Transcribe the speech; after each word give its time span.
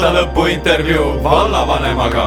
aastalõpu 0.00 0.46
intervjuu 0.48 1.08
vallavanemaga 1.22 2.22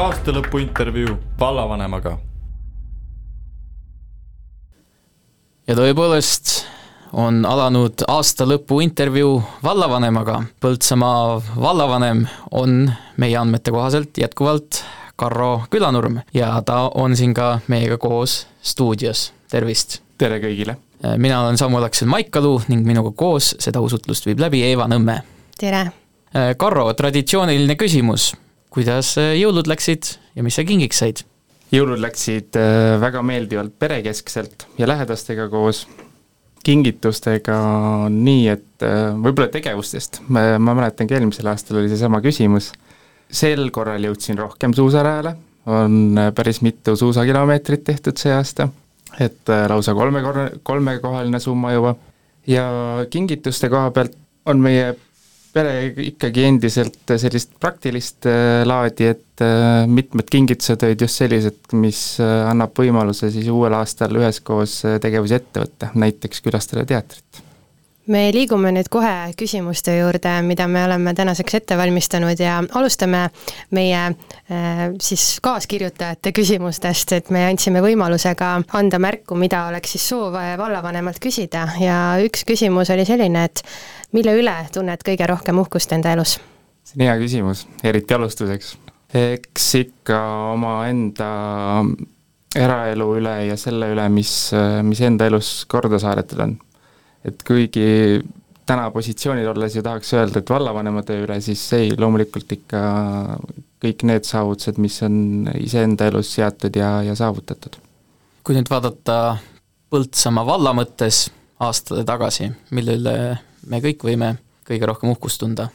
aastalõpu 0.00 0.62
intervjuu 0.64 1.18
vallavanemaga. 1.38 2.18
ja 5.68 5.74
tõepoolest 5.76 6.43
on 7.14 7.44
alanud 7.46 8.04
aastalõpu 8.10 8.80
intervjuu 8.84 9.38
vallavanemaga. 9.62 10.42
Põltsamaa 10.62 11.40
vallavanem 11.56 12.24
on 12.50 12.88
meie 13.20 13.36
andmete 13.38 13.72
kohaselt 13.74 14.18
jätkuvalt 14.18 14.82
Karro 15.16 15.62
Külanurm 15.70 16.18
ja 16.34 16.50
ta 16.66 16.88
on 16.94 17.16
siin 17.16 17.34
ka 17.34 17.58
meiega 17.70 17.98
koos 18.02 18.44
stuudios, 18.62 19.28
tervist! 19.50 20.00
tere 20.18 20.40
kõigile! 20.42 20.76
mina 21.20 21.42
olen 21.44 21.58
Samuel 21.60 21.86
Aksel 21.86 22.08
Maikalu 22.08 22.56
ning 22.72 22.86
minuga 22.86 23.12
koos 23.16 23.52
seda 23.60 23.82
usutlust 23.84 24.26
viib 24.26 24.40
läbi 24.42 24.64
Eeva 24.66 24.88
Nõmme. 24.90 25.20
tere! 25.60 25.86
Karro, 26.58 26.88
traditsiooniline 26.98 27.76
küsimus, 27.78 28.32
kuidas 28.74 29.12
jõulud 29.14 29.70
läksid 29.70 30.16
ja 30.34 30.42
mis 30.42 30.58
sa 30.58 30.66
kingiks 30.66 30.98
said? 31.04 31.22
jõulud 31.74 32.00
läksid 32.02 32.58
äh, 32.58 32.96
väga 33.02 33.22
meeldivalt 33.26 33.78
perekeskselt 33.78 34.66
ja 34.78 34.88
lähedastega 34.90 35.48
koos, 35.50 35.84
kingitustega 36.64 37.56
nii, 38.12 38.46
et 38.52 38.86
äh, 38.86 39.10
võib-olla 39.14 39.50
tegevustest, 39.52 40.22
ma 40.28 40.58
mäletangi, 40.58 41.16
eelmisel 41.18 41.50
aastal 41.52 41.82
oli 41.82 41.92
seesama 41.92 42.22
küsimus, 42.24 42.72
sel 43.30 43.68
korral 43.74 44.04
jõudsin 44.04 44.38
rohkem 44.40 44.74
suusarajale, 44.76 45.36
on 45.70 46.18
äh, 46.20 46.32
päris 46.36 46.62
mitu 46.64 46.96
suusakilomeetrit 46.98 47.84
tehtud 47.84 48.20
see 48.20 48.34
aasta, 48.34 48.68
et 49.20 49.54
lausa 49.70 49.94
kolmekor-, 49.94 50.58
kolmekohaline 50.66 51.40
summa 51.40 51.74
juba, 51.76 51.94
ja 52.50 52.66
kingituste 53.10 53.70
koha 53.72 53.90
pealt 53.94 54.16
on 54.46 54.60
meie 54.60 54.94
pere 55.54 55.74
ikkagi 56.10 56.44
endiselt 56.48 57.14
sellist 57.20 57.54
praktilist 57.62 58.26
äh, 58.30 58.62
laadi, 58.66 59.08
et 59.14 59.44
äh, 59.44 59.84
mitmed 59.90 60.28
kingitused 60.32 60.82
olid 60.86 61.06
just 61.06 61.22
sellised, 61.22 61.62
mis 61.78 62.02
äh, 62.22 62.36
annab 62.50 62.74
võimaluse 62.78 63.30
siis 63.34 63.48
uuel 63.52 63.76
aastal 63.78 64.18
üheskoos 64.20 64.80
tegevusi 65.04 65.38
ette 65.38 65.64
võtta, 65.64 65.92
näiteks 65.94 66.44
külastada 66.44 66.86
teatrit 66.88 67.44
me 68.06 68.24
liigume 68.34 68.72
nüüd 68.74 68.88
kohe 68.92 69.32
küsimuste 69.38 69.94
juurde, 69.96 70.32
mida 70.44 70.66
me 70.68 70.84
oleme 70.84 71.14
tänaseks 71.16 71.58
ette 71.60 71.76
valmistanud 71.78 72.40
ja 72.40 72.58
alustame 72.76 73.28
meie 73.76 74.02
siis 75.00 75.38
kaaskirjutajate 75.44 76.32
küsimustest, 76.36 77.14
et 77.16 77.30
me 77.34 77.46
andsime 77.48 77.82
võimaluse 77.84 78.34
ka 78.38 78.56
anda 78.76 79.00
märku, 79.00 79.38
mida 79.40 79.66
oleks 79.70 79.96
siis 79.96 80.08
soov 80.12 80.36
vallavanemalt 80.36 81.20
küsida 81.22 81.66
ja 81.80 81.98
üks 82.24 82.44
küsimus 82.48 82.92
oli 82.92 83.06
selline, 83.08 83.46
et 83.48 83.64
mille 84.12 84.36
üle 84.40 84.56
tunned 84.74 85.04
kõige 85.06 85.28
rohkem 85.30 85.62
uhkust 85.64 85.96
enda 85.96 86.12
elus? 86.16 86.38
see 86.84 87.00
on 87.00 87.06
hea 87.06 87.14
küsimus, 87.20 87.64
eriti 87.82 88.14
alustuseks. 88.14 88.74
eks 89.14 89.70
ikka 89.80 90.18
omaenda 90.52 91.30
eraelu 92.54 93.08
üle 93.18 93.34
ja 93.48 93.56
selle 93.58 93.88
üle, 93.94 94.04
mis, 94.12 94.52
mis 94.84 95.00
enda 95.04 95.26
elus 95.30 95.64
korda 95.70 95.98
saadetud 96.02 96.44
on. 96.44 96.56
Et 97.24 97.44
kuigi 97.46 98.22
täna 98.66 98.88
positsioonil 98.90 99.48
olles 99.52 99.76
ju 99.76 99.82
tahaks 99.84 100.12
öelda, 100.16 100.40
et 100.40 100.50
vallavanem 100.50 101.00
töö 101.04 101.24
üle, 101.26 101.38
siis 101.44 101.62
ei, 101.76 101.92
loomulikult 101.98 102.52
ikka 102.56 102.82
kõik 103.84 104.04
need 104.08 104.28
saavutused, 104.28 104.80
mis 104.80 105.00
on 105.04 105.48
iseenda 105.60 106.08
elus 106.08 106.32
seatud 106.36 106.76
ja, 106.76 106.96
ja 107.04 107.16
saavutatud. 107.18 107.76
kui 108.44 108.56
nüüd 108.56 108.70
vaadata 108.70 109.36
Põltsamaa 109.94 110.42
valla 110.48 110.72
mõttes 110.74 111.28
aastate 111.62 112.02
tagasi, 112.08 112.48
mille 112.74 112.96
üle 112.98 113.14
me 113.70 113.78
kõik 113.84 114.02
võime 114.02 114.32
kõige 114.66 114.88
rohkem 114.88 115.12
uhkust 115.12 115.38
tunda? 115.42 115.68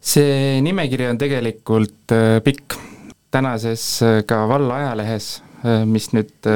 see 0.00 0.60
nimekiri 0.64 1.10
on 1.10 1.18
tegelikult 1.20 2.14
äh, 2.16 2.38
pikk, 2.44 2.76
tänases 3.32 3.84
äh, 4.04 4.20
ka 4.26 4.46
valla 4.48 4.78
ajalehes, 4.80 5.28
äh, 5.64 5.82
mis 5.84 6.08
nüüd 6.16 6.48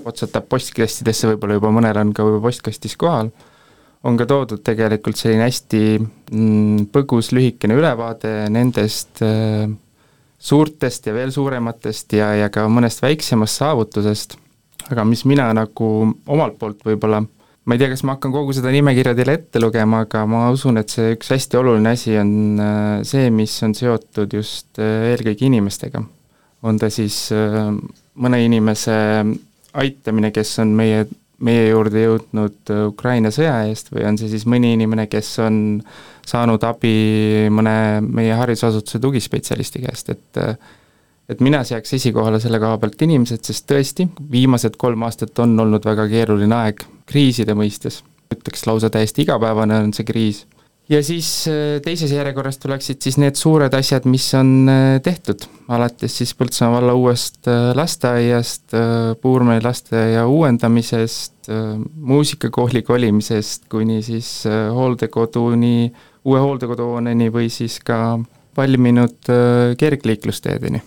otsatab 0.00 0.46
postkastidesse, 0.48 1.28
võib-olla 1.28 1.58
juba 1.58 1.72
mõnel 1.76 1.98
on 2.00 2.14
ka 2.16 2.24
juba 2.24 2.40
postkastis 2.46 2.96
kohal, 3.00 3.28
on 4.04 4.16
ka 4.16 4.26
toodud 4.28 4.62
tegelikult 4.64 5.18
selline 5.20 5.44
hästi 5.44 5.82
mm, 6.00 6.86
põgus 6.94 7.32
lühikene 7.36 7.76
ülevaade 7.76 8.48
nendest 8.52 9.20
suurtest 10.40 11.08
ja 11.08 11.12
veel 11.12 11.34
suurematest 11.34 12.16
ja, 12.16 12.30
ja 12.38 12.48
ka 12.52 12.64
mõnest 12.72 13.02
väiksemast 13.04 13.60
saavutusest, 13.60 14.38
aga 14.88 15.04
mis 15.04 15.26
mina 15.28 15.50
nagu 15.52 15.90
omalt 16.24 16.56
poolt 16.60 16.80
võib-olla 16.86 17.20
ma 17.70 17.76
ei 17.76 17.80
tea, 17.80 17.90
kas 17.92 18.02
ma 18.02 18.16
hakkan 18.16 18.32
kogu 18.34 18.54
seda 18.56 18.72
nimekirja 18.74 19.12
teile 19.14 19.36
ette 19.38 19.60
lugema, 19.62 20.04
aga 20.06 20.24
ma 20.28 20.46
usun, 20.50 20.80
et 20.80 20.92
see 20.92 21.12
üks 21.14 21.28
hästi 21.34 21.58
oluline 21.60 21.92
asi 21.94 22.16
on 22.18 22.32
äh, 22.58 23.02
see, 23.06 23.28
mis 23.34 23.54
on 23.66 23.76
seotud 23.76 24.32
just 24.34 24.80
äh, 24.80 25.10
eelkõige 25.12 25.46
inimestega. 25.50 26.02
on 26.66 26.80
ta 26.80 26.90
siis 26.92 27.28
äh, 27.32 27.70
mõne 28.20 28.40
inimese 28.44 28.96
aitamine, 29.80 30.32
kes 30.34 30.58
on 30.64 30.74
meie, 30.76 31.04
meie 31.46 31.68
juurde 31.70 32.02
jõudnud 32.04 32.72
Ukraina 32.90 33.30
sõja 33.32 33.62
eest 33.68 33.88
või 33.94 34.04
on 34.08 34.18
see 34.20 34.28
siis 34.32 34.44
mõni 34.50 34.74
inimene, 34.76 35.06
kes 35.10 35.32
on 35.44 35.56
saanud 36.26 36.64
abi 36.68 37.48
mõne 37.52 37.74
meie 38.04 38.36
haridusasutuse 38.36 39.00
tugispetsialisti 39.02 39.82
käest, 39.86 40.12
et 40.14 40.44
et 41.30 41.42
mina 41.44 41.60
seaks 41.62 41.94
esikohale 41.94 42.40
selle 42.42 42.58
koha 42.58 42.78
pealt 42.82 43.02
inimesed, 43.06 43.44
sest 43.46 43.68
tõesti, 43.70 44.08
viimased 44.32 44.74
kolm 44.80 45.04
aastat 45.06 45.38
on 45.44 45.54
olnud 45.62 45.84
väga 45.86 46.08
keeruline 46.10 46.56
aeg 46.56 46.82
kriiside 47.06 47.54
mõistes, 47.54 48.00
ütleks 48.34 48.66
lausa 48.66 48.90
täiesti 48.90 49.22
igapäevane 49.22 49.78
on 49.84 49.92
see 49.94 50.06
kriis. 50.08 50.44
Ja 50.90 51.00
siis 51.06 51.28
äh, 51.48 51.78
teises 51.84 52.12
järjekorras 52.12 52.58
tuleksid 52.58 53.00
siis 53.02 53.18
need 53.20 53.38
suured 53.38 53.74
asjad, 53.76 54.06
mis 54.10 54.26
on 54.38 54.68
äh, 54.70 54.98
tehtud, 55.04 55.46
alates 55.70 56.18
siis 56.20 56.34
Põltsamaa 56.38 56.80
valla 56.80 56.96
uuest 56.98 57.48
äh, 57.48 57.70
lasteaiast, 57.78 58.74
Puurmäe 59.20 59.60
lasteaia 59.62 60.26
uuendamisest, 60.26 61.48
muusikakooli 61.94 62.82
kolimisest 62.86 63.66
kuni 63.70 64.00
siis 64.02 64.44
hooldekoduni, 64.46 65.90
uue 66.24 66.40
hooldekoduhooneni 66.40 67.30
või 67.34 67.48
siis 67.50 67.80
ka 67.84 68.18
valminud 68.56 69.30
kergliiklusteedeni 69.78 70.82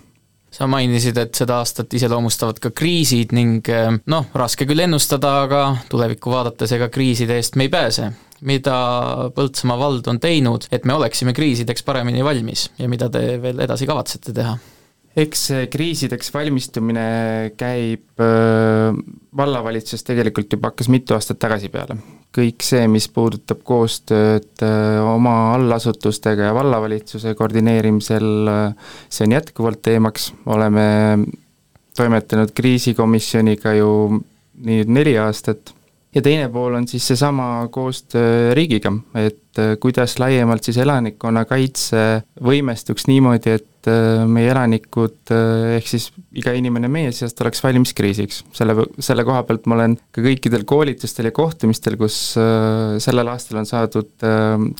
sa 0.53 0.67
mainisid, 0.69 1.17
et 1.17 1.35
seda 1.35 1.57
aastat 1.59 1.93
iseloomustavad 1.97 2.59
ka 2.61 2.71
kriisid 2.75 3.33
ning 3.35 3.67
noh, 4.05 4.27
raske 4.37 4.67
küll 4.69 4.85
ennustada, 4.85 5.33
aga 5.47 5.63
tulevikku 5.91 6.31
vaadates 6.31 6.75
ega 6.77 6.91
kriiside 6.93 7.39
eest 7.41 7.57
me 7.59 7.67
ei 7.67 7.73
pääse. 7.73 8.11
Mida 8.43 8.77
Põltsamaa 9.35 9.79
vald 9.79 10.07
on 10.11 10.19
teinud, 10.23 10.67
et 10.71 10.85
me 10.85 10.95
oleksime 10.97 11.33
kriisideks 11.35 11.85
paremini 11.87 12.23
valmis 12.25 12.69
ja 12.79 12.89
mida 12.91 13.09
te 13.11 13.37
veel 13.41 13.63
edasi 13.65 13.89
kavatsete 13.89 14.35
teha? 14.35 14.57
eks 15.13 15.43
kriisideks 15.69 16.31
valmistumine 16.33 17.03
käib 17.57 18.23
vallavalitsuses 19.37 20.05
tegelikult 20.07 20.55
juba 20.55 20.71
hakkas 20.71 20.89
mitu 20.89 21.13
aastat 21.13 21.37
tagasi 21.41 21.69
peale. 21.73 21.97
kõik 22.33 22.65
see, 22.65 22.87
mis 22.89 23.05
puudutab 23.13 23.61
koostööd 23.61 24.63
oma 25.05 25.35
allasutustega 25.53 26.49
ja 26.49 26.55
vallavalitsuse 26.57 27.35
koordineerimisel, 27.37 28.49
see 29.05 29.27
on 29.27 29.35
jätkuvalt 29.37 29.83
teemaks, 29.85 30.31
oleme 30.49 30.87
toimetanud 31.93 32.55
kriisikomisjoniga 32.57 33.75
ju 33.77 33.91
nüüd 34.65 34.89
neli 34.89 35.13
aastat 35.21 35.75
ja 36.13 36.21
teine 36.21 36.49
pool 36.53 36.77
on 36.77 36.87
siis 36.87 37.05
seesama 37.07 37.67
koostöö 37.71 38.53
riigiga, 38.53 38.91
et 39.17 39.59
äh, 39.59 39.75
kuidas 39.81 40.17
laiemalt 40.21 40.65
siis 40.65 40.77
elanikkonnakaitse 40.83 42.03
võimestuks 42.43 43.07
niimoodi, 43.09 43.55
et 43.57 43.89
äh, 43.89 44.21
meie 44.29 44.51
elanikud 44.53 45.33
äh, 45.33 45.75
ehk 45.79 45.89
siis 45.89 46.09
iga 46.37 46.53
inimene 46.57 46.89
meie 46.91 47.11
seast 47.15 47.41
oleks 47.41 47.63
valmis 47.65 47.95
kriisiks. 47.97 48.43
selle, 48.53 48.75
selle 48.99 49.25
koha 49.25 49.41
pealt 49.47 49.67
ma 49.69 49.79
olen 49.79 49.97
ka 50.13 50.23
kõikidel 50.25 50.67
koolitustel 50.69 51.31
ja 51.31 51.35
kohtumistel, 51.35 51.97
kus 51.97 52.19
sellel 53.03 53.33
aastal 53.33 53.63
on 53.63 53.69
saadud 53.69 54.13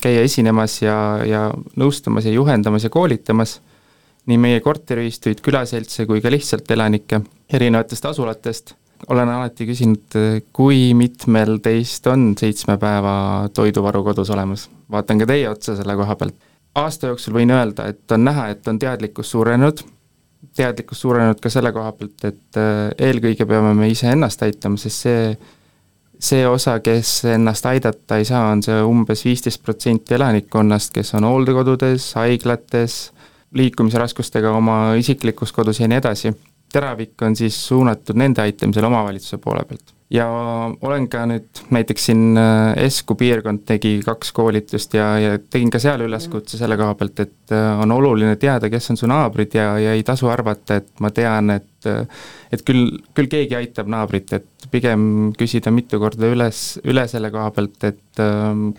käia 0.02 0.24
esinemas 0.24 0.80
ja, 0.82 0.98
ja 1.26 1.46
nõustamas 1.80 2.28
ja 2.28 2.34
juhendamas 2.34 2.86
ja 2.86 2.92
koolitamas 2.94 3.58
nii 4.30 4.38
meie 4.40 4.62
korteriühistuid, 4.64 5.42
külaseltse 5.44 6.06
kui 6.08 6.22
ka 6.24 6.30
lihtsalt 6.32 6.70
elanikke 6.72 7.20
erinevatest 7.52 8.06
asulatest 8.08 8.72
olen 9.08 9.28
alati 9.28 9.66
küsinud, 9.68 10.16
kui 10.52 10.94
mitmel 10.96 11.58
teist 11.64 12.06
on 12.10 12.32
seitsme 12.38 12.76
päeva 12.80 13.48
toiduvaru 13.54 14.04
kodus 14.04 14.30
olemas. 14.30 14.68
vaatan 14.90 15.18
ka 15.18 15.26
teie 15.26 15.48
otsa 15.48 15.76
selle 15.76 15.96
koha 15.96 16.16
pealt. 16.16 16.34
aasta 16.74 17.12
jooksul 17.12 17.34
võin 17.34 17.50
öelda, 17.50 17.88
et 17.88 18.12
on 18.12 18.24
näha, 18.24 18.48
et 18.48 18.68
on 18.68 18.78
teadlikkus 18.78 19.30
suurenenud, 19.30 19.82
teadlikkus 20.56 21.00
suurenenud 21.00 21.40
ka 21.40 21.50
selle 21.50 21.72
koha 21.72 21.92
pealt, 21.92 22.24
et 22.24 22.60
äh, 22.60 22.90
eelkõige 23.08 23.46
peame 23.46 23.74
me 23.74 23.88
iseennast 23.90 24.42
aitama, 24.42 24.80
sest 24.80 25.06
see, 25.06 25.36
see 26.18 26.46
osa, 26.48 26.78
kes 26.84 27.24
ennast 27.34 27.66
aidata 27.66 28.18
ei 28.18 28.24
saa, 28.28 28.48
on 28.52 28.62
see 28.62 28.80
umbes 28.82 29.24
viisteist 29.26 29.62
protsenti 29.62 30.14
elanikkonnast, 30.18 30.92
kes 30.94 31.14
on 31.18 31.28
hooldekodudes, 31.28 32.12
haiglates, 32.18 32.98
liikumisraskustega 33.54 34.50
oma 34.56 34.94
isiklikus 34.98 35.52
kodus 35.52 35.80
ja 35.80 35.88
nii 35.88 36.00
edasi. 36.02 36.34
Teravik 36.74 37.22
on 37.26 37.36
siis 37.38 37.58
suunatud 37.68 38.18
nende 38.18 38.42
aitamisele 38.44 38.90
omavalitsuse 38.90 39.38
poole 39.42 39.64
pealt. 39.68 39.94
Ja 40.14 40.26
olen 40.84 41.06
ka 41.10 41.24
nüüd, 41.26 41.62
näiteks 41.74 42.04
siin 42.10 42.36
äh, 42.38 42.74
Esku 42.84 43.16
piirkond 43.18 43.64
tegi 43.66 43.96
kaks 44.04 44.30
koolitust 44.36 44.94
ja, 44.94 45.06
ja 45.18 45.38
tegin 45.38 45.72
ka 45.72 45.80
seal 45.82 46.04
üleskutse 46.04 46.60
selle 46.60 46.76
koha 46.78 46.94
pealt, 47.00 47.22
et 47.24 47.54
äh, 47.56 47.80
on 47.82 47.94
oluline 47.94 48.36
teada, 48.38 48.68
kes 48.70 48.92
on 48.92 49.00
su 49.00 49.08
naabrid 49.10 49.56
ja, 49.56 49.72
ja 49.80 49.96
ei 49.96 50.04
tasu 50.06 50.28
arvata, 50.30 50.78
et 50.82 51.02
ma 51.02 51.10
tean, 51.14 51.50
et 51.56 51.88
äh, 51.90 52.04
et 52.54 52.62
küll, 52.68 53.00
küll 53.16 53.32
keegi 53.32 53.56
aitab 53.58 53.88
naabrit, 53.90 54.36
et 54.36 54.68
pigem 54.70 55.32
küsida 55.38 55.72
mitu 55.74 55.98
korda 56.02 56.30
üles, 56.30 56.62
üle 56.84 57.08
selle 57.10 57.32
koha 57.34 57.48
pealt, 57.56 57.88
et 57.88 58.22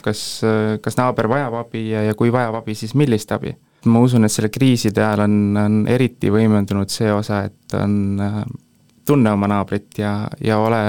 kas, 0.06 0.22
kas 0.86 0.96
naaber 0.96 1.28
vajab 1.28 1.58
abi 1.66 1.90
ja, 1.90 2.06
ja 2.06 2.16
kui 2.16 2.32
vajab 2.32 2.62
abi, 2.62 2.78
siis 2.80 2.96
millist 2.96 3.34
abi 3.36 3.52
ma 3.86 4.02
usun, 4.06 4.26
et 4.26 4.34
selle 4.34 4.50
kriiside 4.54 5.04
ajal 5.04 5.26
on, 5.28 5.38
on 5.62 5.80
eriti 5.92 6.32
võimendunud 6.34 6.92
see 6.92 7.12
osa, 7.14 7.44
et 7.50 7.78
on 7.80 8.18
tunne 9.06 9.32
oma 9.32 9.48
naabrit 9.52 10.02
ja, 10.02 10.18
ja 10.42 10.60
ole, 10.60 10.82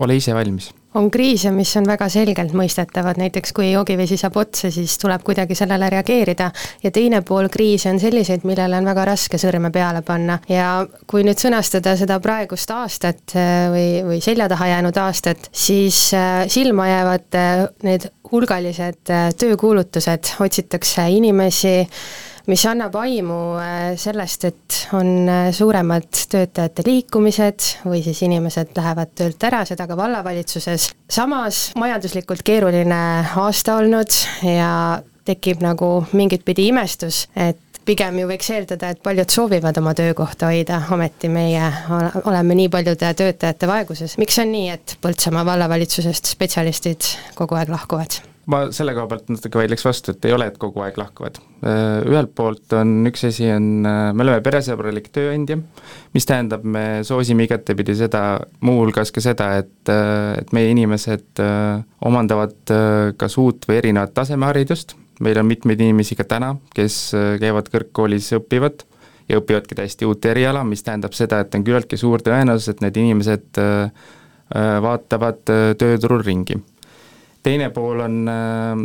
ole 0.00 0.16
ise 0.20 0.34
valmis. 0.34 0.70
On 0.94 1.08
kriise, 1.10 1.50
mis 1.50 1.72
on 1.74 1.88
väga 1.90 2.06
selgelt 2.06 2.52
mõistetavad, 2.54 3.18
näiteks 3.18 3.50
kui 3.56 3.72
joogivesi 3.72 4.14
saab 4.20 4.36
otsa, 4.38 4.68
siis 4.70 4.92
tuleb 5.02 5.24
kuidagi 5.26 5.56
sellele 5.58 5.88
reageerida. 5.90 6.52
Ja 6.84 6.92
teine 6.94 7.18
pool 7.26 7.48
kriise 7.50 7.90
on 7.90 7.98
selliseid, 7.98 8.44
millele 8.46 8.78
on 8.78 8.86
väga 8.86 9.08
raske 9.08 9.40
sõrme 9.42 9.72
peale 9.74 10.04
panna. 10.06 10.38
Ja 10.46 10.68
kui 11.10 11.26
nüüd 11.26 11.42
sõnastada 11.42 11.96
seda 11.98 12.20
praegust 12.22 12.70
aastat 12.70 13.34
äh, 13.34 13.66
või, 13.74 13.88
või 14.06 14.20
selja 14.22 14.46
taha 14.52 14.70
jäänud 14.70 15.00
aastat, 15.02 15.48
siis 15.50 15.98
äh, 16.14 16.44
silma 16.46 16.86
jäävad 16.86 17.40
äh, 17.42 17.64
need 17.82 18.06
hulgalised 18.30 19.10
töökuulutused, 19.42 20.36
otsitakse 20.46 21.08
inimesi, 21.10 21.74
mis 22.50 22.64
annab 22.68 22.94
aimu 23.00 23.38
äh, 23.60 23.94
sellest, 24.00 24.44
et 24.50 24.78
on 24.96 25.28
äh, 25.28 25.48
suuremad 25.54 26.08
töötajate 26.30 26.84
liikumised 26.86 27.70
või 27.86 28.02
siis 28.04 28.20
inimesed 28.26 28.74
lähevad 28.76 29.14
töölt 29.16 29.48
ära, 29.48 29.64
seda 29.68 29.88
ka 29.88 29.96
vallavalitsuses. 29.98 30.90
samas 31.10 31.70
majanduslikult 31.80 32.44
keeruline 32.44 33.02
aasta 33.40 33.78
olnud 33.80 34.20
ja 34.44 34.70
tekib 35.24 35.62
nagu 35.64 36.04
mingit 36.12 36.44
pidi 36.44 36.68
imestus, 36.68 37.24
et 37.36 37.60
pigem 37.84 38.18
ju 38.20 38.28
võiks 38.28 38.50
eeldada, 38.52 38.92
et 38.92 39.02
paljud 39.04 39.30
soovivad 39.30 39.78
oma 39.80 39.94
töökohta 39.96 40.50
hoida, 40.52 40.82
ometi 40.92 41.28
meie 41.32 41.70
oleme 42.24 42.56
nii 42.60 42.68
paljude 42.72 43.14
töötajate 43.16 43.68
vaeguses. 43.68 44.18
miks 44.20 44.38
on 44.40 44.52
nii, 44.52 44.68
et 44.76 44.96
Põltsamaa 45.04 45.44
vallavalitsusest 45.48 46.32
spetsialistid 46.36 47.10
kogu 47.38 47.60
aeg 47.60 47.72
lahkuvad? 47.72 48.33
Ma 48.50 48.60
selle 48.74 48.92
koha 48.96 49.08
pealt 49.08 49.30
natuke 49.32 49.58
vaidleks 49.58 49.84
vastu, 49.86 50.12
et 50.14 50.26
ei 50.28 50.34
ole, 50.36 50.48
et 50.50 50.56
kogu 50.60 50.82
aeg 50.84 50.98
lahkuvad. 51.00 51.38
Äh, 51.64 52.04
ühelt 52.10 52.34
poolt 52.36 52.74
on 52.76 53.06
üks 53.08 53.24
asi, 53.28 53.46
on, 53.54 53.68
äh, 53.88 54.08
me 54.12 54.24
oleme 54.26 54.42
peresõbralik 54.44 55.08
tööandja, 55.14 55.58
mis 56.16 56.28
tähendab, 56.28 56.64
me 56.64 57.02
soosime 57.06 57.46
igatepidi 57.48 57.96
seda, 57.98 58.24
muuhulgas 58.64 59.12
ka 59.14 59.24
seda, 59.24 59.50
et, 59.62 59.92
äh, 59.92 60.34
et 60.42 60.52
meie 60.56 60.72
inimesed 60.74 61.40
omandavad 62.04 62.72
kas 63.18 63.38
uut 63.40 63.64
või 63.68 63.78
erinevat 63.80 64.12
tasemeharidust, 64.16 64.94
meil 65.24 65.38
on 65.40 65.48
mitmeid 65.48 65.80
inimesi 65.80 66.16
ka 66.18 66.26
täna, 66.28 66.54
kes 66.74 67.14
käivad 67.40 67.70
kõrgkoolis, 67.72 68.28
õpivad 68.38 68.84
ja 69.30 69.40
õpivadki 69.40 69.78
täiesti 69.78 70.08
uut 70.08 70.24
eriala, 70.28 70.64
mis 70.68 70.84
tähendab 70.84 71.16
seda, 71.16 71.40
et 71.40 71.54
on 71.56 71.64
küllaltki 71.64 71.96
suur 72.00 72.22
tõenäosus, 72.22 72.74
et 72.74 72.84
need 72.84 73.00
inimesed 73.00 73.62
vaatavad 74.84 75.40
tööturul 75.80 76.22
ringi 76.22 76.58
teine 77.44 77.68
pool 77.74 78.00
on 78.04 78.16
ähm, 78.30 78.82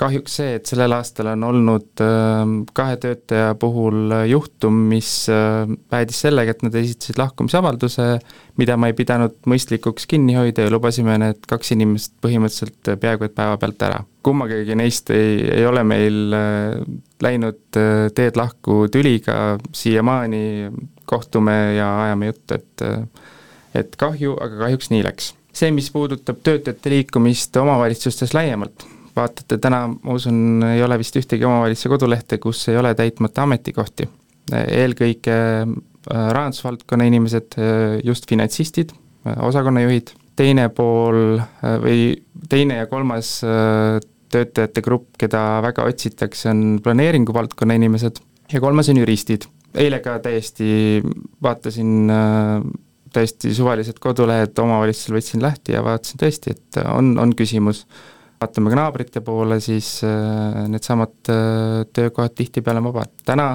kahjuks 0.00 0.36
see, 0.38 0.56
et 0.58 0.68
sellel 0.68 0.92
aastal 0.96 1.30
on 1.32 1.46
olnud 1.48 2.02
ähm, 2.04 2.54
kahe 2.76 2.98
töötaja 3.00 3.54
puhul 3.60 4.12
juhtum, 4.28 4.82
mis 4.90 5.10
äh, 5.32 5.64
päädis 5.92 6.20
sellega, 6.26 6.52
et 6.52 6.64
nad 6.66 6.76
esitasid 6.78 7.20
lahkumisavalduse, 7.20 8.06
mida 8.60 8.76
ma 8.76 8.90
ei 8.90 8.96
pidanud 8.98 9.38
mõistlikuks 9.48 10.06
kinni 10.10 10.36
hoida 10.36 10.66
ja 10.66 10.72
lubasime 10.74 11.16
need 11.22 11.42
kaks 11.48 11.72
inimest 11.76 12.14
põhimõtteliselt 12.24 12.94
peaaegu 13.00 13.28
et 13.28 13.36
päevapealt 13.38 13.88
ära. 13.88 14.02
kummagagi 14.22 14.76
neist 14.78 15.10
ei, 15.10 15.40
ei 15.58 15.66
ole 15.66 15.84
meil 15.84 16.36
äh, 16.36 16.78
läinud 17.24 17.80
äh, 17.80 18.08
teed 18.14 18.36
lahku 18.36 18.86
tüliga, 18.92 19.56
siiamaani 19.72 20.70
kohtume 21.08 21.60
ja 21.78 21.92
ajame 22.06 22.32
juttu, 22.32 22.60
et 22.60 22.88
et 23.72 23.94
kahju, 23.96 24.34
aga 24.36 24.66
kahjuks 24.66 24.90
nii 24.92 25.00
läks 25.06 25.32
see, 25.52 25.70
mis 25.74 25.90
puudutab 25.92 26.40
töötajate 26.44 26.92
liikumist 26.92 27.56
omavalitsustes 27.60 28.34
laiemalt, 28.36 28.86
vaatate 29.16 29.58
täna, 29.62 29.84
ma 29.92 30.16
usun, 30.16 30.62
ei 30.72 30.82
ole 30.84 30.98
vist 31.00 31.16
ühtegi 31.20 31.46
omavalitsuse 31.48 31.92
kodulehte, 31.92 32.38
kus 32.42 32.64
ei 32.72 32.80
ole 32.80 32.94
täitmata 32.98 33.46
ametikohti. 33.46 34.08
eelkõige 34.52 35.34
äh, 35.62 35.68
rahandusvaldkonna 36.10 37.04
inimesed, 37.06 37.54
äh, 37.58 38.00
just 38.04 38.26
finantsistid, 38.28 38.90
äh, 39.26 39.36
osakonnajuhid, 39.46 40.10
teine 40.36 40.66
pool 40.72 41.38
või 41.60 42.16
teine 42.48 42.80
ja 42.80 42.86
kolmas 42.88 43.34
töötajate 44.32 44.82
grupp, 44.82 45.10
keda 45.20 45.60
väga 45.62 45.84
otsitakse, 45.84 46.48
on 46.50 46.80
planeeringu 46.82 47.34
valdkonna 47.36 47.76
inimesed 47.76 48.18
ja 48.52 48.60
kolmas 48.64 48.88
on 48.88 49.02
juristid. 49.02 49.44
eile 49.76 50.00
ka 50.00 50.18
täiesti 50.24 51.02
vaatasin 51.42 52.10
täiesti 53.12 53.52
suvalised 53.54 53.98
kodulehed 54.02 54.58
omavalitsusel 54.58 55.16
võtsin 55.18 55.44
lahti 55.44 55.76
ja 55.76 55.82
vaatasin 55.84 56.20
tõesti, 56.22 56.56
et 56.56 56.80
on, 56.84 57.14
on 57.20 57.34
küsimus. 57.36 57.84
vaatame 58.42 58.72
ka 58.72 58.78
naabrite 58.78 59.20
poole, 59.22 59.60
siis 59.62 60.00
äh, 60.06 60.62
needsamad 60.68 61.30
äh, 61.30 61.82
töökohad 61.92 62.34
tihtipeale 62.34 62.82
on 62.82 62.88
vabad. 62.90 63.12
täna 63.24 63.50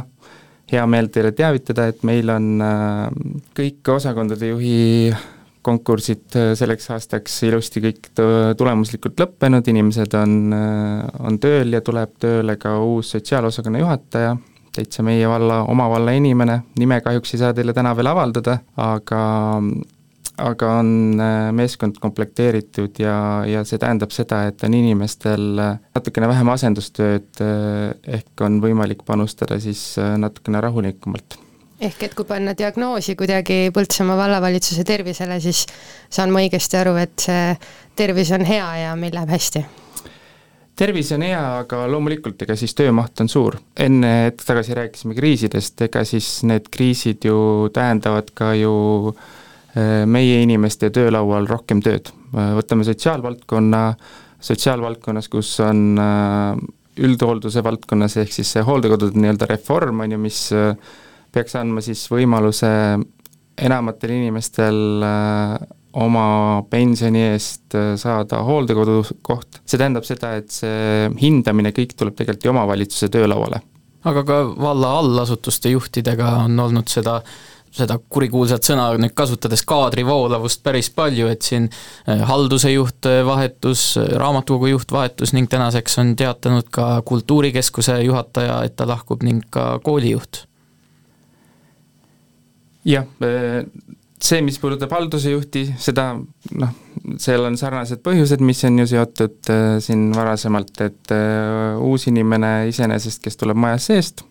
hea 0.71 0.83
meel 0.87 1.07
teile 1.11 1.31
teavitada, 1.31 1.87
et 1.87 2.03
meil 2.03 2.29
on 2.29 2.61
äh, 2.61 3.07
kõik 3.57 3.95
osakondade 3.95 4.53
juhi 4.53 5.13
konkursid 5.67 6.31
selleks 6.55 6.85
aastaks 6.95 7.41
ilusti 7.43 7.81
kõik 7.83 8.05
tulemuslikult 8.55 9.19
lõppenud, 9.19 9.67
inimesed 9.67 10.13
on, 10.15 10.53
on 11.19 11.39
tööl 11.43 11.75
ja 11.75 11.81
tuleb 11.83 12.13
tööle 12.23 12.55
ka 12.61 12.77
uus 12.79 13.09
sotsiaalosakonna 13.17 13.81
juhataja 13.81 14.37
täitsa 14.77 15.05
meie 15.05 15.27
valla, 15.29 15.63
oma 15.71 15.89
valla 15.91 16.13
inimene, 16.15 16.61
nime 16.79 17.01
kahjuks 17.05 17.35
ei 17.35 17.43
saa 17.43 17.53
teile 17.57 17.75
täna 17.75 17.95
veel 17.97 18.11
avaldada, 18.13 18.59
aga 18.81 19.21
aga 20.37 20.69
on 20.79 20.89
äh, 21.21 21.49
meeskond 21.55 21.97
komplekteeritud 22.01 22.99
ja, 23.01 23.17
ja 23.49 23.63
see 23.65 23.79
tähendab 23.81 24.13
seda, 24.13 24.43
et 24.51 24.61
on 24.67 24.75
inimestel 24.77 25.47
äh, 25.61 25.79
natukene 25.97 26.29
vähem 26.29 26.51
asendustööd, 26.53 27.41
äh, 27.41 28.19
ehk 28.19 28.45
on 28.45 28.59
võimalik 28.61 29.01
panustada 29.07 29.57
siis 29.63 29.95
natukene 29.97 30.61
rahulikumalt 30.61 31.39
ehk 31.81 32.07
et 32.07 32.13
kui 32.17 32.25
panna 32.25 32.55
diagnoosi 32.57 33.13
kuidagi 33.17 33.67
Põltsamaa 33.73 34.17
vallavalitsuse 34.17 34.85
tervisele, 34.85 35.37
siis 35.41 35.65
saan 36.09 36.33
ma 36.33 36.41
õigesti 36.45 36.79
aru, 36.79 36.95
et 37.01 37.17
see 37.21 37.51
tervis 37.97 38.31
on 38.33 38.45
hea 38.45 38.69
ja 38.83 38.95
meil 38.97 39.13
läheb 39.13 39.33
hästi? 39.33 39.65
Tervis 40.77 41.11
on 41.15 41.25
hea, 41.25 41.41
aga 41.63 41.81
loomulikult, 41.89 42.41
ega 42.45 42.55
siis 42.59 42.75
töömaht 42.77 43.19
on 43.23 43.29
suur. 43.31 43.57
enne 43.79 44.11
hetk 44.27 44.45
tagasi 44.45 44.77
rääkisime 44.77 45.17
kriisidest, 45.17 45.81
ega 45.87 46.03
siis 46.05 46.43
need 46.47 46.69
kriisid 46.73 47.25
ju 47.25 47.69
tähendavad 47.73 48.29
ka 48.37 48.53
ju 48.57 48.73
äh, 49.11 50.05
meie 50.05 50.41
inimeste 50.45 50.91
töölaual 50.93 51.49
rohkem 51.49 51.81
tööd. 51.85 52.11
Äh, 52.33 52.53
võtame 52.59 52.85
sotsiaalvaldkonna, 52.87 53.83
sotsiaalvaldkonnas, 54.49 55.29
kus 55.33 55.55
on 55.65 55.83
äh, 56.01 56.61
üldhoolduse 56.97 57.61
valdkonnas, 57.65 58.17
ehk 58.21 58.33
siis 58.33 58.53
see 58.55 58.65
hooldekodude 58.65 59.19
nii-öelda 59.21 59.49
reform, 59.49 60.01
on 60.05 60.15
ju, 60.15 60.21
mis 60.21 60.39
peaks 61.33 61.53
andma 61.59 61.83
siis 61.85 62.07
võimaluse 62.09 62.69
enamatel 63.57 64.13
inimestel 64.15 64.79
oma 65.97 66.27
pensioni 66.69 67.23
eest 67.31 67.75
äh, 67.77 67.95
saada 67.99 68.43
hooldekodukoht, 68.45 69.61
see 69.65 69.79
tähendab 69.79 70.05
seda, 70.07 70.35
et 70.39 70.53
see 70.53 71.09
hindamine 71.21 71.73
kõik 71.75 71.97
tuleb 71.97 72.17
tegelikult 72.17 72.47
ju 72.47 72.53
omavalitsuse 72.53 73.11
töölauale. 73.13 73.61
aga 74.07 74.23
ka 74.23 74.39
valla 74.61 74.97
allasutuste 75.01 75.73
juhtidega 75.73 76.29
on 76.45 76.59
olnud 76.67 76.87
seda 76.91 77.21
seda 77.77 77.97
kurikuulsat 78.09 78.65
sõna 78.65 78.87
nüüd 78.97 79.13
kasutades 79.17 79.61
kaadrivoolavust 79.67 80.63
päris 80.65 80.89
palju, 80.93 81.27
et 81.33 81.45
siin 81.45 81.67
äh, 81.69 82.21
halduse 82.29 82.71
juht 82.73 83.09
äh, 83.09 83.23
vahetus, 83.25 83.89
raamatukogu 83.97 84.71
juht 84.71 84.93
vahetus 84.93 85.33
ning 85.35 85.49
tänaseks 85.51 85.99
on 86.01 86.15
teatanud 86.19 86.69
ka 86.73 87.01
kultuurikeskuse 87.05 87.99
juhataja, 88.05 88.61
et 88.65 88.77
ta 88.77 88.87
lahkub 88.89 89.25
ning 89.25 89.43
ka 89.53 89.77
koolijuht. 89.83 90.45
jah, 92.87 93.05
see, 94.27 94.43
mis 94.45 94.59
puudutab 94.61 94.93
halduse 94.97 95.31
juhti, 95.33 95.63
seda 95.81 96.11
noh, 96.17 96.77
seal 97.21 97.45
on 97.47 97.57
sarnased 97.59 98.01
põhjused, 98.05 98.43
mis 98.45 98.63
on 98.67 98.81
ju 98.81 98.87
seotud 98.93 99.51
äh, 99.53 99.67
siin 99.83 100.09
varasemalt, 100.15 100.73
et 100.85 101.13
äh, 101.15 101.77
uus 101.83 102.07
inimene 102.11 102.67
iseenesest, 102.71 103.23
kes 103.23 103.39
tuleb 103.39 103.59
maja 103.59 103.79
seest, 103.81 104.25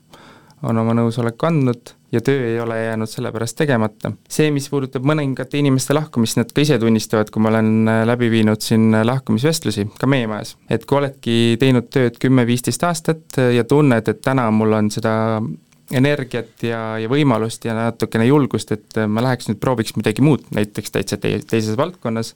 on 0.67 0.79
oma 0.81 0.95
nõusoleku 0.97 1.47
andnud 1.47 1.93
ja 2.15 2.23
töö 2.25 2.47
ei 2.49 2.57
ole 2.61 2.79
jäänud 2.81 3.11
sellepärast 3.11 3.59
tegemata. 3.59 4.13
see, 4.31 4.49
mis 4.55 4.69
puudutab 4.73 5.05
mõningate 5.07 5.59
inimeste 5.61 5.95
lahkumist, 5.95 6.39
nad 6.41 6.53
ka 6.55 6.65
ise 6.65 6.79
tunnistavad, 6.81 7.31
kui 7.33 7.45
ma 7.45 7.53
olen 7.53 7.93
äh, 7.93 8.03
läbi 8.09 8.31
viinud 8.33 8.65
siin 8.65 8.91
lahkumisvestlusi, 9.05 9.89
ka 10.01 10.11
meie 10.11 10.29
majas, 10.31 10.57
et 10.71 10.87
kui 10.87 11.01
oledki 11.01 11.39
teinud 11.61 11.89
tööd 11.93 12.19
kümme-viisteist 12.23 12.85
aastat 12.89 13.41
ja 13.57 13.65
tunned, 13.69 14.09
et 14.09 14.25
täna 14.25 14.51
mul 14.55 14.77
on 14.81 14.93
seda 14.93 15.17
energiat 15.95 16.63
ja, 16.67 16.81
ja 16.99 17.11
võimalust 17.11 17.65
ja 17.67 17.75
natukene 17.77 18.27
julgust, 18.27 18.73
et 18.75 18.99
ma 19.07 19.23
läheks 19.23 19.51
nüüd 19.51 19.61
prooviks 19.63 19.95
midagi 19.99 20.25
muud, 20.25 20.47
näiteks 20.57 20.95
täitsa 20.95 21.19
te-, 21.21 21.39
teises 21.47 21.77
valdkonnas, 21.79 22.33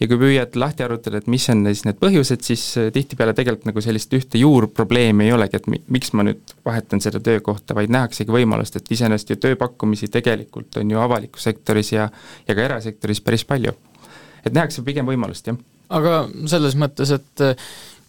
ja 0.00 0.08
kui 0.08 0.18
püüad 0.20 0.56
lahti 0.60 0.84
arutada, 0.84 1.20
et 1.20 1.28
mis 1.30 1.44
on 1.52 1.62
siis 1.68 1.84
need 1.86 2.00
põhjused, 2.00 2.44
siis 2.44 2.64
äh, 2.80 2.88
tihtipeale 2.94 3.34
tegelikult 3.36 3.68
nagu 3.70 3.84
sellist 3.84 4.12
ühte 4.16 4.40
juurprobleemi 4.40 5.28
ei 5.28 5.34
olegi, 5.36 5.60
et 5.60 5.68
mi-, 5.72 5.82
miks 5.92 6.14
ma 6.16 6.24
nüüd 6.28 6.54
vahetan 6.66 7.00
seda 7.04 7.22
töökohta, 7.24 7.76
vaid 7.78 7.92
nähaksegi 7.92 8.34
võimalust, 8.34 8.76
et 8.76 8.92
iseenesest 8.96 9.34
ju 9.34 9.40
tööpakkumisi 9.44 10.10
tegelikult 10.12 10.80
on 10.80 10.92
ju 10.92 11.00
avalikus 11.00 11.48
sektoris 11.48 11.94
ja 11.94 12.08
ja 12.48 12.56
ka 12.56 12.68
erasektoris 12.68 13.20
päris 13.24 13.44
palju. 13.44 13.76
et 14.44 14.52
nähakse 14.56 14.82
pigem 14.82 15.08
võimalust, 15.08 15.46
jah. 15.46 15.56
aga 15.88 16.22
selles 16.48 16.76
mõttes, 16.80 17.12
et 17.12 17.44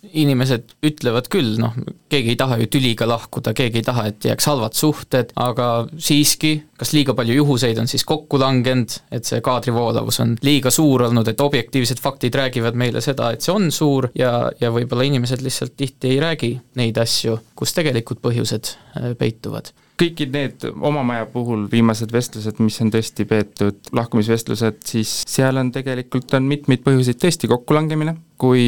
inimesed 0.02 0.74
ütlevad 0.86 1.28
küll, 1.32 1.56
noh, 1.62 1.76
keegi 2.10 2.34
ei 2.34 2.38
taha 2.40 2.58
ju 2.62 2.68
tüliga 2.74 3.06
lahkuda, 3.10 3.54
keegi 3.58 3.82
ei 3.82 3.86
taha, 3.86 4.08
et 4.10 4.26
jääks 4.26 4.48
halvad 4.50 4.78
suhted, 4.78 5.34
aga 5.40 5.68
siiski, 6.02 6.56
kas 6.80 6.94
liiga 6.96 7.14
palju 7.18 7.36
juhuseid 7.38 7.78
on 7.82 7.90
siis 7.92 8.06
kokku 8.08 8.40
langenud, 8.42 8.98
et 9.14 9.30
see 9.30 9.44
kaadrivoolavus 9.46 10.22
on 10.24 10.34
liiga 10.46 10.74
suur 10.74 11.06
olnud, 11.08 11.30
et 11.30 11.46
objektiivsed 11.46 12.02
faktid 12.02 12.36
räägivad 12.38 12.80
meile 12.82 13.04
seda, 13.06 13.30
et 13.32 13.46
see 13.46 13.54
on 13.54 13.70
suur 13.74 14.10
ja, 14.18 14.50
ja 14.62 14.74
võib-olla 14.74 15.06
inimesed 15.08 15.46
lihtsalt 15.46 15.78
tihti 15.78 16.16
ei 16.16 16.20
räägi 16.24 16.56
neid 16.82 16.98
asju, 17.02 17.38
kus 17.56 17.78
tegelikult 17.78 18.24
põhjused 18.26 18.74
äh, 18.74 19.14
peituvad 19.20 19.70
kõiki 20.02 20.28
need 20.32 20.66
oma 20.72 21.04
maja 21.06 21.28
puhul 21.30 21.68
viimased 21.72 22.12
vestlused, 22.14 22.60
mis 22.64 22.80
on 22.84 22.92
tõesti 22.94 23.26
peetud, 23.30 23.80
lahkumisvestlused, 23.96 24.82
siis 24.88 25.12
seal 25.30 25.60
on 25.62 25.72
tegelikult, 25.74 26.32
on 26.38 26.48
mitmeid 26.50 26.84
põhjuseid 26.86 27.20
tõesti 27.22 27.50
kokkulangemine, 27.52 28.16
kui, 28.42 28.64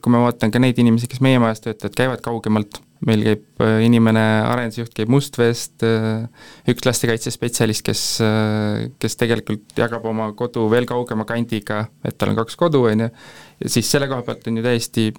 kui 0.00 0.14
ma 0.14 0.22
vaatan 0.24 0.52
ka 0.52 0.62
neid 0.62 0.80
inimesi, 0.80 1.10
kes 1.10 1.20
meie 1.24 1.40
majas 1.42 1.60
töötavad, 1.64 1.96
käivad 1.98 2.24
kaugemalt, 2.24 2.80
meil 3.06 3.24
käib 3.24 3.64
äh, 3.64 3.78
inimene, 3.86 4.24
arendusjuht 4.48 4.92
käib 4.96 5.12
Mustveest, 5.12 5.84
äh, 5.86 6.50
üks 6.70 6.84
lastekaitsespetsialist, 6.88 7.84
kes, 7.86 8.04
äh, 8.24 8.88
kes 9.00 9.16
tegelikult 9.20 9.76
jagab 9.80 10.04
oma 10.08 10.30
kodu 10.36 10.66
veel 10.72 10.88
kaugema 10.88 11.28
kandiga, 11.28 11.86
et 12.04 12.16
tal 12.20 12.32
on 12.32 12.40
kaks 12.40 12.60
kodu, 12.60 12.86
on 12.92 13.06
ju, 13.06 13.10
ja 13.64 13.74
siis 13.76 13.88
selle 13.92 14.08
koha 14.10 14.24
pealt 14.26 14.48
on 14.48 14.60
ju 14.60 14.68
täiesti 14.68 15.10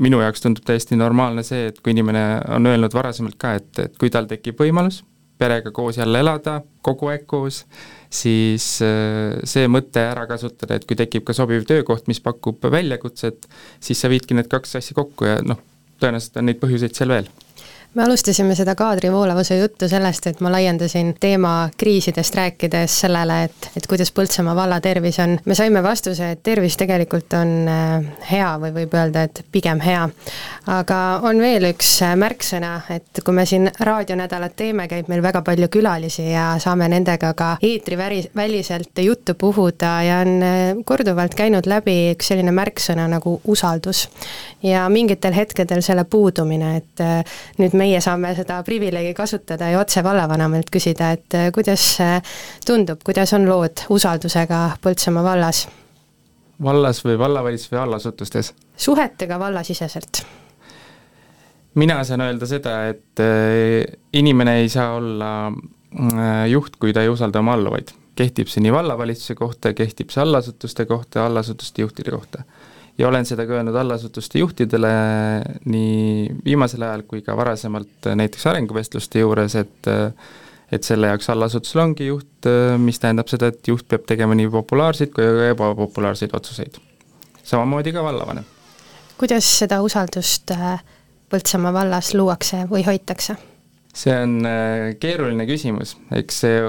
minu 0.00 0.20
jaoks 0.22 0.44
tundub 0.44 0.64
täiesti 0.66 0.96
normaalne 0.96 1.44
see, 1.46 1.68
et 1.70 1.80
kui 1.80 1.92
inimene 1.92 2.22
on 2.56 2.68
öelnud 2.70 2.94
varasemalt 2.94 3.36
ka, 3.40 3.56
et, 3.60 3.72
et 3.86 3.98
kui 4.00 4.12
tal 4.12 4.28
tekib 4.30 4.60
võimalus 4.62 5.02
perega 5.42 5.72
koos 5.74 5.96
jälle 5.98 6.20
elada, 6.22 6.60
kogu 6.86 7.08
aeg 7.10 7.24
koos, 7.26 7.64
siis 8.12 8.66
äh, 8.86 9.40
see 9.48 9.66
mõte 9.70 10.04
ära 10.04 10.26
kasutada, 10.30 10.78
et 10.78 10.86
kui 10.86 10.98
tekib 10.98 11.26
ka 11.26 11.34
sobiv 11.36 11.66
töökoht, 11.68 12.06
mis 12.10 12.22
pakub 12.22 12.62
väljakutset, 12.70 13.48
siis 13.82 14.02
sa 14.02 14.10
viidki 14.12 14.38
need 14.38 14.50
kaks 14.52 14.78
asja 14.78 14.94
kokku 14.98 15.26
ja 15.26 15.40
noh, 15.42 15.58
tõenäoliselt 16.02 16.38
on 16.38 16.48
neid 16.50 16.62
põhjuseid 16.62 16.94
seal 16.98 17.14
veel 17.16 17.30
me 17.94 18.04
alustasime 18.04 18.54
seda 18.54 18.74
kaadrivoolavuse 18.74 19.58
juttu 19.58 19.88
sellest, 19.88 20.26
et 20.26 20.40
ma 20.40 20.50
laiendasin 20.52 21.12
teema 21.20 21.68
kriisidest 21.76 22.34
rääkides 22.34 22.94
sellele, 23.04 23.42
et, 23.44 23.68
et 23.76 23.86
kuidas 23.88 24.12
Põltsamaa 24.12 24.54
valla 24.56 24.80
tervis 24.80 25.18
on. 25.20 25.36
me 25.44 25.54
saime 25.54 25.82
vastuse, 25.82 26.30
et 26.32 26.42
tervis 26.42 26.76
tegelikult 26.80 27.32
on 27.36 27.52
äh, 27.68 28.06
hea 28.30 28.48
või 28.62 28.72
võib 28.78 28.96
öelda, 28.96 29.26
et 29.28 29.42
pigem 29.52 29.80
hea. 29.84 30.06
aga 30.72 31.00
on 31.28 31.40
veel 31.40 31.68
üks 31.72 31.90
äh, 32.06 32.14
märksõna, 32.16 32.72
et 32.96 33.20
kui 33.24 33.36
me 33.36 33.44
siin 33.46 33.68
raadionädalat 33.80 34.56
teeme, 34.56 34.88
käib 34.88 35.12
meil 35.12 35.22
väga 35.22 35.42
palju 35.44 35.68
külalisi 35.68 36.30
ja 36.30 36.54
saame 36.62 36.88
nendega 36.88 37.34
ka 37.36 37.50
eetriväliselt 37.62 39.04
juttu 39.04 39.34
puhuda 39.34 39.92
ja 40.06 40.22
on 40.24 40.32
äh, 40.48 40.62
korduvalt 40.84 41.36
käinud 41.36 41.68
läbi 41.68 42.14
üks 42.14 42.32
selline 42.32 42.56
märksõna 42.56 43.04
nagu 43.18 43.36
usaldus. 43.44 44.08
ja 44.62 44.88
mingitel 44.88 45.34
hetkedel 45.36 45.82
selle 45.82 46.04
puudumine, 46.04 46.76
et 46.76 47.00
nüüd 47.58 47.74
meie 47.82 48.00
saame 48.04 48.32
seda 48.38 48.60
privileegi 48.66 49.14
kasutada 49.16 49.70
ja 49.72 49.80
otse 49.82 50.02
vallavanemalt 50.04 50.70
küsida, 50.72 51.12
et 51.16 51.38
äh, 51.38 51.50
kuidas 51.54 51.84
äh, 52.02 52.18
tundub, 52.66 53.02
kuidas 53.06 53.34
on 53.36 53.48
lood 53.48 53.86
usaldusega 53.92 54.62
Põltsamaa 54.82 55.24
vallas? 55.26 55.66
vallas 56.62 57.02
või 57.04 57.18
vallavalitsus 57.18 57.72
või 57.72 57.82
allasutustes? 57.86 58.52
suhetega 58.86 59.38
vallasiseselt 59.40 60.22
mina 61.80 62.02
saan 62.04 62.26
öelda 62.26 62.46
seda, 62.46 62.76
et 62.92 63.22
äh, 63.22 63.98
inimene 64.12 64.60
ei 64.62 64.68
saa 64.72 64.92
olla 64.98 65.32
juht, 66.48 66.78
kui 66.80 66.94
ta 66.96 67.02
ei 67.04 67.10
usalda 67.12 67.42
oma 67.42 67.52
alluvaid. 67.58 67.90
kehtib 68.16 68.48
see 68.48 68.62
nii 68.64 68.72
vallavalitsuse 68.72 69.34
kohta, 69.36 69.72
kehtib 69.76 70.12
see 70.12 70.22
allasutuste 70.22 70.86
kohta, 70.86 71.26
allasutuste 71.26 71.82
juhtide 71.82 72.12
kohta 72.12 72.44
ja 72.98 73.08
olen 73.08 73.26
seda 73.26 73.46
ka 73.48 73.58
öelnud 73.58 73.76
allasutuste 73.78 74.38
juhtidele 74.42 74.92
nii 75.64 76.28
viimasel 76.44 76.84
ajal 76.86 77.04
kui 77.08 77.22
ka 77.24 77.36
varasemalt 77.36 78.10
näiteks 78.14 78.46
arenguvestluste 78.52 79.24
juures, 79.24 79.56
et 79.56 79.92
et 80.72 80.86
selle 80.88 81.10
jaoks 81.10 81.28
allasutusel 81.28 81.82
ongi 81.82 82.06
juht, 82.08 82.48
mis 82.80 83.00
tähendab 83.00 83.28
seda, 83.28 83.50
et 83.52 83.68
juht 83.68 83.84
peab 83.88 84.06
tegema 84.08 84.36
nii 84.38 84.48
populaarseid 84.52 85.12
kui 85.12 85.24
ka 85.24 85.50
ebapopulaarseid 85.52 86.32
otsuseid. 86.32 86.80
samamoodi 87.44 87.92
ka 87.92 88.04
vallavanem. 88.04 88.44
kuidas 89.18 89.58
seda 89.58 89.82
usaldust 89.82 90.50
äh, 90.50 90.82
Põltsamaa 91.32 91.72
vallas 91.72 92.12
luuakse 92.14 92.66
või 92.70 92.84
hoitakse? 92.84 93.36
see 93.92 94.14
on 94.16 94.46
äh, 94.48 94.94
keeruline 95.00 95.44
küsimus, 95.48 95.96
eks 96.16 96.40
see 96.44 96.60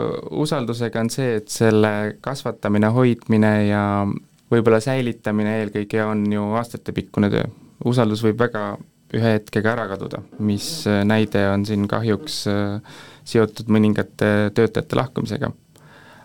usaldusega 0.43 0.99
on 0.99 1.09
see, 1.09 1.37
et 1.39 1.47
selle 1.51 1.91
kasvatamine, 2.21 2.91
hoidmine 2.91 3.53
ja 3.67 3.83
võib-olla 4.53 4.79
säilitamine 4.83 5.59
eelkõige 5.61 6.03
on 6.05 6.25
ju 6.31 6.47
aastatepikkune 6.59 7.29
töö. 7.33 7.45
usaldus 7.85 8.23
võib 8.23 8.39
väga 8.39 8.77
ühe 9.13 9.35
hetkega 9.37 9.73
ära 9.75 9.87
kaduda, 9.91 10.23
mis 10.41 10.67
äh, 10.89 11.03
näide 11.05 11.45
on 11.51 11.65
siin 11.67 11.85
kahjuks 11.89 12.43
äh, 12.49 12.99
seotud 13.27 13.69
mõningate 13.71 14.51
töötajate 14.55 14.97
lahkumisega. 14.99 15.51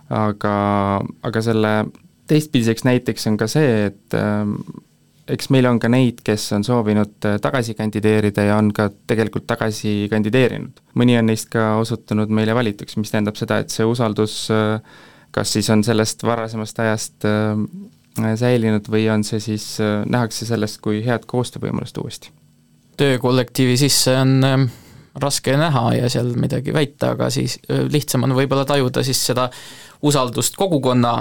aga, 0.08 0.52
aga 1.22 1.40
selle 1.44 1.72
teistpidiseks 2.28 2.84
näiteks 2.88 3.26
on 3.28 3.36
ka 3.40 3.48
see, 3.50 3.90
et 3.90 4.16
äh, 4.16 4.54
eks 5.28 5.50
meil 5.52 5.68
on 5.68 5.80
ka 5.80 5.90
neid, 5.92 6.22
kes 6.24 6.46
on 6.56 6.64
soovinud 6.64 7.28
tagasi 7.44 7.74
kandideerida 7.76 8.46
ja 8.48 8.56
on 8.56 8.72
ka 8.72 8.88
tegelikult 9.06 9.46
tagasi 9.46 10.08
kandideerinud. 10.10 10.80
mõni 10.96 11.18
on 11.20 11.28
neist 11.28 11.52
ka 11.52 11.74
osutunud 11.82 12.32
meile 12.32 12.56
valituks, 12.56 12.96
mis 12.96 13.12
tähendab 13.12 13.36
seda, 13.36 13.60
et 13.60 13.74
see 13.74 13.84
usaldus 13.84 14.48
kas 15.28 15.52
siis 15.52 15.68
on 15.70 15.84
sellest 15.84 16.24
varasemast 16.24 16.78
ajast 16.80 17.26
säilinud 18.36 18.88
või 18.90 19.06
on 19.12 19.24
see 19.24 19.40
siis, 19.40 19.66
äh, 19.80 20.02
nähakse 20.06 20.46
sellest 20.48 20.80
kui 20.84 21.00
head 21.04 21.26
koostöövõimalust 21.26 21.98
uuesti? 22.02 22.32
töökollektiivi 22.98 23.76
sisse 23.78 24.16
on 24.18 24.44
ähm, 24.44 24.62
raske 25.22 25.56
näha 25.58 25.92
ja 25.96 26.08
seal 26.12 26.32
midagi 26.38 26.74
väita, 26.74 27.14
aga 27.16 27.30
siis 27.34 27.58
lihtsam 27.68 28.26
on 28.26 28.36
võib-olla 28.38 28.66
tajuda 28.68 29.04
siis 29.06 29.20
seda 29.30 29.48
usaldust 30.06 30.56
kogukonna 30.58 31.16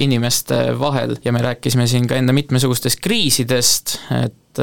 inimeste 0.00 0.72
vahel 0.80 1.16
ja 1.24 1.32
me 1.32 1.42
rääkisime 1.44 1.86
siin 1.86 2.06
ka 2.08 2.16
enne 2.16 2.32
mitmesugustest 2.32 3.02
kriisidest, 3.04 3.98
et 4.22 4.60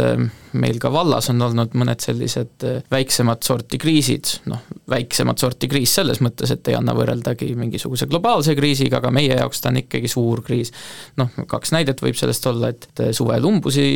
meil 0.54 0.78
ka 0.82 0.92
vallas 0.94 1.30
on 1.34 1.42
olnud 1.42 1.74
mõned 1.78 2.02
sellised 2.02 2.66
väiksemat 2.92 3.46
sorti 3.46 3.80
kriisid, 3.82 4.36
noh, 4.50 4.62
väiksemat 4.90 5.42
sorti 5.42 5.70
kriis 5.70 5.94
selles 5.98 6.22
mõttes, 6.26 6.54
et 6.54 6.70
ei 6.70 6.78
anna 6.78 6.94
võrreldagi 6.98 7.52
mingisuguse 7.58 8.10
globaalse 8.10 8.56
kriisiga, 8.58 9.00
aga 9.02 9.14
meie 9.14 9.38
jaoks 9.38 9.62
ta 9.62 9.72
on 9.74 9.82
ikkagi 9.82 10.10
suur 10.10 10.44
kriis. 10.46 10.74
noh, 11.18 11.34
kaks 11.50 11.74
näidet 11.74 12.02
võib 12.06 12.18
sellest 12.18 12.46
olla, 12.50 12.74
et 12.74 13.06
suvel 13.18 13.46
umbusi 13.46 13.90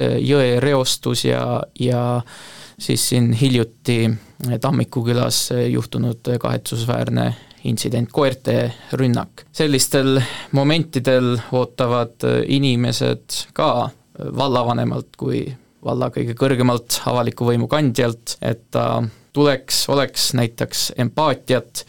jõe 0.00 0.60
reostus 0.60 1.24
ja, 1.28 1.62
ja 1.80 2.04
siis 2.84 3.08
siin 3.08 3.32
hiljuti 3.32 3.98
Tammiku 4.60 5.00
külas 5.06 5.48
juhtunud 5.70 6.28
kahetsusväärne 6.40 7.30
intsident, 7.64 8.10
koerte 8.12 8.72
rünnak. 8.92 9.46
sellistel 9.52 10.20
momentidel 10.52 11.38
ootavad 11.52 12.26
inimesed 12.46 13.38
ka 13.56 13.88
vallavanemalt 14.36 15.16
kui 15.16 15.46
valla 15.84 16.10
kõige 16.12 16.36
kõrgemalt 16.38 17.00
avaliku 17.08 17.48
võimu 17.48 17.68
kandjalt, 17.68 18.36
et 18.42 18.66
ta 18.72 19.02
tuleks, 19.34 19.84
oleks, 19.92 20.30
näitaks 20.38 20.90
empaatiat 21.00 21.84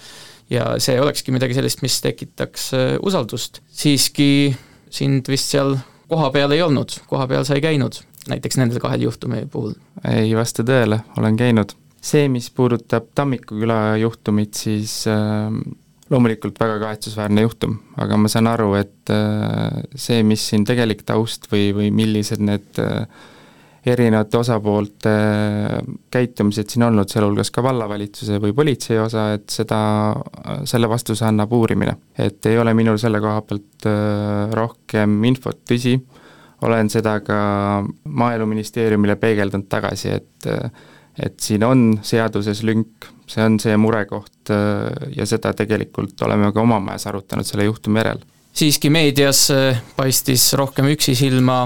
ja 0.51 0.75
see 0.81 0.97
olekski 1.01 1.33
midagi 1.35 1.57
sellist, 1.57 1.83
mis 1.85 1.99
tekitaks 2.03 2.71
äh, 2.75 2.95
usaldust. 3.05 3.61
siiski 3.71 4.55
sind 4.93 5.29
vist 5.31 5.53
seal 5.53 5.77
kohapeal 6.09 6.53
ei 6.53 6.61
olnud, 6.65 6.99
kohapeal 7.09 7.45
sa 7.47 7.57
ei 7.57 7.63
käinud, 7.63 8.01
näiteks 8.29 8.59
nendel 8.59 8.81
kahel 8.83 9.05
juhtumi 9.07 9.45
puhul? 9.51 9.75
ei 10.09 10.35
vasta 10.37 10.65
tõele, 10.65 11.01
olen 11.19 11.37
käinud. 11.39 11.75
see, 12.05 12.27
mis 12.29 12.51
puudutab 12.53 13.09
Tammiku 13.17 13.57
küla 13.57 13.97
juhtumit, 14.01 14.53
siis 14.57 15.03
äh, 15.09 15.53
loomulikult 16.09 16.59
väga 16.61 16.79
kahetsusväärne 16.83 17.45
juhtum, 17.45 17.79
aga 18.01 18.17
ma 18.17 18.31
saan 18.31 18.49
aru, 18.51 18.73
et 18.79 19.13
äh, 19.13 19.85
see, 19.95 20.23
mis 20.23 20.43
siin 20.51 20.65
tegelik 20.67 21.05
taust 21.05 21.49
või, 21.51 21.71
või 21.77 21.93
millised 21.93 22.43
need 22.45 22.81
äh, 22.81 23.07
erinevate 23.85 24.39
osapoolte 24.39 25.11
käitumised 26.13 26.71
siin 26.73 26.87
olnud, 26.87 27.09
sealhulgas 27.09 27.51
ka 27.53 27.61
vallavalitsuse 27.65 28.39
või 28.41 28.53
politsei 28.57 28.97
osa, 28.97 29.27
et 29.37 29.45
seda, 29.53 29.79
selle 30.65 30.89
vastuse 30.89 31.27
annab 31.27 31.53
uurimine. 31.53 31.93
et 32.17 32.45
ei 32.49 32.57
ole 32.57 32.73
minul 32.73 32.97
selle 32.97 33.21
koha 33.21 33.43
pealt 33.45 33.85
rohkem 34.57 35.19
infot, 35.29 35.61
tõsi, 35.69 35.93
olen 36.61 36.89
seda 36.89 37.19
ka 37.25 37.37
Maaeluministeeriumile 38.03 39.15
peegeldanud 39.15 39.67
tagasi, 39.69 40.09
et 40.19 40.51
et 41.15 41.39
siin 41.39 41.63
on 41.63 41.99
seaduses 42.03 42.59
lünk, 42.67 43.05
see 43.27 43.43
on 43.43 43.55
see 43.59 43.77
murekoht 43.79 44.51
ja 45.15 45.25
seda 45.25 45.53
tegelikult 45.55 46.19
oleme 46.27 46.49
ka 46.51 46.59
oma 46.59 46.81
majas 46.83 47.07
arutanud 47.07 47.47
selle 47.47 47.69
juhtumi 47.69 48.01
järel. 48.01 48.25
Siiski 48.55 48.87
meedias 48.89 49.49
äh, 49.51 49.81
paistis 49.97 50.53
rohkem 50.55 50.87
üksi 50.93 51.11
silma 51.19 51.65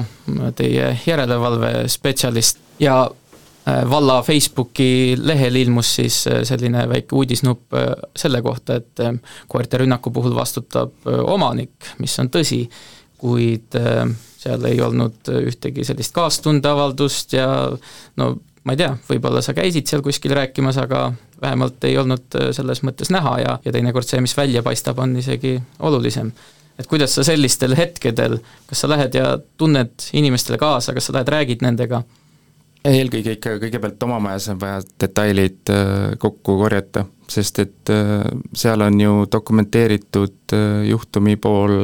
teie 0.58 0.88
järelevalvespetsialist 1.06 2.58
ja 2.82 2.96
äh, 3.06 3.84
valla 3.90 4.24
Facebooki 4.26 5.14
lehel 5.22 5.60
ilmus 5.62 5.92
siis 6.00 6.18
äh, 6.28 6.40
selline 6.50 6.88
väike 6.90 7.14
uudisnupp 7.14 7.78
selle 8.18 8.42
kohta, 8.42 8.80
et 8.82 9.04
koerte 9.48 9.84
rünnaku 9.84 10.10
puhul 10.10 10.34
vastutab 10.34 11.06
omanik, 11.06 11.92
mis 12.02 12.18
on 12.24 12.34
tõsi, 12.34 12.64
kuid 13.20 13.76
seal 14.40 14.64
ei 14.70 14.80
olnud 14.82 15.28
ühtegi 15.42 15.84
sellist 15.84 16.14
kaastundeavaldust 16.16 17.36
ja 17.36 17.48
no 18.20 18.30
ma 18.64 18.76
ei 18.76 18.80
tea, 18.80 18.94
võib-olla 19.10 19.42
sa 19.44 19.56
käisid 19.58 19.90
seal 19.90 20.04
kuskil 20.06 20.34
rääkimas, 20.36 20.78
aga 20.82 21.10
vähemalt 21.42 21.84
ei 21.88 21.98
olnud 21.98 22.38
selles 22.56 22.84
mõttes 22.86 23.12
näha 23.14 23.36
ja, 23.42 23.58
ja 23.66 23.74
teinekord 23.76 24.08
see, 24.08 24.22
mis 24.24 24.36
välja 24.38 24.64
paistab, 24.66 25.00
on 25.00 25.16
isegi 25.20 25.56
olulisem. 25.80 26.32
et 26.80 26.88
kuidas 26.88 27.16
sa 27.16 27.24
sellistel 27.28 27.76
hetkedel, 27.76 28.38
kas 28.68 28.84
sa 28.84 28.90
lähed 28.90 29.16
ja 29.16 29.38
tunned 29.58 30.12
inimestele 30.14 30.58
kaasa, 30.58 30.94
kas 30.94 31.10
sa 31.10 31.18
lähed 31.18 31.32
räägid 31.36 31.66
nendega 31.66 32.04
eelkõige 32.88 33.36
ikka 33.36 33.58
kõigepealt 33.60 34.04
oma 34.08 34.20
majas 34.24 34.50
on 34.54 34.60
vaja 34.62 34.82
detailid 35.02 35.72
äh, 35.74 36.14
kokku 36.20 36.56
korjata, 36.62 37.04
sest 37.30 37.60
et 37.66 37.92
äh, 37.92 38.24
seal 38.56 38.82
on 38.86 38.96
ju 39.02 39.26
dokumenteeritud 39.32 40.56
äh, 40.56 40.86
juhtumi 40.88 41.36
pool, 41.42 41.76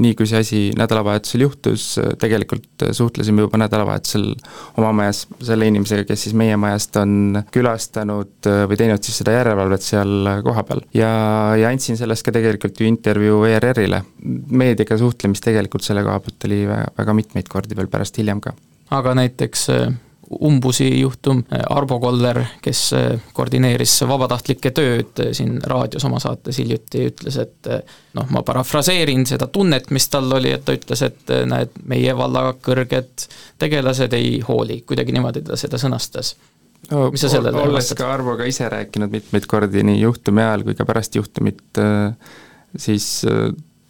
nii 0.00 0.14
kui 0.16 0.30
see 0.30 0.40
asi 0.40 0.62
nädalavahetusel 0.80 1.44
juhtus, 1.44 1.86
tegelikult 2.22 2.86
suhtlesime 2.96 3.44
juba 3.44 3.60
nädalavahetusel 3.60 4.30
oma 4.80 4.94
majas 5.02 5.26
selle 5.44 5.68
inimesega, 5.68 6.08
kes 6.08 6.26
siis 6.26 6.36
meie 6.38 6.56
majast 6.60 6.96
on 7.02 7.42
külastanud 7.52 8.50
või 8.70 8.80
teinud 8.80 9.04
siis 9.04 9.20
seda 9.20 9.36
järelevalvet 9.36 9.84
seal 9.84 10.34
kohapeal. 10.46 10.86
ja, 10.96 11.12
ja 11.60 11.68
andsin 11.68 12.00
sellest 12.00 12.24
ka 12.24 12.32
tegelikult 12.32 12.80
ju 12.80 12.88
intervjuu 12.88 13.44
ERR-ile. 13.52 14.04
meediaga 14.48 14.96
suhtlemist 14.98 15.44
tegelikult 15.44 15.84
selle 15.84 16.04
koha 16.06 16.20
pealt 16.24 16.48
oli 16.48 16.64
väga, 16.64 16.92
väga 16.96 17.20
mitmeid 17.20 17.48
kordi 17.52 17.76
veel 17.76 17.92
pärast 17.92 18.16
hiljem 18.16 18.40
ka. 18.40 18.56
aga 18.96 19.14
näiteks 19.20 19.68
umbusi 20.30 20.86
juhtum, 21.00 21.42
Arvo 21.70 21.98
Koller, 22.00 22.38
kes 22.62 22.82
äh, 22.94 23.06
koordineeris 23.34 23.96
vabatahtlike 24.08 24.70
tööd 24.76 25.22
äh, 25.24 25.32
siin 25.36 25.58
raadios 25.66 26.04
oma 26.06 26.20
saates 26.22 26.60
hiljuti, 26.62 27.06
ütles, 27.10 27.38
et 27.42 27.70
noh, 28.14 28.28
ma 28.30 28.44
parafraseerin 28.46 29.26
seda 29.28 29.50
tunnet, 29.50 29.90
mis 29.94 30.06
tal 30.12 30.30
oli, 30.38 30.52
et 30.54 30.64
ta 30.66 30.76
ütles, 30.76 31.02
et 31.06 31.34
näed, 31.50 31.74
meie 31.90 32.14
valla 32.16 32.50
kõrged 32.62 33.26
tegelased 33.60 34.14
ei 34.18 34.38
hooli, 34.46 34.80
kuidagi 34.86 35.16
niimoodi 35.16 35.42
ta 35.46 35.58
seda 35.60 35.80
sõnastas. 35.80 36.36
No, 36.90 37.08
mis 37.12 37.22
sa 37.22 37.28
sellele 37.28 37.60
olles 37.60 37.90
ka 37.94 38.06
Arvoga 38.14 38.46
ise 38.48 38.68
rääkinud 38.72 39.12
mitmeid 39.12 39.44
kordi 39.50 39.82
nii 39.84 39.98
juhtumi 40.00 40.40
ajal 40.42 40.64
kui 40.64 40.78
ka 40.78 40.86
pärast 40.88 41.18
juhtumit, 41.18 41.76
siis 42.80 43.10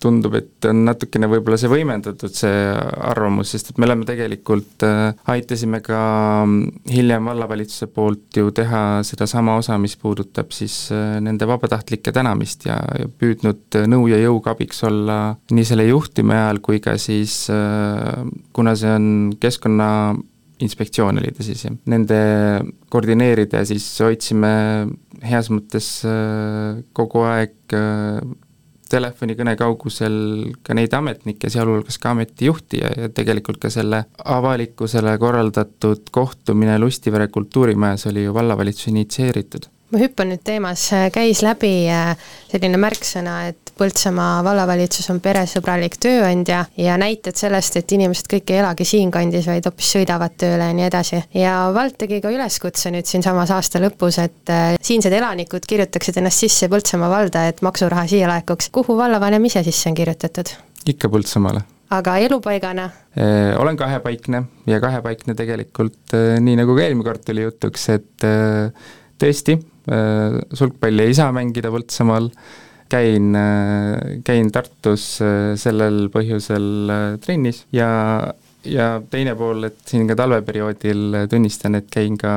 tundub, 0.00 0.34
et 0.38 0.68
on 0.68 0.84
natukene 0.86 1.28
võib-olla 1.30 1.58
see 1.60 1.70
võimendatud, 1.70 2.32
see 2.34 2.62
arvamus, 3.10 3.52
sest 3.54 3.72
et 3.72 3.80
me 3.80 3.88
oleme 3.88 4.06
tegelikult 4.08 4.86
äh,, 4.86 5.12
aitasime 5.34 5.82
ka 5.84 6.00
mm, 6.46 6.82
hiljem 6.92 7.30
vallavalitsuse 7.30 7.90
poolt 7.94 8.40
ju 8.40 8.50
teha 8.56 8.82
sedasama 9.06 9.58
osa, 9.60 9.78
mis 9.82 9.96
puudutab 10.00 10.54
siis 10.56 10.76
äh, 10.94 11.18
nende 11.24 11.48
vabatahtlike 11.50 12.14
tänamist 12.16 12.66
ja, 12.68 12.78
ja 12.98 13.10
püüdnud 13.20 13.80
nõu 13.90 14.08
ja 14.10 14.20
jõuga 14.22 14.56
abiks 14.56 14.84
olla 14.88 15.20
nii 15.52 15.68
selle 15.68 15.88
juhtumi 15.90 16.36
ajal 16.36 16.64
kui 16.64 16.82
ka 16.84 16.96
siis 17.00 17.44
äh, 17.52 18.26
kuna 18.56 18.76
see 18.78 18.92
on 18.96 19.08
keskkonna 19.40 19.90
inspektsioon 20.60 21.16
oli 21.20 21.30
ta 21.32 21.44
siis, 21.44 21.62
jah. 21.64 21.76
Nende 21.88 22.20
koordineerida 22.92 23.62
ja 23.62 23.68
siis 23.68 23.86
hoidsime 24.04 24.50
heas 25.24 25.48
mõttes 25.52 25.88
kogu 26.96 27.24
aeg 27.24 27.72
telefonikõne 28.90 29.54
kaugusel 29.58 30.16
ka 30.66 30.74
neid 30.76 30.94
ametnikke, 30.96 31.50
sealhulgas 31.52 31.98
ka 32.02 32.14
ametijuhti 32.14 32.82
ja, 32.82 32.92
ja 33.04 33.10
tegelikult 33.14 33.60
ka 33.62 33.70
selle 33.72 34.04
avalikkusele 34.24 35.16
korraldatud 35.22 36.10
kohtumine 36.10 36.78
Lustivere 36.78 37.28
kultuurimajas 37.28 38.08
oli 38.10 38.24
ju 38.24 38.34
vallavalitsuse 38.34 38.90
initsieeritud. 38.94 39.70
Ma 39.90 39.98
hüppan 39.98 40.30
nüüd 40.30 40.42
teemas, 40.46 40.84
käis 41.14 41.42
läbi 41.42 41.72
äh, 41.90 42.12
selline 42.52 42.78
märksõna, 42.78 43.40
et 43.50 43.69
Põltsamaa 43.80 44.42
vallavalitsus 44.44 45.08
on 45.12 45.22
peresõbralik 45.24 45.96
tööandja 46.02 46.64
ja 46.76 46.96
näited 47.00 47.38
sellest, 47.38 47.78
et 47.80 47.92
inimesed 47.96 48.28
kõik 48.28 48.52
ei 48.52 48.60
elagi 48.60 48.84
siinkandis, 48.84 49.48
vaid 49.48 49.64
hoopis 49.64 49.94
sõidavad 49.96 50.36
tööle 50.40 50.68
ja 50.68 50.76
nii 50.76 50.86
edasi. 50.86 51.22
ja 51.34 51.54
Vald 51.74 51.96
tegi 52.00 52.20
ka 52.20 52.32
üleskutse 52.34 52.92
nüüd 52.92 53.08
siinsamas 53.08 53.52
aasta 53.56 53.80
lõpus, 53.80 54.20
et 54.22 54.52
äh, 54.52 54.76
siinsed 54.82 55.12
elanikud 55.16 55.64
kirjutaksid 55.68 56.20
ennast 56.20 56.44
sisse 56.44 56.68
Põltsamaa 56.68 57.10
valda, 57.10 57.46
et 57.48 57.62
maksuraha 57.64 58.06
siia 58.10 58.28
laekuks. 58.28 58.68
kuhu 58.68 58.96
vallavanem 59.00 59.44
ise 59.48 59.64
sisse 59.64 59.88
on 59.90 59.98
kirjutatud? 59.98 60.52
ikka 60.86 61.08
Põltsamaale 61.08 61.64
aga 61.90 62.18
elupaigana? 62.26 62.90
Äh, 63.16 63.56
olen 63.58 63.80
kahepaikne 63.80 64.44
ja 64.66 64.80
kahepaikne 64.80 65.34
tegelikult 65.34 66.14
nii, 66.14 66.60
nagu 66.60 66.76
ka 66.76 66.86
eelmine 66.86 67.08
kord 67.08 67.24
tuli 67.26 67.48
jutuks, 67.48 67.88
et 67.96 68.30
tõesti, 69.20 69.58
Äh, 69.88 70.36
sulgpalli 70.52 71.08
ei 71.08 71.14
saa 71.16 71.32
mängida 71.32 71.70
Põltsamaal, 71.72 72.28
käin, 72.90 73.34
äh, 73.38 74.20
käin 74.26 74.52
Tartus 74.52 75.20
äh, 75.24 75.56
sellel 75.60 76.08
põhjusel 76.12 77.18
trennis 77.24 77.64
ja 77.72 77.90
ja 78.64 78.86
teine 79.10 79.34
pool, 79.38 79.64
et 79.70 79.78
siin 79.88 80.06
ka 80.08 80.16
talveperioodil 80.18 81.16
tunnistan, 81.30 81.78
et 81.78 81.88
käin 81.92 82.16
ka 82.20 82.32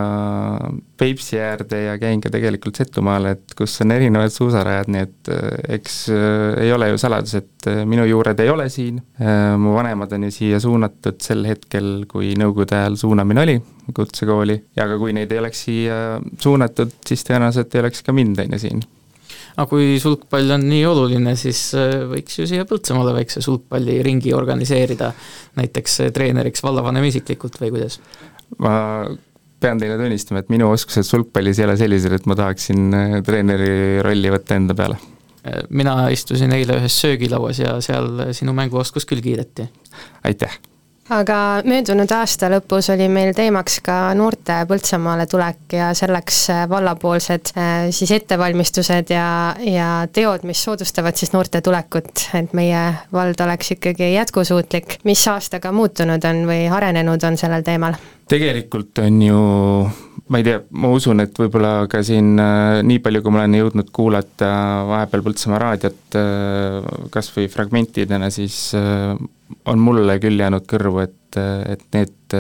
Peipsi 1.00 1.40
äärde 1.42 1.82
ja 1.84 1.98
käin 2.00 2.22
ka 2.24 2.32
tegelikult 2.32 2.80
Setumaal, 2.80 3.28
et 3.34 3.56
kus 3.58 3.76
on 3.84 3.92
erinevad 3.96 4.32
suusarajad, 4.32 4.92
nii 4.94 5.04
et 5.04 5.32
äh, 5.34 5.44
eks 5.78 5.98
äh, 6.14 6.64
ei 6.64 6.72
ole 6.76 6.94
ju 6.94 7.02
saladus, 7.02 7.36
et 7.42 7.70
äh, 7.72 7.84
minu 7.90 8.08
juured 8.08 8.40
ei 8.40 8.52
ole 8.54 8.70
siin, 8.72 9.02
mu 9.60 9.76
vanemad 9.76 10.16
on 10.16 10.28
ju 10.28 10.34
siia 10.34 10.60
suunatud 10.64 11.20
sel 11.24 11.44
hetkel, 11.48 12.06
kui 12.10 12.34
nõukogude 12.40 12.78
ajal 12.80 12.98
suunamine 13.00 13.44
oli 13.44 13.60
kutsekooli, 13.94 14.58
ja 14.78 14.88
ka 14.88 14.98
kui 15.02 15.16
neid 15.16 15.32
ei 15.32 15.44
oleks 15.44 15.68
siia 15.68 16.02
suunatud, 16.40 16.96
siis 17.08 17.26
tõenäoliselt 17.28 17.76
ei 17.76 17.84
oleks 17.84 18.04
ka 18.06 18.16
mind, 18.16 18.40
on 18.46 18.56
ju, 18.56 18.64
siin 18.64 18.84
aga 19.54 19.68
kui 19.70 19.98
sulgpall 20.02 20.56
on 20.56 20.66
nii 20.70 20.86
oluline, 20.90 21.36
siis 21.40 21.62
äh, 21.78 22.02
võiks 22.10 22.40
ju 22.40 22.48
siia 22.50 22.66
Põltsamaale 22.70 23.14
väikse 23.20 23.44
sulgpalliringi 23.46 24.34
organiseerida, 24.36 25.12
näiteks 25.60 26.00
äh, 26.06 26.12
treeneriks 26.16 26.66
vallavanem 26.66 27.06
isiklikult 27.10 27.60
või 27.62 27.74
kuidas? 27.76 28.00
ma 28.62 28.74
pean 29.64 29.80
teile 29.80 29.96
tunnistama, 29.98 30.44
et 30.44 30.52
minu 30.54 30.68
oskused 30.74 31.08
sulgpallis 31.08 31.62
ei 31.62 31.68
ole 31.68 31.78
sellised, 31.80 32.18
et 32.18 32.28
ma 32.30 32.38
tahaksin 32.40 32.98
äh, 32.98 33.16
treeneri 33.26 34.04
rolli 34.06 34.34
võtta 34.34 34.60
enda 34.60 34.78
peale. 34.78 35.00
mina 35.76 36.08
istusin 36.16 36.54
eile 36.56 36.78
ühes 36.80 37.02
söögilauas 37.04 37.60
ja 37.60 37.80
seal 37.84 38.30
sinu 38.32 38.54
mänguoskus 38.56 39.06
küll 39.06 39.22
kiideti. 39.22 39.68
aitäh 40.24 40.62
aga 41.12 41.38
möödunud 41.68 42.12
aasta 42.16 42.48
lõpus 42.52 42.88
oli 42.94 43.10
meil 43.12 43.34
teemaks 43.36 43.80
ka 43.84 43.96
noorte 44.16 44.62
Põltsamaale 44.70 45.26
tulek 45.28 45.76
ja 45.76 45.90
selleks 45.98 46.40
äh, 46.54 46.64
vallapoolsed 46.70 47.52
äh, 47.58 47.74
siis 47.92 48.14
ettevalmistused 48.16 49.12
ja, 49.12 49.28
ja 49.68 49.90
teod, 50.14 50.48
mis 50.48 50.64
soodustavad 50.64 51.20
siis 51.20 51.34
noorte 51.36 51.62
tulekut, 51.62 52.28
et 52.40 52.56
meie 52.56 52.86
vald 53.14 53.44
oleks 53.44 53.76
ikkagi 53.76 54.14
jätkusuutlik. 54.14 55.00
mis 55.04 55.28
aastaga 55.28 55.72
muutunud 55.72 56.24
on 56.30 56.46
või 56.48 56.68
arenenud 56.72 57.24
on 57.28 57.38
sellel 57.38 57.68
teemal? 57.68 58.00
Tegelikult 58.30 59.00
on 59.04 59.22
ju 59.22 59.40
ma 60.34 60.40
ei 60.40 60.46
tea, 60.46 60.62
ma 60.80 60.92
usun, 60.94 61.22
et 61.24 61.36
võib-olla 61.38 61.86
ka 61.92 62.00
siin 62.06 62.38
äh, 62.40 62.80
nii 62.86 63.02
palju, 63.04 63.22
kui 63.24 63.34
ma 63.34 63.44
olen 63.44 63.58
jõudnud 63.60 63.92
kuulata 63.96 64.50
vahepeal 64.88 65.24
Põltsamaa 65.26 65.60
raadiot 65.62 66.18
äh, 66.20 66.78
kas 67.14 67.32
või 67.36 67.50
fragmentidena, 67.52 68.32
siis 68.34 68.58
äh, 68.80 69.14
on 69.70 69.84
mulle 69.84 70.18
küll 70.24 70.40
jäänud 70.40 70.66
kõrvu, 70.70 71.04
et, 71.04 71.38
et 71.70 71.84
need 71.94 72.34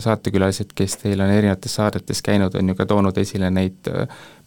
saatekülalised, 0.00 0.70
kes 0.76 0.94
teil 1.02 1.20
on 1.20 1.28
erinevates 1.28 1.74
saadetes 1.76 2.22
käinud, 2.24 2.54
on 2.56 2.72
ju 2.72 2.76
ka 2.78 2.86
toonud 2.88 3.18
esile 3.20 3.50
neid 3.52 3.90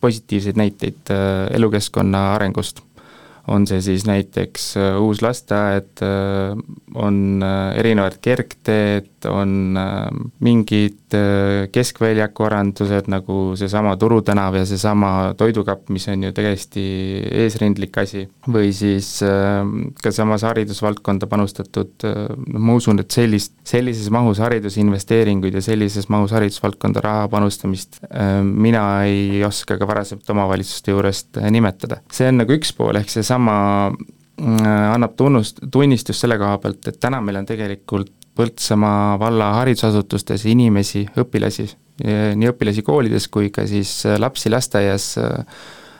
positiivseid 0.01 0.57
näiteid 0.57 1.11
elukeskkonna 1.53 2.23
arengust. 2.33 2.81
On 3.53 3.67
see 3.69 3.81
siis 3.85 4.07
näiteks 4.09 4.71
uus 5.01 5.21
lasteaed, 5.21 6.01
on 6.97 7.45
erinevad 7.77 8.17
kergteed, 8.25 9.18
on 9.25 9.77
äh, 9.77 10.08
mingid 10.39 11.15
äh, 11.15 11.67
keskväljaku 11.73 12.45
arendused, 12.47 13.10
nagu 13.12 13.38
seesama 13.60 13.95
Turu 13.99 14.21
tänav 14.25 14.55
ja 14.55 14.65
seesama 14.65 15.34
toidukapp, 15.38 15.89
mis 15.93 16.08
on 16.12 16.23
ju 16.27 16.34
täiesti 16.36 16.84
eesrindlik 17.43 17.97
asi, 18.01 18.25
või 18.47 18.71
siis 18.75 19.12
äh, 19.25 19.63
ka 20.03 20.13
samas 20.15 20.45
haridusvaldkonda 20.47 21.29
panustatud, 21.32 21.95
noh 22.05 22.67
ma 22.69 22.77
usun, 22.77 23.01
et 23.03 23.12
sellist, 23.12 23.55
sellises 23.67 24.12
mahus 24.13 24.41
haridusinvesteeringuid 24.43 25.60
ja 25.60 25.63
sellises 25.65 26.10
mahus 26.13 26.36
haridusvaldkonda 26.36 27.03
raha 27.03 27.27
panustamist 27.32 27.99
mina 28.43 28.84
ei 29.08 29.43
oska 29.45 29.77
ka 29.79 29.88
varasemalt 29.88 30.29
omavalitsuste 30.29 30.93
juurest 30.93 31.41
nimetada. 31.51 31.99
see 32.12 32.29
on 32.29 32.41
nagu 32.43 32.55
üks 32.55 32.71
pool, 32.75 32.99
ehk 32.99 33.12
seesama 33.12 33.58
annab 34.39 35.15
tunnust, 35.17 35.60
tunnistust 35.71 36.23
selle 36.23 36.38
koha 36.39 36.58
pealt, 36.63 36.88
et 36.88 36.99
täna 37.01 37.21
meil 37.23 37.41
on 37.41 37.47
tegelikult 37.49 38.13
Põltsamaa 38.39 39.17
valla 39.19 39.49
haridusasutustes 39.58 40.45
inimesi, 40.47 41.04
õpilasi, 41.19 41.65
nii 42.39 42.52
õpilasi 42.54 42.84
koolides 42.88 43.28
kui 43.28 43.49
ka 43.52 43.65
siis 43.67 43.91
lapsi 44.15 44.47
lasteaias 44.52 45.12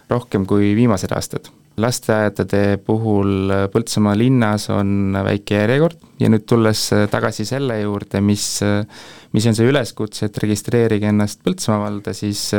rohkem 0.10 0.45
kui 0.47 0.71
viimased 0.78 1.12
aastad. 1.12 1.49
lasteaedade 1.80 2.78
puhul 2.84 3.52
Põltsamaa 3.71 4.15
linnas 4.17 4.69
on 4.71 5.15
väike 5.23 5.62
järjekord 5.62 5.99
ja 6.19 6.30
nüüd 6.32 6.43
tulles 6.47 6.89
tagasi 7.12 7.45
selle 7.47 7.82
juurde, 7.82 8.19
mis, 8.21 8.47
mis 9.32 9.47
on 9.47 9.56
see 9.56 9.67
üleskutse, 9.69 10.25
et 10.25 10.41
registreerige 10.43 11.08
ennast 11.12 11.43
Põltsamaa 11.43 11.86
valda, 11.86 12.13
siis 12.13 12.49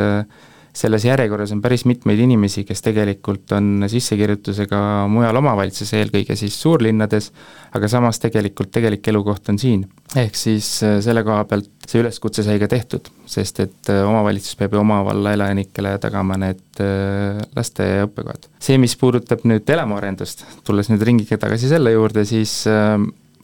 selles 0.77 1.05
järjekorras 1.05 1.53
on 1.55 1.63
päris 1.63 1.85
mitmeid 1.89 2.21
inimesi, 2.23 2.65
kes 2.69 2.83
tegelikult 2.85 3.53
on 3.57 3.87
sissekirjutusega 3.91 4.81
mujal 5.11 5.41
omavalitsuses, 5.41 5.97
eelkõige 5.99 6.37
siis 6.39 6.57
suurlinnades, 6.63 7.31
aga 7.77 7.91
samas 7.91 8.23
tegelikult 8.23 8.71
tegelik 8.75 9.09
elukoht 9.11 9.51
on 9.51 9.59
siin. 9.59 9.87
ehk 10.17 10.37
siis 10.39 10.69
äh, 10.87 10.99
selle 11.03 11.25
koha 11.27 11.45
pealt 11.51 11.71
see 11.91 12.03
üleskutse 12.03 12.45
sai 12.47 12.59
ka 12.63 12.69
tehtud, 12.71 13.11
sest 13.27 13.61
et 13.67 13.91
äh, 13.91 14.03
omavalitsus 14.07 14.59
peab 14.59 14.75
ju 14.75 14.83
oma 14.83 15.01
valla 15.07 15.35
elanikele 15.35 15.97
tagama 16.03 16.39
need 16.39 16.83
äh, 16.83 17.41
lasteaia 17.57 18.07
õppekohad. 18.07 18.51
see, 18.63 18.79
mis 18.79 18.97
puudutab 19.01 19.43
nüüd 19.51 19.69
elamuarendust, 19.71 20.47
tulles 20.67 20.91
nüüd 20.93 21.03
ringiga 21.07 21.39
tagasi 21.41 21.71
selle 21.71 21.95
juurde, 21.97 22.25
siis 22.29 22.63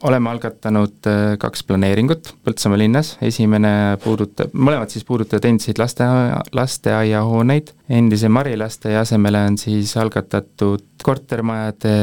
oleme 0.05 0.29
algatanud 0.29 1.07
äh, 1.09 1.35
kaks 1.41 1.63
planeeringut 1.67 2.33
Põltsamaa 2.45 2.77
linnas, 2.79 3.15
esimene 3.25 3.97
puudutab, 4.03 4.53
mõlemad 4.53 4.91
siis 4.93 5.05
puudutavad 5.07 5.47
endiseid 5.49 5.79
lasteaia, 5.81 6.41
lasteaiahooneid, 6.55 7.73
endise 7.97 8.29
Mari 8.29 8.57
lasteaia 8.59 9.01
asemele 9.01 9.41
on 9.49 9.57
siis 9.61 9.95
algatatud 9.97 10.85
kortermajade 11.03 11.95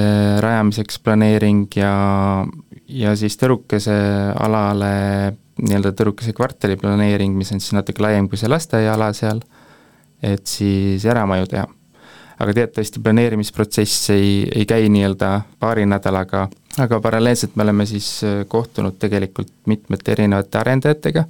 rajamiseks 0.42 0.98
planeering 1.04 1.68
ja, 1.78 1.94
ja 2.88 3.14
siis 3.18 3.38
Tõrukese 3.40 3.94
alale 4.42 4.90
nii-öelda 5.62 5.94
Tõrukese 5.94 6.35
kvartali 6.35 6.76
planeering, 6.80 7.37
mis 7.38 7.52
on 7.54 7.62
siis 7.62 7.76
natuke 7.76 8.02
laiem 8.02 8.28
kui 8.28 8.40
see 8.40 8.50
lasteaiaala 8.50 9.12
seal, 9.14 9.42
et 10.24 10.46
siis 10.50 11.04
eramaju 11.07 11.48
teha. 11.52 11.70
Aga 12.42 12.50
teatavasti 12.57 12.98
planeerimisprotsess 12.98 14.11
ei, 14.11 14.30
ei 14.50 14.66
käi 14.66 14.88
nii-öelda 14.90 15.28
paari 15.62 15.85
nädalaga, 15.87 16.48
aga 16.82 17.00
paralleelselt 17.00 17.56
me 17.56 17.62
oleme 17.62 17.87
siis 17.87 18.08
äh, 18.24 18.42
kohtunud 18.48 18.98
tegelikult 18.98 19.52
mitmete 19.70 20.14
erinevate 20.14 20.58
arendajatega, 20.58 21.24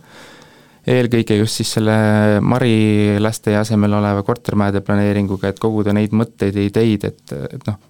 eelkõige 0.95 1.39
just 1.39 1.61
siis 1.61 1.75
selle 1.77 1.97
Mari 2.45 3.19
lasteaia 3.21 3.63
asemel 3.65 3.99
oleva 4.01 4.23
kortermajade 4.25 4.85
planeeringuga, 4.85 5.51
et 5.51 5.61
koguda 5.61 5.95
neid 5.97 6.15
mõtteid 6.17 6.57
ja 6.57 6.69
ideid, 6.69 7.09
et, 7.09 7.35
et 7.57 7.67
noh, 7.69 7.81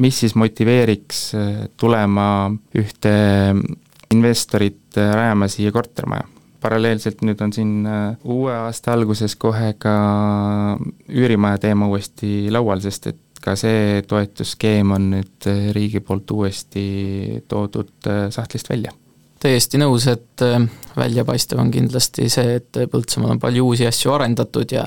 mis 0.00 0.20
siis 0.22 0.36
motiveeriks 0.38 1.22
äh, 1.38 1.54
tulema 1.80 2.26
ühte 2.78 3.14
investorit 4.14 4.98
äh, 4.98 5.14
rajama 5.14 5.50
siia 5.50 5.74
kortermaja. 5.74 6.28
Paralleelselt 6.60 7.22
nüüd 7.24 7.40
on 7.40 7.54
siin 7.56 7.86
uue 8.28 8.52
aasta 8.52 8.92
alguses 8.92 9.32
kohe 9.40 9.70
ka 9.80 9.94
üürimaja 11.08 11.56
teema 11.62 11.88
uuesti 11.88 12.50
laual, 12.52 12.82
sest 12.84 13.06
et 13.08 13.20
ka 13.40 13.56
see 13.56 14.02
toetusskeem 14.08 14.92
on 14.96 15.10
nüüd 15.14 15.48
äh, 15.50 15.70
riigi 15.76 16.02
poolt 16.04 16.30
uuesti 16.36 17.42
toodud 17.48 18.10
äh, 18.10 18.26
sahtlist 18.34 18.70
välja 18.72 18.92
täiesti 19.40 19.80
nõus, 19.80 20.06
et 20.10 20.44
äh, 20.44 20.60
väljapaistev 20.96 21.60
on 21.62 21.70
kindlasti 21.72 22.28
see, 22.32 22.56
et 22.58 22.80
Põltsamaal 22.90 23.34
on 23.34 23.40
palju 23.40 23.64
uusi 23.70 23.86
asju 23.88 24.12
arendatud 24.14 24.72
ja 24.74 24.86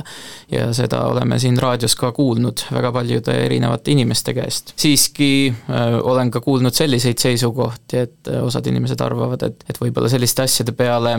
ja 0.52 0.68
seda 0.76 1.04
oleme 1.10 1.40
siin 1.40 1.58
raadios 1.58 1.96
ka 1.98 2.12
kuulnud 2.14 2.66
väga 2.72 2.92
paljude 2.94 3.36
erinevate 3.46 3.92
inimeste 3.92 4.34
käest. 4.34 4.74
siiski 4.78 5.32
äh, 5.50 5.98
olen 6.02 6.32
ka 6.32 6.42
kuulnud 6.42 6.74
selliseid 6.74 7.18
seisukohti, 7.18 7.98
et 7.98 8.30
äh, 8.30 8.44
osad 8.44 8.68
inimesed 8.70 9.02
arvavad, 9.02 9.44
et, 9.48 9.66
et 9.70 9.82
võib-olla 9.82 10.12
selliste 10.12 10.46
asjade 10.46 10.76
peale 10.78 11.18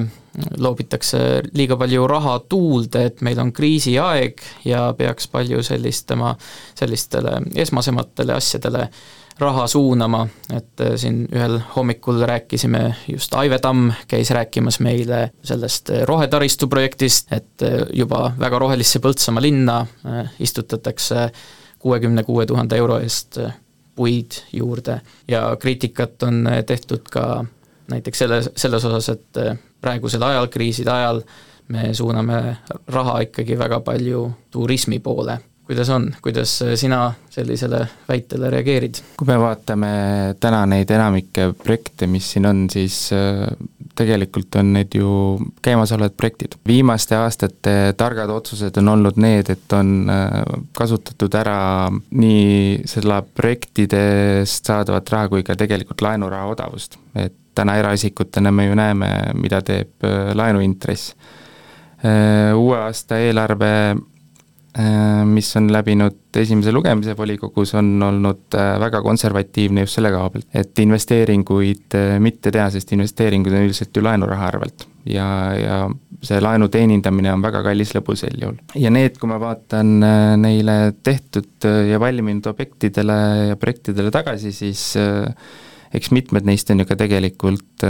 loobitakse 0.58 1.18
liiga 1.54 1.76
palju 1.78 2.06
raha 2.10 2.38
tuulde, 2.48 3.04
et 3.10 3.20
meil 3.22 3.38
on 3.38 3.52
kriisiaeg 3.54 4.40
ja 4.66 4.86
peaks 4.98 5.28
palju 5.30 5.62
sellistama, 5.62 6.34
sellistele 6.78 7.38
esmasematele 7.66 8.34
asjadele 8.34 8.88
raha 9.38 9.66
suunama, 9.66 10.26
et 10.52 10.80
äh, 10.80 10.94
siin 10.96 11.24
ühel 11.32 11.58
hommikul 11.76 12.22
rääkisime, 12.26 12.94
just 13.08 13.34
Aive 13.34 13.58
Tamm 13.58 13.90
käis 14.08 14.30
rääkimas 14.30 14.80
meile 14.80 15.30
sellest 15.42 15.90
äh, 15.90 16.02
rohetaristu 16.06 16.68
projektist, 16.70 17.32
et 17.32 17.62
äh, 17.62 17.80
juba 17.92 18.32
väga 18.38 18.58
rohelisse 18.58 19.02
Põltsamaa 19.02 19.42
linna 19.42 19.86
istutatakse 20.40 21.30
kuuekümne 21.78 22.22
kuue 22.24 22.46
tuhande 22.46 22.76
euro 22.76 22.98
eest 23.02 23.38
puid 23.94 24.38
juurde. 24.52 25.00
Ja 25.28 25.56
kriitikat 25.60 26.22
on 26.22 26.48
tehtud 26.66 27.10
ka 27.10 27.44
näiteks 27.90 28.18
selle, 28.18 28.42
selles 28.56 28.84
osas, 28.84 29.08
et 29.08 29.58
praegusel 29.80 30.22
ajal, 30.22 30.48
kriiside 30.48 30.90
ajal, 30.90 31.20
me 31.68 31.92
suuname 31.94 32.56
raha 32.88 33.18
ikkagi 33.26 33.58
väga 33.58 33.80
palju 33.80 34.30
turismi 34.50 34.98
poole 34.98 35.38
kuidas 35.66 35.88
on, 35.88 36.11
kuidas 36.22 36.64
sina 36.74 37.12
sellisele 37.31 37.87
väitele 38.09 38.50
reageerid? 38.50 39.00
kui 39.16 39.29
me 39.29 39.37
vaatame 39.40 39.90
täna 40.40 40.64
neid 40.68 40.90
enamikke 40.92 41.53
projekte, 41.62 42.09
mis 42.11 42.29
siin 42.35 42.46
on, 42.48 42.64
siis 42.70 42.98
äh, 43.16 43.48
tegelikult 43.96 44.59
on 44.61 44.72
need 44.77 44.96
ju 44.98 45.09
käimasolevad 45.64 46.16
projektid. 46.16 46.59
viimaste 46.66 47.16
aastate 47.16 47.94
targad 47.96 48.31
otsused 48.31 48.77
on 48.83 48.92
olnud 48.96 49.20
need, 49.20 49.50
et 49.50 49.77
on 49.77 49.94
äh, 50.12 50.40
kasutatud 50.77 51.35
ära 51.40 51.59
nii 52.11 52.85
seda 52.88 53.22
projektidest 53.22 54.68
saadavat 54.68 55.16
raha 55.16 55.33
kui 55.33 55.46
ka 55.46 55.57
tegelikult 55.57 56.05
laenuraha 56.05 56.53
odavust. 56.53 56.98
et 57.14 57.35
täna 57.55 57.77
eraisikutena 57.79 58.50
me 58.53 58.66
ju 58.66 58.74
näeme, 58.74 59.11
mida 59.38 59.62
teeb 59.62 60.05
äh, 60.05 60.35
laenuintress. 60.35 61.14
Uue 62.05 62.77
aasta 62.77 63.16
eelarve 63.16 63.68
Äh, 63.94 64.13
mis 65.24 65.56
on 65.56 65.68
läbinud 65.70 66.34
esimese 66.40 66.72
lugemise 66.74 67.14
volikogus, 67.16 67.74
on 67.78 67.92
olnud 68.02 68.56
äh, 68.58 68.72
väga 68.82 69.02
konservatiivne 69.02 69.84
just 69.84 69.98
selle 69.98 70.10
koha 70.10 70.32
pealt, 70.34 70.48
et 70.54 70.82
investeeringuid 70.82 71.94
äh, 71.94 72.16
mitte 72.22 72.50
teha, 72.54 72.66
sest 72.74 72.90
investeeringud 72.96 73.54
on 73.54 73.68
üldiselt 73.68 73.94
ju 73.94 74.02
laenuraha 74.02 74.48
arvelt. 74.50 74.88
ja, 75.06 75.26
ja 75.54 75.78
see 76.24 76.40
laenu 76.40 76.70
teenindamine 76.72 77.30
on 77.34 77.42
väga 77.44 77.60
kallis 77.62 77.92
lõbu 77.94 78.16
sel 78.18 78.40
juhul. 78.40 78.58
ja 78.80 78.90
need, 78.90 79.20
kui 79.20 79.30
ma 79.30 79.38
vaatan 79.42 79.94
neile 80.40 80.76
tehtud 81.04 81.68
ja 81.90 82.00
valminud 82.00 82.46
objektidele 82.50 83.18
ja 83.52 83.60
projektidele 83.60 84.10
tagasi, 84.10 84.52
siis 84.56 84.94
eks 85.94 86.10
mitmed 86.10 86.48
neist 86.48 86.72
on 86.74 86.82
ju 86.82 86.88
ka 86.88 86.98
tegelikult 86.98 87.87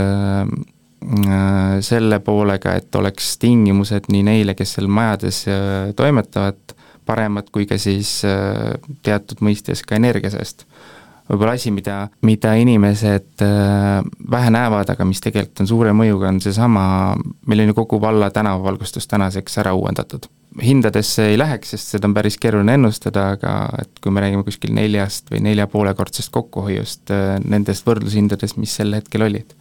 selle 1.85 2.19
poolega, 2.25 2.75
et 2.77 2.95
oleks 2.97 3.35
tingimused 3.41 4.09
nii 4.11 4.23
neile, 4.25 4.55
kes 4.57 4.77
seal 4.77 4.87
majades 4.91 5.43
toimetavad, 5.95 6.74
paremad 7.05 7.49
kui 7.53 7.67
ka 7.69 7.77
siis 7.81 8.19
äh, 8.27 8.75
teatud 9.05 9.43
mõistes 9.45 9.83
ka 9.85 9.97
energiasääst. 9.99 10.65
võib-olla 11.29 11.55
asi, 11.57 11.71
mida, 11.73 12.07
mida 12.21 12.53
inimesed 12.61 13.41
äh, 13.41 14.05
vähe 14.31 14.49
näevad, 14.53 14.89
aga 14.93 15.05
mis 15.09 15.21
tegelikult 15.21 15.63
on 15.63 15.69
suure 15.69 15.93
mõjuga, 15.97 16.29
on 16.29 16.41
seesama, 16.41 16.85
meil 17.47 17.63
on 17.63 17.71
ju 17.71 17.77
kogu 17.81 18.01
valla 18.01 18.29
tänavavalgustus 18.29 19.07
tänaseks 19.07 19.57
ära 19.63 19.73
uuendatud. 19.73 20.27
hindadesse 20.61 21.25
ei 21.31 21.37
läheks, 21.37 21.73
sest 21.73 21.89
seda 21.95 22.07
on 22.07 22.13
päris 22.15 22.37
keeruline 22.39 22.77
ennustada, 22.77 23.31
aga 23.35 23.55
et 23.81 23.99
kui 24.01 24.11
me 24.11 24.21
räägime 24.23 24.43
kuskil 24.47 24.71
neljast 24.73 25.31
või 25.31 25.41
nelja 25.43 25.67
poolekordsest 25.67 26.31
kokkuhoiust 26.31 27.11
äh, 27.11 27.39
nendest 27.43 27.87
võrdlushindadest, 27.87 28.57
mis 28.57 28.75
sel 28.75 28.93
hetkel 28.93 29.25
olid. 29.27 29.55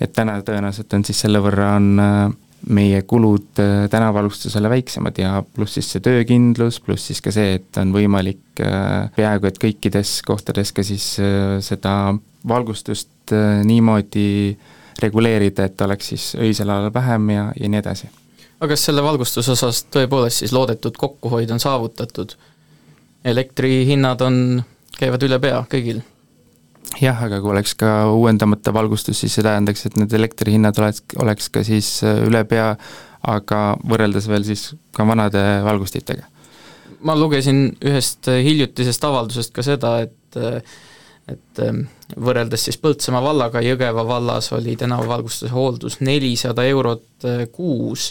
et 0.00 0.12
täna 0.12 0.40
tõenäoliselt 0.42 0.92
on 0.94 1.04
siis 1.04 1.20
selle 1.20 1.38
võrra 1.38 1.76
on 1.76 2.34
meie 2.68 3.02
kulud 3.02 3.60
äh, 3.60 3.88
tänavalustusele 3.90 4.70
väiksemad 4.70 5.18
ja 5.18 5.42
pluss 5.54 5.74
siis 5.74 5.90
see 5.92 6.04
töökindlus, 6.04 6.80
pluss 6.80 7.10
siis 7.10 7.20
ka 7.24 7.32
see, 7.34 7.58
et 7.58 7.80
on 7.80 7.92
võimalik 7.94 8.62
äh, 8.64 9.10
peaaegu 9.16 9.48
et 9.48 9.60
kõikides 9.60 10.16
kohtades 10.26 10.72
ka 10.72 10.84
siis 10.86 11.14
äh, 11.22 11.58
seda 11.64 12.14
valgustust 12.48 13.32
niimoodi 13.64 14.52
reguleerida, 15.00 15.64
et 15.64 15.80
oleks 15.80 16.10
siis 16.12 16.24
öisel 16.36 16.68
ajal 16.68 16.92
vähem 16.94 17.30
ja, 17.32 17.44
ja 17.56 17.70
nii 17.72 17.80
edasi. 17.80 18.10
aga 18.60 18.74
kas 18.74 18.84
selle 18.88 19.04
valgustuse 19.04 19.54
osas 19.56 19.84
tõepoolest 19.92 20.44
siis 20.44 20.52
loodetud 20.52 20.96
kokkuhoid 21.00 21.50
on 21.50 21.60
saavutatud? 21.60 22.36
elektrihinnad 23.24 24.20
on, 24.20 24.36
käivad 24.98 25.24
üle 25.24 25.40
pea 25.40 25.62
kõigil 25.72 26.02
jah, 27.00 27.24
aga 27.26 27.40
kui 27.42 27.52
oleks 27.54 27.74
ka 27.80 27.90
uuendamata 28.12 28.74
valgustus, 28.74 29.20
siis 29.20 29.34
see 29.34 29.44
tähendaks, 29.46 29.86
et 29.86 29.98
need 30.00 30.12
elektrihinnad 30.12 30.78
oleks, 30.82 31.04
oleks 31.22 31.50
ka 31.54 31.64
siis 31.66 31.96
äh, 32.06 32.22
üle 32.28 32.44
pea, 32.48 32.72
aga 33.34 33.60
võrreldes 33.88 34.28
veel 34.28 34.44
siis 34.46 34.72
ka 34.96 35.06
vanade 35.08 35.42
valgustitega. 35.64 36.28
ma 37.04 37.16
lugesin 37.16 37.66
ühest 37.84 38.28
hiljutisest 38.28 39.04
avaldusest 39.04 39.52
ka 39.52 39.62
seda, 39.64 39.98
et 40.06 40.64
et 41.30 41.60
ähm, 41.64 41.84
võrreldes 42.20 42.66
siis 42.66 42.78
Põltsamaa 42.80 43.22
vallaga 43.24 43.62
Jõgeva 43.64 44.04
vallas 44.06 44.50
oli 44.52 44.76
tänavavalgustuse 44.76 45.52
hooldus 45.54 46.00
nelisada 46.04 46.66
eurot 46.68 47.24
äh, 47.28 47.46
kuus, 47.52 48.10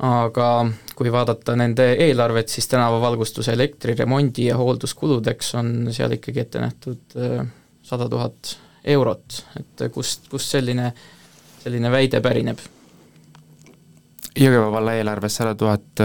aga 0.00 0.48
kui 0.96 1.12
vaadata 1.12 1.56
nende 1.60 1.90
eelarvet, 2.06 2.48
siis 2.48 2.68
tänavavalgustuse 2.72 3.52
elektriremondi 3.52 4.48
ja 4.48 4.56
hoolduskuludeks 4.56 5.54
on 5.60 5.74
seal 5.92 6.16
ikkagi 6.16 6.44
ette 6.46 6.64
nähtud 6.64 7.18
äh, 7.20 7.44
sada 7.90 8.08
tuhat 8.10 8.56
eurot, 8.94 9.40
et 9.60 9.88
kust, 9.92 10.28
kust 10.30 10.54
selline, 10.56 10.92
selline 11.62 11.90
väide 11.92 12.22
pärineb? 12.24 12.60
Jõgeva 14.40 14.68
valla 14.70 14.94
eelarves 14.94 15.34
sada 15.40 15.56
tuhat, 15.58 16.00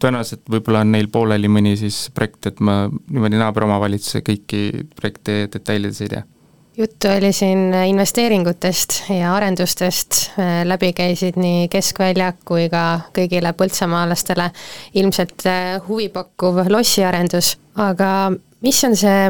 tõenäoliselt 0.00 0.48
võib-olla 0.50 0.80
on 0.86 0.94
neil 0.94 1.10
pooleli 1.12 1.50
mõni 1.52 1.74
siis 1.76 2.06
projekt, 2.16 2.48
et 2.48 2.62
ma 2.64 2.86
niimoodi 2.88 3.38
naaberomavalitsuse 3.38 4.22
kõiki 4.24 4.62
projekte 4.96 5.42
detailides 5.52 6.00
ei 6.00 6.08
tea. 6.14 6.22
juttu 6.78 7.10
oli 7.12 7.32
siin 7.32 7.74
investeeringutest 7.74 9.10
ja 9.12 9.34
arendustest, 9.34 10.30
läbi 10.64 10.92
käisid 10.96 11.36
nii 11.36 11.68
Keskväljak 11.68 12.40
kui 12.48 12.70
ka 12.72 12.84
kõigile 13.12 13.52
põltsamaalastele 13.52 14.48
ilmselt 14.94 15.44
huvipakkuv 15.88 16.64
lossiarendus, 16.72 17.58
aga 17.76 18.32
mis 18.64 18.84
on 18.88 18.96
see 18.96 19.20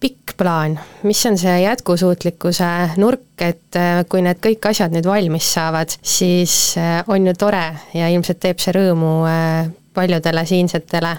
pikk 0.00 0.36
plaan, 0.38 0.78
mis 1.02 1.20
on 1.26 1.38
see 1.38 1.56
jätkusuutlikkuse 1.62 2.68
nurk, 3.02 3.26
et 3.42 3.78
äh, 3.78 4.04
kui 4.10 4.22
need 4.22 4.40
kõik 4.42 4.70
asjad 4.70 4.94
nüüd 4.94 5.06
valmis 5.08 5.50
saavad, 5.56 5.92
siis 6.02 6.76
äh, 6.78 7.00
on 7.10 7.26
ju 7.26 7.34
tore 7.38 7.64
ja 7.94 8.10
ilmselt 8.12 8.40
teeb 8.42 8.62
see 8.62 8.74
rõõmu 8.76 9.12
äh, 9.28 9.70
paljudele 9.94 10.44
siinsetele, 10.46 11.14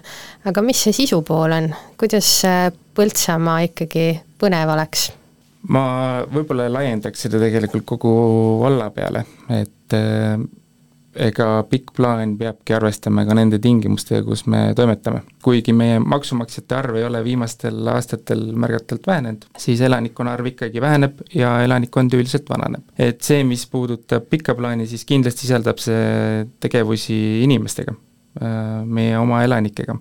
aga 0.48 0.64
mis 0.64 0.86
see 0.86 0.96
sisu 0.96 1.22
pool 1.28 1.56
on, 1.58 1.74
kuidas 2.00 2.30
Põltsamaa 3.00 3.62
ikkagi 3.70 4.06
põnev 4.40 4.72
oleks? 4.76 5.10
ma 5.72 5.84
võib-olla 6.32 6.70
laiendaks 6.72 7.26
seda 7.26 7.40
tegelikult 7.42 7.84
kogu 7.88 8.14
valla 8.62 8.88
peale, 8.96 9.26
et 9.52 9.96
ega 11.20 11.48
pikk 11.70 11.94
plaan 11.98 12.36
peabki 12.40 12.74
arvestama 12.76 13.26
ka 13.28 13.36
nende 13.38 13.60
tingimustega, 13.62 14.22
kus 14.26 14.46
me 14.52 14.70
toimetame. 14.76 15.22
kuigi 15.44 15.74
meie 15.76 16.00
maksumaksjate 16.00 16.76
arv 16.76 17.00
ei 17.00 17.06
ole 17.08 17.22
viimastel 17.24 17.88
aastatel 17.94 18.46
märgatavalt 18.60 19.08
vähenenud, 19.08 19.48
siis 19.58 19.82
elanikkonna 19.86 20.34
arv 20.38 20.52
ikkagi 20.54 20.82
väheneb 20.82 21.24
ja 21.36 21.58
elanikkond 21.66 22.16
üldiselt 22.16 22.50
vananeb. 22.50 22.86
et 22.98 23.22
see, 23.26 23.44
mis 23.44 23.66
puudutab 23.68 24.30
pikka 24.30 24.56
plaani, 24.56 24.88
siis 24.88 25.06
kindlasti 25.10 25.48
sisaldab 25.48 25.82
see 25.84 26.46
tegevusi 26.60 27.20
inimestega, 27.44 27.96
meie 28.86 29.18
oma 29.20 29.44
elanikega. 29.44 29.98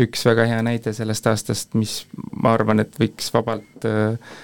üks 0.00 0.24
väga 0.26 0.46
hea 0.48 0.60
näide 0.64 0.94
sellest 0.96 1.26
aastast, 1.28 1.74
mis 1.78 2.04
ma 2.42 2.54
arvan, 2.56 2.80
et 2.80 2.94
võiks 2.98 3.28
vabalt 3.34 3.84
äh, 3.84 4.36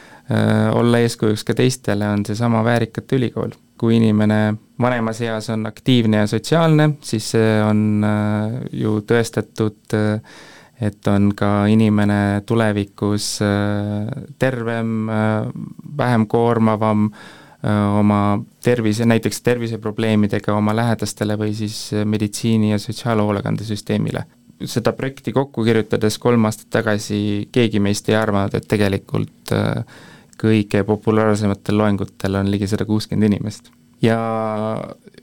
olla 0.77 0.99
eeskujuks 1.01 1.47
ka 1.47 1.55
teistele, 1.55 2.09
on 2.11 2.27
seesama 2.27 2.65
Väärikate 2.67 3.17
Ülikool 3.17 3.55
kui 3.79 3.97
inimene 3.97 4.57
vanemas 4.81 5.21
eas 5.25 5.51
on 5.51 5.67
aktiivne 5.67 6.17
ja 6.23 6.27
sotsiaalne, 6.27 6.91
siis 7.05 7.31
see 7.35 7.57
on 7.65 8.05
äh, 8.05 8.59
ju 8.77 9.01
tõestatud, 9.09 9.79
äh, 9.97 10.37
et 10.81 11.09
on 11.09 11.31
ka 11.37 11.67
inimene 11.73 12.43
tulevikus 12.47 13.39
äh, 13.45 14.29
tervem, 14.39 15.11
vähem 15.99 16.27
koormavam 16.29 17.11
oma 17.67 18.37
tervise, 18.63 19.07
näiteks 19.09 19.41
terviseprobleemidega 19.43 20.55
oma 20.55 20.75
lähedastele 20.77 21.35
või 21.41 21.55
siis 21.57 21.89
meditsiini- 22.05 22.71
ja 22.71 22.79
sotsiaalhoolekandesüsteemile. 22.79 24.23
seda 24.65 24.93
projekti 24.93 25.33
kokku 25.33 25.65
kirjutades 25.65 26.19
kolm 26.19 26.45
aastat 26.45 26.69
tagasi 26.71 27.49
keegi 27.53 27.81
meist 27.81 28.09
ei 28.09 28.15
arvanud, 28.17 28.55
et 28.55 28.69
tegelikult 28.69 29.53
kõige 30.41 30.85
populaarsematel 30.87 31.79
loengutel 31.79 32.41
on 32.41 32.51
ligi 32.51 32.69
sada 32.71 32.85
kuuskümmend 32.89 33.33
inimest. 33.33 33.73
ja 34.03 34.17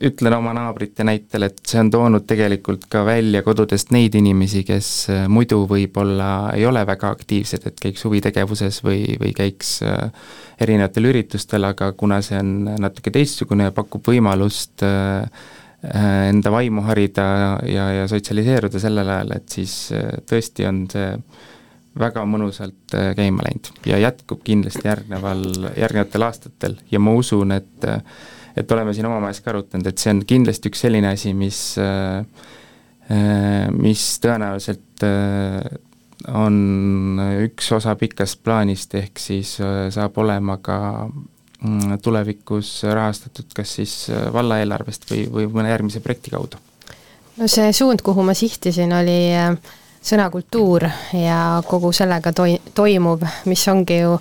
ütlen 0.01 0.33
oma 0.33 0.51
naabrite 0.57 1.05
näitel, 1.05 1.45
et 1.47 1.59
see 1.67 1.79
on 1.79 1.91
toonud 1.93 2.25
tegelikult 2.27 2.87
ka 2.91 3.03
välja 3.05 3.43
kodudest 3.45 3.91
neid 3.93 4.15
inimesi, 4.17 4.63
kes 4.67 4.89
äh, 5.13 5.25
muidu 5.31 5.61
võib-olla 5.69 6.29
ei 6.57 6.65
ole 6.65 6.81
väga 6.87 7.11
aktiivsed, 7.13 7.67
et 7.69 7.79
käiks 7.79 8.03
huvitegevuses 8.07 8.81
või, 8.83 9.03
või 9.21 9.33
käiks 9.37 9.75
äh, 9.85 10.09
erinevatel 10.61 11.11
üritustel, 11.11 11.69
aga 11.69 11.91
kuna 11.97 12.21
see 12.25 12.39
on 12.41 12.73
natuke 12.81 13.13
teistsugune 13.13 13.69
ja 13.69 13.75
pakub 13.75 14.09
võimalust 14.09 14.83
äh, 14.87 15.45
enda 15.83 16.51
vaimu 16.51 16.85
harida 16.87 17.25
ja, 17.67 17.89
ja 17.99 18.05
sotsialiseeruda 18.07 18.79
sellel 18.79 19.09
ajal, 19.17 19.33
et 19.35 19.51
siis 19.51 19.73
tõesti 20.29 20.63
on 20.69 20.85
see 20.91 21.09
väga 21.99 22.23
mõnusalt 22.25 22.95
äh, 22.97 23.11
käima 23.17 23.45
läinud 23.45 23.85
ja 23.85 23.99
jätkub 24.01 24.41
kindlasti 24.45 24.87
järgneval, 24.87 25.43
järgnevatel 25.77 26.25
aastatel 26.25 26.77
ja 26.91 27.01
ma 27.01 27.13
usun, 27.17 27.53
et 27.55 27.89
et 28.57 28.71
oleme 28.71 28.93
siin 28.93 29.07
omavahel 29.09 29.37
ka 29.41 29.49
arutanud, 29.53 29.87
et 29.89 30.01
see 30.01 30.13
on 30.13 30.21
kindlasti 30.29 30.69
üks 30.69 30.83
selline 30.85 31.09
asi, 31.13 31.33
mis 31.37 31.59
äh, 31.81 32.25
äh, 33.11 33.69
mis 33.73 34.07
tõenäoliselt 34.23 35.05
on 36.33 36.57
üks 37.43 37.67
osa 37.75 37.95
pikast 37.99 38.39
plaanist, 38.45 38.93
ehk 38.95 39.19
siis 39.19 39.57
saab 39.91 40.17
olema 40.23 40.55
ka 40.63 40.77
mm, 41.09 41.97
tulevikus 42.05 42.69
rahastatud 42.87 43.51
kas 43.57 43.73
siis 43.81 43.95
valla 44.31 44.61
eelarvest 44.63 45.09
või, 45.09 45.25
või 45.33 45.49
mõne 45.51 45.73
järgmise 45.73 45.99
projekti 46.05 46.31
kaudu. 46.31 46.61
no 47.37 47.49
see 47.51 47.73
suund, 47.75 48.05
kuhu 48.05 48.23
ma 48.23 48.37
sihtisin, 48.37 48.95
oli 48.95 49.17
äh, 49.35 49.73
sõnakultuur 50.03 50.87
ja 51.17 51.37
kogu 51.67 51.93
sellega 51.95 52.33
toi-, 52.35 52.59
toimuv, 52.75 53.23
mis 53.49 53.67
ongi 53.71 54.01
ju 54.01 54.17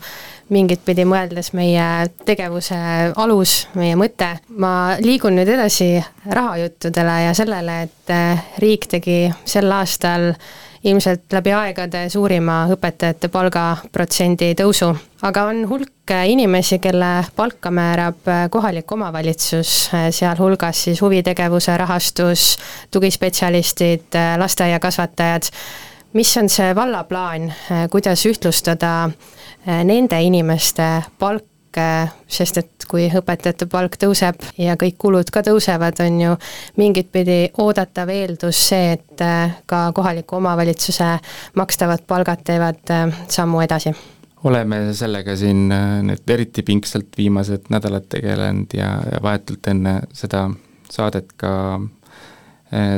mingit 0.52 0.82
pidi 0.84 1.04
mõeldes 1.08 1.52
meie 1.56 1.84
tegevuse 2.26 2.76
alus, 3.16 3.68
meie 3.78 3.96
mõte. 3.96 4.34
ma 4.48 4.96
liigun 5.00 5.36
nüüd 5.38 5.48
edasi 5.48 5.94
rahajuttudele 6.26 7.16
ja 7.26 7.34
sellele, 7.34 7.78
et 7.86 8.12
eh, 8.12 8.44
riik 8.62 8.88
tegi 8.90 9.18
sel 9.44 9.72
aastal 9.72 10.32
ilmselt 10.84 11.32
läbi 11.32 11.52
aegade 11.54 12.08
suurima 12.10 12.64
õpetajate 12.74 13.28
palgaprotsendi 13.32 14.52
tõusu. 14.58 14.90
aga 15.22 15.44
on 15.50 15.62
hulk 15.68 16.14
inimesi, 16.26 16.78
kelle 16.78 17.24
palka 17.36 17.70
määrab 17.70 18.26
kohalik 18.50 18.92
omavalitsus, 18.92 19.90
sealhulgas 20.10 20.84
siis 20.84 21.00
huvitegevuse 21.00 21.76
rahastus, 21.76 22.58
tugispetsialistid, 22.90 24.18
lasteaiakasvatajad. 24.38 25.42
mis 26.12 26.36
on 26.36 26.48
see 26.48 26.74
valla 26.74 27.04
plaan, 27.04 27.52
kuidas 27.90 28.26
ühtlustada 28.26 29.10
nende 29.84 30.22
inimeste 30.22 31.02
palk 31.18 31.51
sest 32.28 32.58
et 32.60 32.86
kui 32.88 33.06
õpetajate 33.08 33.66
palk 33.70 33.96
tõuseb 34.00 34.44
ja 34.60 34.76
kõik 34.80 34.98
kulud 35.00 35.30
ka 35.32 35.42
tõusevad, 35.46 36.00
on 36.04 36.18
ju 36.20 36.32
mingit 36.80 37.12
pidi 37.12 37.38
oodatav 37.62 38.10
eeldus 38.12 38.60
see, 38.68 38.96
et 38.98 39.24
äh, 39.24 39.54
ka 39.66 39.84
kohaliku 39.96 40.36
omavalitsuse 40.40 41.14
makstavad 41.58 42.04
palgad 42.08 42.44
teevad 42.44 42.92
äh, 42.92 43.22
sammu 43.28 43.62
edasi 43.64 43.94
oleme 44.44 44.80
sellega 44.98 45.36
siin 45.38 45.70
äh, 45.72 46.00
nüüd 46.04 46.34
eriti 46.34 46.64
pingsalt 46.66 47.16
viimased 47.16 47.70
nädalad 47.72 48.08
tegelenud 48.12 48.74
ja, 48.76 48.92
ja 49.12 49.22
vahetult 49.22 49.72
enne 49.72 50.00
seda 50.12 50.48
saadet 50.92 51.32
ka 51.40 51.80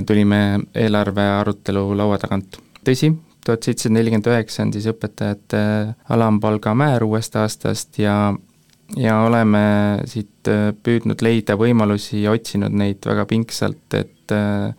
tulime 0.06 0.38
eelarve 0.78 1.22
arutelu 1.40 1.80
laua 1.98 2.14
tagant. 2.22 2.60
tõsi, 2.86 3.08
tuhat 3.44 3.66
seitsesada 3.66 3.96
nelikümmend 3.96 4.28
üheksa 4.30 4.62
on 4.62 4.72
siis 4.74 4.86
õpetajate 4.90 5.62
alampalga 6.14 6.74
määr 6.78 7.02
uuest 7.06 7.34
aastast 7.36 7.98
ja 7.98 8.34
ja 8.96 9.20
oleme 9.24 9.64
siit 10.10 10.50
äh, 10.50 10.72
püüdnud 10.84 11.22
leida 11.24 11.56
võimalusi 11.58 12.22
ja 12.24 12.34
otsinud 12.34 12.74
neid 12.76 13.04
väga 13.06 13.26
pingsalt, 13.28 13.96
et 13.96 14.34
äh, 14.34 14.74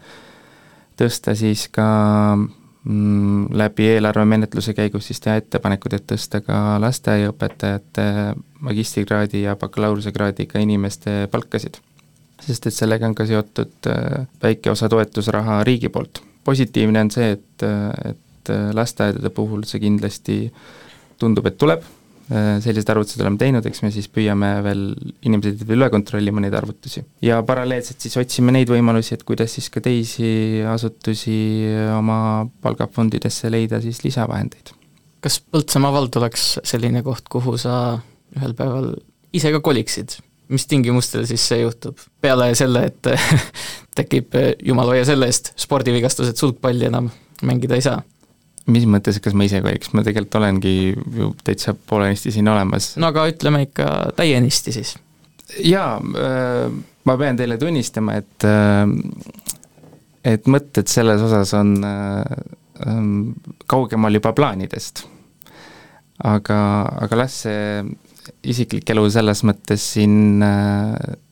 tõsta 1.00 1.36
siis 1.38 1.68
ka 1.74 1.88
mm, 2.36 3.50
läbi 3.58 3.90
eelarvemenetluse 3.96 4.76
käigus 4.78 5.10
siis 5.10 5.22
teha 5.24 5.40
ettepanekud, 5.42 5.98
et 5.98 6.08
tõsta 6.14 6.42
ka 6.46 6.78
lasteaiaõpetajate 6.84 8.08
magistrikraadi 8.66 9.44
ja 9.46 9.58
bakalaureusekraadiga 9.60 10.62
inimeste 10.64 11.26
palkasid. 11.32 11.82
sest 12.46 12.68
et 12.68 12.74
sellega 12.76 13.08
on 13.08 13.16
ka 13.16 13.26
seotud 13.26 13.90
äh, 13.90 14.30
väike 14.44 14.72
osa 14.72 14.90
toetusraha 14.90 15.64
riigi 15.64 15.90
poolt. 15.90 16.22
positiivne 16.44 17.02
on 17.02 17.12
see, 17.12 17.32
et, 17.32 17.64
et 18.06 18.50
lasteaedade 18.74 19.30
puhul 19.34 19.64
see 19.66 19.80
kindlasti 19.82 20.36
tundub, 21.18 21.48
et 21.50 21.58
tuleb 21.58 21.82
Äh, 22.26 22.56
sellised 22.58 22.90
arvutused 22.90 23.22
oleme 23.22 23.38
teinud, 23.38 23.66
eks 23.70 23.84
me 23.86 23.92
siis 23.94 24.08
püüame 24.10 24.48
veel, 24.66 24.80
inimesed 25.30 25.60
üle 25.76 25.92
kontrollima 25.94 26.42
neid 26.42 26.56
arvutusi. 26.58 27.04
ja 27.22 27.38
paralleelselt 27.46 28.02
siis 28.02 28.18
otsime 28.18 28.56
neid 28.56 28.72
võimalusi, 28.74 29.14
et 29.14 29.22
kuidas 29.28 29.54
siis 29.54 29.68
ka 29.70 29.84
teisi 29.86 30.64
asutusi 30.66 31.36
oma 31.94 32.18
palgafondidesse 32.66 33.52
leida 33.54 33.78
siis 33.84 34.02
lisavahendeid. 34.02 34.74
kas 35.22 35.38
Põltsamaa 35.54 35.94
vald 35.94 36.18
oleks 36.18 36.48
selline 36.66 37.06
koht, 37.06 37.30
kuhu 37.30 37.60
sa 37.62 38.00
ühel 38.34 38.58
päeval 38.58 38.96
ise 39.30 39.54
ka 39.54 39.62
koliksid? 39.62 40.18
mis 40.50 40.66
tingimustel 40.66 41.30
siis 41.30 41.46
see 41.46 41.62
juhtub? 41.62 42.02
peale 42.26 42.50
selle, 42.58 42.88
et 42.90 43.12
tekib 44.02 44.34
jumal 44.66 44.96
hoia 44.96 45.06
selle 45.06 45.30
eest 45.30 45.54
spordivigastused, 45.62 46.42
sulgpalli 46.42 46.90
enam 46.90 47.14
mängida 47.46 47.78
ei 47.78 47.86
saa 47.86 48.02
mis 48.72 48.86
mõttes, 48.90 49.20
kas 49.22 49.36
ma 49.38 49.46
ise 49.46 49.62
koliks, 49.64 49.92
ma 49.94 50.04
tegelikult 50.06 50.40
olengi 50.40 50.76
ju 50.94 51.32
täitsa 51.46 51.76
poolenisti 51.78 52.34
siin 52.34 52.50
olemas. 52.50 52.94
no 53.02 53.12
aga 53.12 53.28
ütleme 53.30 53.66
ikka 53.68 53.90
täienisti 54.18 54.74
siis. 54.76 54.96
jaa, 55.62 55.98
äh, 56.00 56.78
ma 57.06 57.18
pean 57.22 57.38
teile 57.38 57.60
tunnistama, 57.62 58.18
et 58.22 58.48
äh, 58.50 58.86
et 60.26 60.48
mõtted 60.50 60.90
selles 60.90 61.22
osas 61.22 61.54
on 61.58 61.76
äh, 61.86 62.24
kaugemal 63.70 64.18
juba 64.18 64.34
plaanidest. 64.38 65.06
aga, 66.26 66.58
aga 67.06 67.22
las 67.22 67.44
see 67.46 67.86
isiklik 68.50 68.90
elu 68.90 69.04
selles 69.14 69.44
mõttes 69.46 69.84
siin 69.94 70.42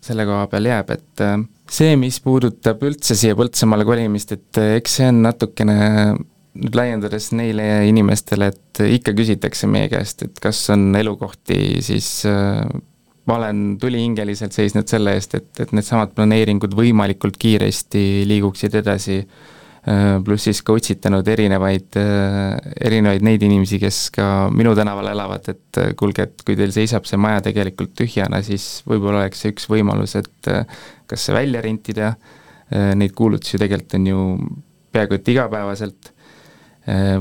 selle 0.04 0.26
koha 0.30 0.44
peal 0.52 0.68
jääb, 0.70 0.92
et 0.94 1.24
see, 1.72 1.96
mis 1.98 2.20
puudutab 2.22 2.84
üldse 2.86 3.16
siia 3.18 3.34
Põltsamaale 3.40 3.88
kolimist, 3.88 4.36
et 4.36 4.60
eks 4.78 5.00
see 5.00 5.08
on 5.10 5.24
natukene 5.26 5.78
nüüd 6.54 6.76
laiendades 6.78 7.32
neile 7.34 7.66
inimestele, 7.90 8.52
et 8.54 8.82
ikka 9.00 9.14
küsitakse 9.18 9.70
meie 9.70 9.90
käest, 9.92 10.26
et 10.28 10.42
kas 10.42 10.60
on 10.74 10.92
elukohti, 11.00 11.58
siis 11.86 12.10
äh, 12.30 12.62
ma 13.30 13.40
olen 13.40 13.66
tulihingeliselt 13.82 14.54
seisnud 14.56 14.90
selle 14.90 15.16
eest, 15.18 15.34
et, 15.40 15.50
et 15.64 15.74
needsamad 15.74 16.14
planeeringud 16.14 16.76
võimalikult 16.78 17.40
kiiresti 17.42 18.04
liiguksid 18.30 18.78
edasi, 18.84 19.18
äh, 19.24 20.04
pluss 20.26 20.46
siis 20.50 20.62
ka 20.66 20.78
utsitanud 20.78 21.32
erinevaid, 21.34 21.98
äh, 21.98 22.54
erinevaid 22.86 23.26
neid 23.26 23.48
inimesi, 23.50 23.82
kes 23.82 24.04
ka 24.14 24.30
minu 24.54 24.76
tänaval 24.78 25.10
elavad, 25.16 25.50
et 25.50 25.82
kuulge, 25.98 26.30
et 26.30 26.46
kui 26.46 26.60
teil 26.60 26.76
seisab 26.76 27.10
see 27.10 27.18
maja 27.22 27.42
tegelikult 27.50 27.96
tühjana, 27.98 28.44
siis 28.46 28.84
võib-olla 28.86 29.26
oleks 29.26 29.42
see 29.42 29.56
üks 29.56 29.66
võimalus, 29.74 30.14
et 30.22 30.54
kas 31.10 31.26
see 31.26 31.34
välja 31.34 31.66
rentida, 31.66 32.14
neid 32.74 33.12
kuulutusi 33.14 33.58
tegelikult 33.62 33.98
on 33.98 34.06
ju 34.10 34.22
peaaegu 34.94 35.18
et 35.18 35.30
igapäevaselt 35.34 36.13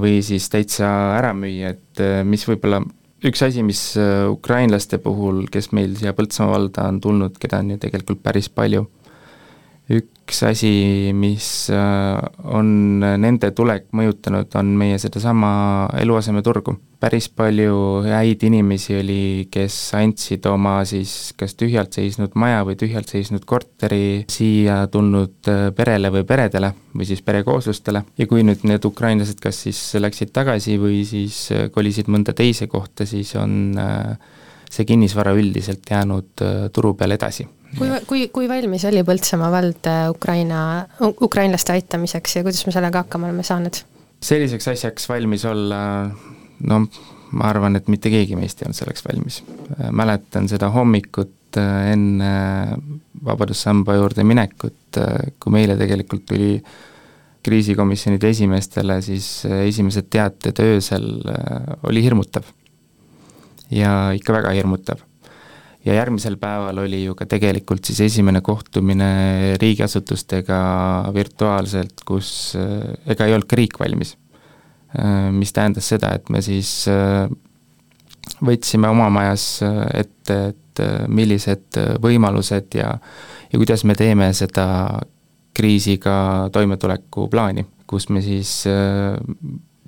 või 0.03 0.19
siis 0.27 0.49
täitsa 0.51 0.89
ära 1.19 1.33
müüa, 1.37 1.75
et 1.77 2.03
äh, 2.03 2.23
mis 2.27 2.43
võib-olla 2.49 2.83
üks 3.23 3.45
asi, 3.47 3.63
mis 3.67 3.83
äh, 4.01 4.27
ukrainlaste 4.31 4.99
puhul, 5.03 5.45
kes 5.53 5.71
meil 5.77 5.95
siia 5.99 6.15
Põltsamaa 6.17 6.57
valda 6.57 6.89
on 6.91 7.01
tulnud, 7.03 7.39
keda 7.41 7.63
on 7.63 7.75
ju 7.75 7.83
tegelikult 7.83 8.23
päris 8.25 8.51
palju, 8.51 8.89
üks 9.91 10.43
asi, 10.47 11.11
mis 11.15 11.47
äh, 11.75 12.21
on 12.55 13.03
nende 13.03 13.51
tulek 13.57 13.89
mõjutanud, 13.97 14.51
on 14.59 14.73
meie 14.79 14.99
sedasama 15.03 15.53
eluasemeturgu. 16.01 16.77
päris 17.03 17.27
palju 17.29 18.05
häid 18.07 18.45
inimesi 18.47 18.95
oli, 18.95 19.49
kes 19.51 19.75
andsid 19.99 20.45
oma 20.47 20.77
siis 20.87 21.33
kas 21.35 21.57
tühjalt 21.59 21.93
seisnud 21.99 22.37
maja 22.39 22.61
või 22.63 22.77
tühjalt 22.79 23.11
seisnud 23.11 23.43
korteri 23.45 24.23
siia 24.31 24.87
tulnud 24.87 25.51
äh, 25.51 25.65
perele 25.75 26.13
või 26.15 26.23
peredele 26.25 26.71
või 26.95 27.09
siis 27.09 27.23
perekooslustele 27.27 28.05
ja 28.19 28.27
kui 28.31 28.47
nüüd 28.47 28.63
need 28.69 28.85
ukrainlased 28.87 29.43
kas 29.43 29.65
siis 29.67 29.81
läksid 29.99 30.31
tagasi 30.31 30.79
või 30.79 31.03
siis 31.09 31.49
äh, 31.51 31.67
kolisid 31.75 32.07
mõnda 32.07 32.37
teise 32.39 32.71
kohta, 32.71 33.07
siis 33.07 33.35
on 33.35 33.75
see 34.71 34.87
kinnisvara 34.89 35.35
üldiselt 35.37 35.91
jäänud 35.91 36.47
turu 36.73 36.95
peal 36.95 37.19
edasi 37.19 37.49
kui, 37.79 37.89
kui, 38.09 38.27
kui 38.33 38.49
valmis 38.51 38.85
oli 38.89 39.03
Põltsamaa 39.07 39.51
vald 39.53 39.89
äh, 39.91 40.05
Ukraina, 40.13 40.61
ukrainlaste 41.25 41.75
aitamiseks 41.77 42.37
ja 42.39 42.45
kuidas 42.47 42.65
me 42.67 42.75
sellega 42.75 43.05
hakkama 43.05 43.31
oleme 43.31 43.47
saanud? 43.47 43.83
selliseks 44.23 44.69
asjaks 44.71 45.09
valmis 45.11 45.45
olla, 45.51 45.81
no 46.69 46.81
ma 47.33 47.49
arvan, 47.49 47.75
et 47.79 47.89
mitte 47.91 48.13
keegi 48.13 48.37
meist 48.39 48.61
ei 48.61 48.69
olnud 48.69 48.79
selleks 48.79 49.05
valmis. 49.09 49.41
Äh, 49.79 49.91
mäletan 49.91 50.47
seda 50.51 50.71
hommikut 50.75 51.59
äh, 51.59 51.93
enne 51.95 52.33
Vabadussamba 53.25 53.97
juurde 53.99 54.25
minekut, 54.27 54.99
kui 55.41 55.53
meile 55.55 55.77
tegelikult 55.79 56.25
tuli 56.27 56.57
kriisikomisjonide 57.43 58.31
esimeestele 58.31 58.97
siis 59.03 59.29
esimesed 59.47 60.09
teated 60.11 60.59
öösel, 60.63 61.07
oli 61.87 62.03
hirmutav. 62.03 62.45
ja 63.71 64.11
ikka 64.15 64.35
väga 64.35 64.51
hirmutav 64.59 65.01
ja 65.85 65.97
järgmisel 65.97 66.37
päeval 66.41 66.79
oli 66.85 67.03
ju 67.05 67.15
ka 67.19 67.27
tegelikult 67.27 67.85
siis 67.89 68.01
esimene 68.07 68.41
kohtumine 68.45 69.57
riigiasutustega 69.63 70.59
virtuaalselt, 71.15 72.05
kus 72.07 72.55
äh, 72.59 72.93
ega 73.15 73.27
ei 73.27 73.35
olnud 73.35 73.49
ka 73.51 73.59
riik 73.59 73.79
valmis. 73.81 74.17
Äh, 74.99 75.31
mis 75.35 75.53
tähendas 75.53 75.89
seda, 75.91 76.13
et 76.19 76.31
me 76.31 76.43
siis 76.45 76.71
äh, 76.91 77.27
võtsime 78.45 78.91
oma 78.93 79.09
majas 79.11 79.47
ette, 79.95 80.39
et 80.53 80.81
millised 81.13 81.77
võimalused 82.01 82.79
ja, 82.79 82.95
ja 83.53 83.59
kuidas 83.61 83.83
me 83.85 83.97
teeme 83.99 84.31
seda 84.33 84.65
kriisiga 85.53 86.49
toimetuleku 86.55 87.27
plaani, 87.29 87.67
kus 87.91 88.09
me 88.09 88.23
siis 88.25 88.63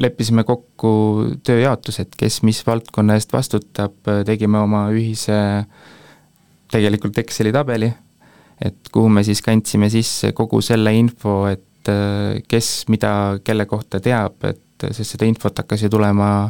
leppisime 0.01 0.43
kokku 0.45 0.93
tööjaotused, 1.47 2.17
kes 2.19 2.41
mis 2.47 2.63
valdkonna 2.67 3.19
eest 3.19 3.33
vastutab, 3.35 3.95
tegime 4.27 4.59
oma 4.59 4.89
ühise 4.95 5.37
tegelikult 6.75 7.19
Exceli 7.23 7.53
tabeli, 7.55 7.91
et 8.65 8.93
kuhu 8.93 9.11
me 9.13 9.25
siis 9.27 9.43
kandsime 9.45 9.91
sisse 9.93 10.33
kogu 10.37 10.61
selle 10.65 10.95
info, 10.97 11.45
et 11.51 11.91
äh, 11.91 12.41
kes 12.49 12.87
mida 12.93 13.41
kelle 13.45 13.67
kohta 13.71 14.01
teab, 14.03 14.41
et 14.49 14.89
sest 14.91 15.15
seda 15.15 15.29
infot 15.29 15.63
hakkas 15.63 15.87
ju 15.87 15.93
tulema 15.93 16.49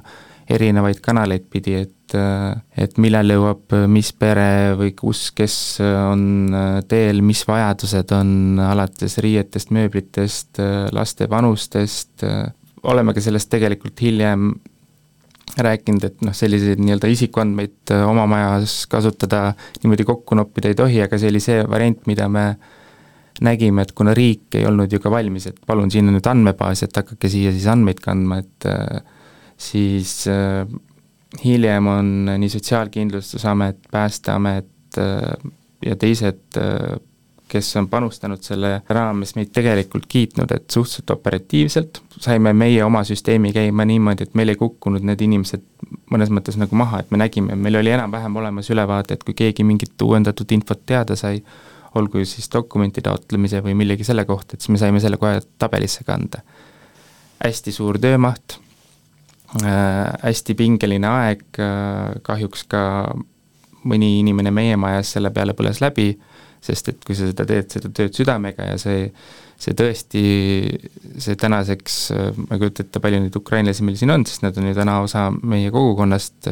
erinevaid 0.50 1.00
kanaleid 1.04 1.46
pidi, 1.52 1.76
et, 1.86 2.16
äh, 2.16 2.52
et 2.86 2.98
millal 3.00 3.32
jõuab 3.32 3.76
mis 3.90 4.12
pere 4.16 4.74
või 4.78 4.92
kus, 4.96 5.26
kes 5.36 5.56
on 5.84 6.26
äh, 6.52 6.80
teel, 6.88 7.22
mis 7.24 7.44
vajadused 7.48 8.12
on, 8.16 8.34
alates 8.64 9.18
riietest, 9.24 9.72
mööblitest, 9.74 10.60
laste 10.92 11.28
vanustest, 11.30 12.24
oleme 12.90 13.14
ka 13.16 13.22
sellest 13.24 13.50
tegelikult 13.52 14.00
hiljem 14.04 14.52
rääkinud, 15.60 16.04
et 16.08 16.22
noh, 16.24 16.34
selliseid 16.34 16.80
nii-öelda 16.82 17.10
isikuandmeid 17.12 17.92
äh, 17.94 18.04
oma 18.08 18.26
majas 18.30 18.84
kasutada 18.90 19.52
niimoodi 19.82 20.06
kokku 20.08 20.36
noppida 20.38 20.72
ei 20.72 20.78
tohi, 20.78 21.02
aga 21.04 21.18
see 21.20 21.30
oli 21.30 21.42
see 21.42 21.60
variant, 21.70 22.00
mida 22.10 22.28
me 22.32 22.46
nägime, 23.44 23.84
et 23.84 23.92
kuna 23.98 24.14
riik 24.16 24.56
ei 24.58 24.66
olnud 24.66 24.92
ju 24.92 25.00
ka 25.02 25.12
valmis, 25.12 25.48
et 25.50 25.60
palun, 25.66 25.90
siin 25.90 26.08
on 26.08 26.16
nüüd 26.16 26.26
andmebaas, 26.30 26.84
et 26.86 26.96
hakake 26.96 27.30
siia 27.30 27.52
siis 27.54 27.66
andmeid 27.70 28.02
kandma, 28.02 28.40
et 28.42 28.68
äh, 28.70 29.00
siis 29.60 30.16
äh, 30.30 30.64
hiljem 31.44 31.90
on 31.90 32.12
nii 32.30 32.50
Sotsiaalkindlustusamet, 32.52 33.88
Päästeamet 33.90 34.70
ja 34.94 35.96
teised 35.98 36.60
kes 37.54 37.76
on 37.78 37.86
panustanud 37.88 38.42
selle 38.42 38.70
raames 38.90 39.34
meid 39.38 39.52
tegelikult 39.54 40.08
kiitnud, 40.10 40.50
et 40.50 40.64
suhteliselt 40.74 41.12
operatiivselt 41.14 42.00
saime 42.18 42.52
meie 42.56 42.82
oma 42.84 43.04
süsteemi 43.06 43.52
käima 43.54 43.86
niimoodi, 43.86 44.26
et 44.26 44.34
meil 44.34 44.50
ei 44.50 44.58
kukkunud 44.58 45.04
need 45.06 45.22
inimesed 45.22 45.62
mõnes 46.10 46.32
mõttes 46.34 46.58
nagu 46.58 46.74
maha, 46.78 47.02
et 47.04 47.12
me 47.14 47.20
nägime, 47.22 47.54
meil 47.54 47.78
oli 47.78 47.94
enam-vähem 47.94 48.40
olemas 48.42 48.70
ülevaade, 48.74 49.14
et 49.14 49.22
kui 49.26 49.36
keegi 49.38 49.66
mingit 49.66 50.02
uuendatud 50.02 50.50
infot 50.56 50.82
teada 50.86 51.16
sai, 51.18 51.38
olgu 51.94 52.24
siis 52.26 52.50
dokumenti 52.50 53.04
taotlemise 53.06 53.62
või 53.62 53.76
millegi 53.78 54.06
selle 54.06 54.26
kohta, 54.26 54.56
et 54.56 54.64
siis 54.64 54.74
me 54.74 54.82
saime 54.82 55.02
selle 55.02 55.20
kohe 55.22 55.38
tabelisse 55.58 56.02
kanda. 56.04 56.42
hästi 57.44 57.72
suur 57.72 57.98
töömaht 58.00 58.58
äh,, 59.62 60.10
hästi 60.22 60.54
pingeline 60.58 61.06
aeg 61.06 61.46
äh,, 61.60 62.18
kahjuks 62.22 62.66
ka 62.66 62.82
mõni 63.84 64.16
inimene 64.24 64.50
meie 64.50 64.76
majas 64.80 65.12
selle 65.14 65.30
peale 65.30 65.54
põles 65.54 65.82
läbi 65.84 66.14
äh,, 66.14 66.33
sest 66.64 66.90
et 66.92 67.04
kui 67.04 67.16
sa 67.18 67.28
seda 67.28 67.46
teed, 67.48 67.68
seda 67.72 67.90
tööd 67.94 68.16
südamega 68.16 68.70
ja 68.72 68.80
see, 68.80 69.06
see 69.60 69.76
tõesti, 69.76 70.24
see 71.20 71.38
tänaseks, 71.40 71.98
ma 72.40 72.56
ei 72.56 72.62
kujuta 72.62 72.86
ette, 72.86 73.02
palju 73.04 73.22
neid 73.22 73.38
ukrainlasi 73.40 73.86
meil 73.86 74.00
siin 74.00 74.14
on, 74.14 74.26
sest 74.28 74.46
nad 74.46 74.56
on 74.60 74.70
ju 74.70 74.76
täna 74.78 74.98
osa 75.04 75.28
meie 75.42 75.72
kogukonnast, 75.74 76.50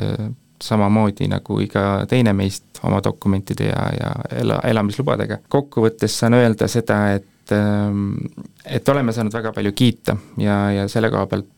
samamoodi 0.62 1.26
nagu 1.26 1.58
iga 1.64 2.04
teine 2.10 2.34
meist 2.38 2.78
oma 2.86 3.00
dokumentide 3.02 3.66
ja, 3.72 3.86
ja 3.96 4.12
ela, 4.38 4.60
elamislubadega. 4.68 5.40
kokkuvõttes 5.50 6.20
saan 6.22 6.38
öelda 6.38 6.68
seda, 6.70 7.02
et 7.16 7.28
et 7.52 8.88
oleme 8.88 9.12
saanud 9.12 9.34
väga 9.34 9.50
palju 9.52 9.72
kiita 9.74 10.14
ja, 10.38 10.58
ja 10.70 10.84
selle 10.88 11.10
koha 11.10 11.26
pealt 11.26 11.48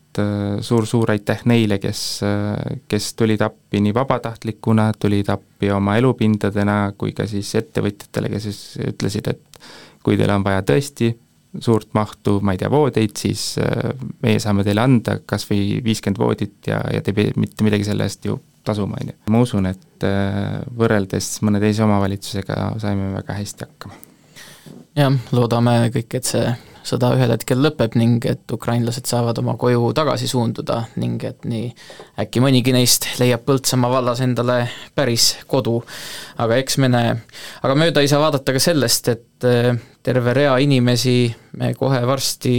suur-suur 0.61 1.09
äh, 1.09 1.15
aitäh 1.15 1.43
neile, 1.49 1.79
kes, 1.79 2.01
äh, 2.23 2.79
kes 2.87 3.13
tulid 3.19 3.41
appi 3.45 3.81
nii 3.83 3.93
vabatahtlikuna, 3.95 4.91
tulid 4.99 5.29
appi 5.33 5.71
oma 5.71 5.97
elupindadena, 5.99 6.93
kui 6.97 7.13
ka 7.17 7.27
siis 7.29 7.51
ettevõtjatele, 7.59 8.31
kes 8.33 8.47
siis 8.49 8.61
ütlesid, 8.91 9.29
et 9.33 9.61
kui 10.05 10.17
teil 10.19 10.33
on 10.33 10.43
vaja 10.45 10.63
tõesti 10.65 11.13
suurt 11.63 11.93
mahtu, 11.95 12.39
ma 12.43 12.55
ei 12.55 12.59
tea, 12.59 12.69
voodeid, 12.71 13.15
siis 13.19 13.55
äh, 13.63 13.93
meie 14.25 14.41
saame 14.43 14.65
teile 14.67 14.83
anda 14.83 15.19
kas 15.25 15.47
või 15.49 15.79
viiskümmend 15.85 16.19
voodit 16.19 16.69
ja, 16.71 16.81
ja 16.91 17.01
te 17.01 17.13
ei 17.13 17.21
pea 17.21 17.39
mitte 17.39 17.67
midagi 17.67 17.87
selle 17.87 18.07
eest 18.09 18.27
ju 18.27 18.37
tasuma, 18.65 18.99
on 19.01 19.11
ju. 19.13 19.17
ma 19.31 19.41
usun, 19.45 19.69
et 19.69 20.05
võrreldes 20.75 21.27
mõne 21.45 21.61
teise 21.61 21.83
omavalitsusega 21.85 22.71
saime 22.81 23.11
väga 23.13 23.35
hästi 23.37 23.67
hakkama. 23.67 23.99
jah, 24.97 25.19
loodame 25.31 25.77
kõik, 25.93 26.17
et 26.19 26.33
see 26.33 26.47
sõda 26.85 27.11
ühel 27.15 27.33
hetkel 27.33 27.61
lõpeb 27.63 27.95
ning 27.99 28.25
et 28.29 28.51
ukrainlased 28.53 29.07
saavad 29.09 29.39
oma 29.41 29.55
koju 29.59 29.89
tagasi 29.97 30.27
suunduda 30.29 30.81
ning 31.01 31.23
et 31.25 31.45
nii 31.47 31.69
äkki 32.21 32.43
mõnigi 32.43 32.73
neist 32.75 33.07
leiab 33.19 33.45
Põltsamaa 33.45 33.91
vallas 33.91 34.21
endale 34.25 34.59
päris 34.95 35.31
kodu. 35.47 35.81
aga 36.37 36.57
eks 36.61 36.77
me 36.77 36.89
näe. 36.89 37.15
aga 37.63 37.75
mööda 37.75 38.01
ei 38.01 38.11
saa 38.11 38.21
vaadata 38.21 38.53
ka 38.53 38.61
sellest, 38.61 39.07
et 39.09 39.47
äh, 39.47 39.75
terve 40.03 40.33
rea 40.33 40.57
inimesi 40.57 41.33
me 41.57 41.73
kohe 41.73 42.01
varsti 42.07 42.55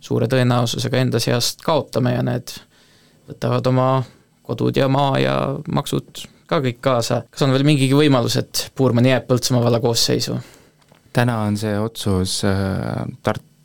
suure 0.00 0.28
tõenäosusega 0.30 1.02
enda 1.02 1.20
seast 1.22 1.62
kaotame 1.66 2.14
ja 2.14 2.22
need 2.22 2.54
võtavad 3.28 3.66
oma 3.70 3.88
kodud 4.42 4.76
ja 4.76 4.88
maa 4.88 5.18
ja 5.20 5.34
maksud 5.68 6.24
ka 6.48 6.62
kõik 6.64 6.80
kaasa. 6.80 7.22
kas 7.30 7.44
on 7.44 7.52
veel 7.52 7.66
mingigi 7.68 7.94
võimalus, 7.94 8.38
et 8.40 8.70
Puurmann 8.74 9.06
jääb 9.06 9.28
Põltsamaa 9.28 9.64
valla 9.64 9.80
koosseisu? 9.84 10.38
täna 11.12 11.40
on 11.48 11.56
see 11.58 11.74
otsus 11.80 12.40
äh, 12.46 13.04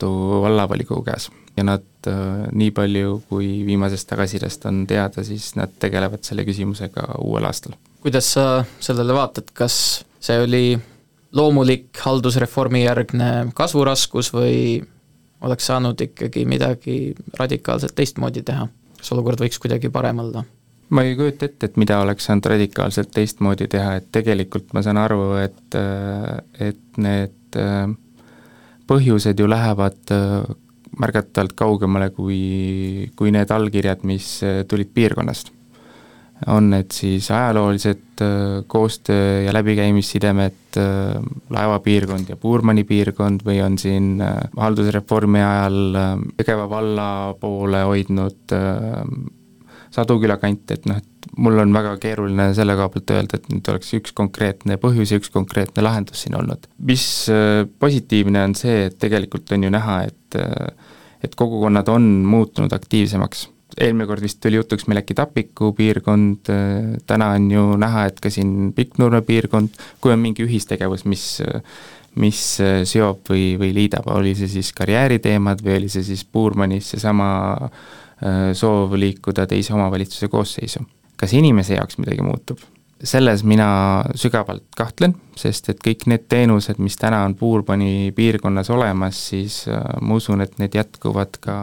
Tartu 0.04 0.42
vallavolikogu 0.42 1.02
käes 1.02 1.30
ja 1.56 1.64
nad 1.64 1.84
äh, 2.06 2.48
nii 2.52 2.72
palju, 2.74 3.22
kui 3.28 3.62
viimasest 3.64 4.08
tagasisidest 4.10 4.66
on 4.68 4.82
teada, 4.86 5.24
siis 5.24 5.54
nad 5.56 5.72
tegelevad 5.80 6.24
selle 6.26 6.44
küsimusega 6.44 7.06
uuel 7.24 7.46
aastal. 7.48 7.76
kuidas 8.02 8.32
sa 8.34 8.64
sellele 8.80 9.14
vaatad, 9.14 9.48
kas 9.54 10.04
see 10.20 10.42
oli 10.42 10.78
loomulik 11.32 11.96
haldusreformi 12.04 12.84
järgne 12.84 13.30
kasvuraskus 13.54 14.32
või 14.34 14.82
oleks 15.40 15.70
saanud 15.70 16.00
ikkagi 16.00 16.44
midagi 16.44 17.14
radikaalselt 17.38 17.94
teistmoodi 17.96 18.42
teha? 18.42 18.68
kas 18.98 19.12
olukord 19.16 19.40
võiks 19.40 19.62
kuidagi 19.62 19.88
parem 19.88 20.20
olla? 20.26 20.44
ma 20.90 21.06
ei 21.06 21.16
kujuta 21.16 21.48
ette, 21.48 21.70
et 21.70 21.80
mida 21.80 22.02
oleks 22.04 22.28
saanud 22.28 22.52
radikaalselt 22.52 23.14
teistmoodi 23.14 23.72
teha, 23.72 23.96
et 24.02 24.12
tegelikult 24.12 24.74
ma 24.74 24.84
saan 24.84 25.00
aru, 25.00 25.36
et, 25.40 25.82
et 26.60 26.98
need 27.00 27.62
äh, 27.62 27.86
põhjused 28.90 29.40
ju 29.40 29.48
lähevad 29.50 30.14
äh, 30.14 30.44
märgatavalt 31.00 31.54
kaugemale 31.58 32.10
kui, 32.14 33.10
kui 33.16 33.32
need 33.34 33.50
allkirjad, 33.50 34.04
mis 34.06 34.38
äh, 34.46 34.62
tulid 34.68 34.92
piirkonnast. 34.94 35.52
on 36.50 36.66
need 36.68 36.90
siis 36.92 37.30
ajaloolised 37.30 38.20
koostöö 38.66 39.44
ja 39.44 39.52
läbikäimissidemed, 39.54 40.76
laevapiirkond 41.50 42.28
ja 42.28 42.36
Puurmani 42.36 42.82
piirkond 42.84 43.44
või 43.46 43.60
on 43.64 43.78
siin 43.78 44.18
haldusreformi 44.58 45.40
ajal 45.40 45.78
Jõgeva 46.36 46.66
valla 46.68 47.06
poole 47.40 47.84
hoidnud 47.86 48.52
Saduküla 49.94 50.38
kant, 50.42 50.72
et 50.74 50.86
noh, 50.90 50.98
et 50.98 51.28
mul 51.38 51.58
on 51.62 51.72
väga 51.74 51.94
keeruline 52.02 52.48
selle 52.56 52.74
koha 52.78 52.90
pealt 52.94 53.12
öelda, 53.14 53.38
et 53.38 53.46
nüüd 53.52 53.70
oleks 53.70 53.92
üks 53.98 54.14
konkreetne 54.16 54.78
põhjus 54.82 55.14
ja 55.14 55.20
üks 55.20 55.30
konkreetne 55.34 55.84
lahendus 55.84 56.24
siin 56.24 56.36
olnud. 56.38 56.66
mis 56.78 57.06
äh, 57.32 57.62
positiivne 57.78 58.42
on 58.48 58.56
see, 58.58 58.88
et 58.88 58.98
tegelikult 59.02 59.54
on 59.54 59.66
ju 59.66 59.72
näha, 59.74 60.02
et 60.10 60.38
äh, 60.40 60.92
et 61.24 61.34
kogukonnad 61.38 61.88
on 61.88 62.02
muutunud 62.28 62.72
aktiivsemaks. 62.74 63.48
eelmine 63.80 64.06
kord 64.06 64.22
vist 64.22 64.40
tuli 64.42 64.58
jutuks 64.58 64.86
meil 64.86 65.00
äkki 65.00 65.14
Tapiku 65.18 65.72
piirkond, 65.78 66.50
äh, 66.50 66.94
täna 67.06 67.32
on 67.38 67.50
ju 67.50 67.66
näha, 67.78 68.06
et 68.10 68.20
ka 68.20 68.30
siin 68.30 68.72
Pikknurme 68.74 69.22
piirkond, 69.22 69.82
kui 70.00 70.14
on 70.14 70.22
mingi 70.22 70.46
ühistegevus, 70.46 71.06
mis 71.06 71.28
mis 72.14 72.40
seob 72.86 73.26
või, 73.26 73.56
või 73.58 73.72
liidab, 73.74 74.06
oli 74.14 74.36
see 74.38 74.46
siis 74.46 74.68
karjääriteemad 74.78 75.64
või 75.66 75.80
oli 75.80 75.88
see 75.90 76.04
siis 76.06 76.20
Puurmanis 76.22 76.92
seesama 76.92 77.26
Äh, 77.66 78.03
soov 78.56 78.94
liikuda 78.96 79.44
teise 79.46 79.74
omavalitsuse 79.74 80.28
koosseisu. 80.32 80.80
kas 81.16 81.32
inimese 81.36 81.74
jaoks 81.76 81.98
midagi 81.98 82.24
muutub? 82.24 82.62
selles 83.04 83.42
mina 83.44 83.66
sügavalt 84.16 84.64
kahtlen, 84.76 85.14
sest 85.36 85.68
et 85.72 85.80
kõik 85.84 86.06
need 86.10 86.26
teenused, 86.30 86.78
mis 86.82 86.96
täna 87.00 87.22
on 87.26 87.34
Puurbani 87.38 88.12
piirkonnas 88.16 88.70
olemas, 88.72 89.18
siis 89.30 89.64
äh, 89.68 89.82
ma 90.00 90.18
usun, 90.18 90.44
et 90.44 90.56
need 90.62 90.76
jätkuvad 90.78 91.38
ka, 91.42 91.56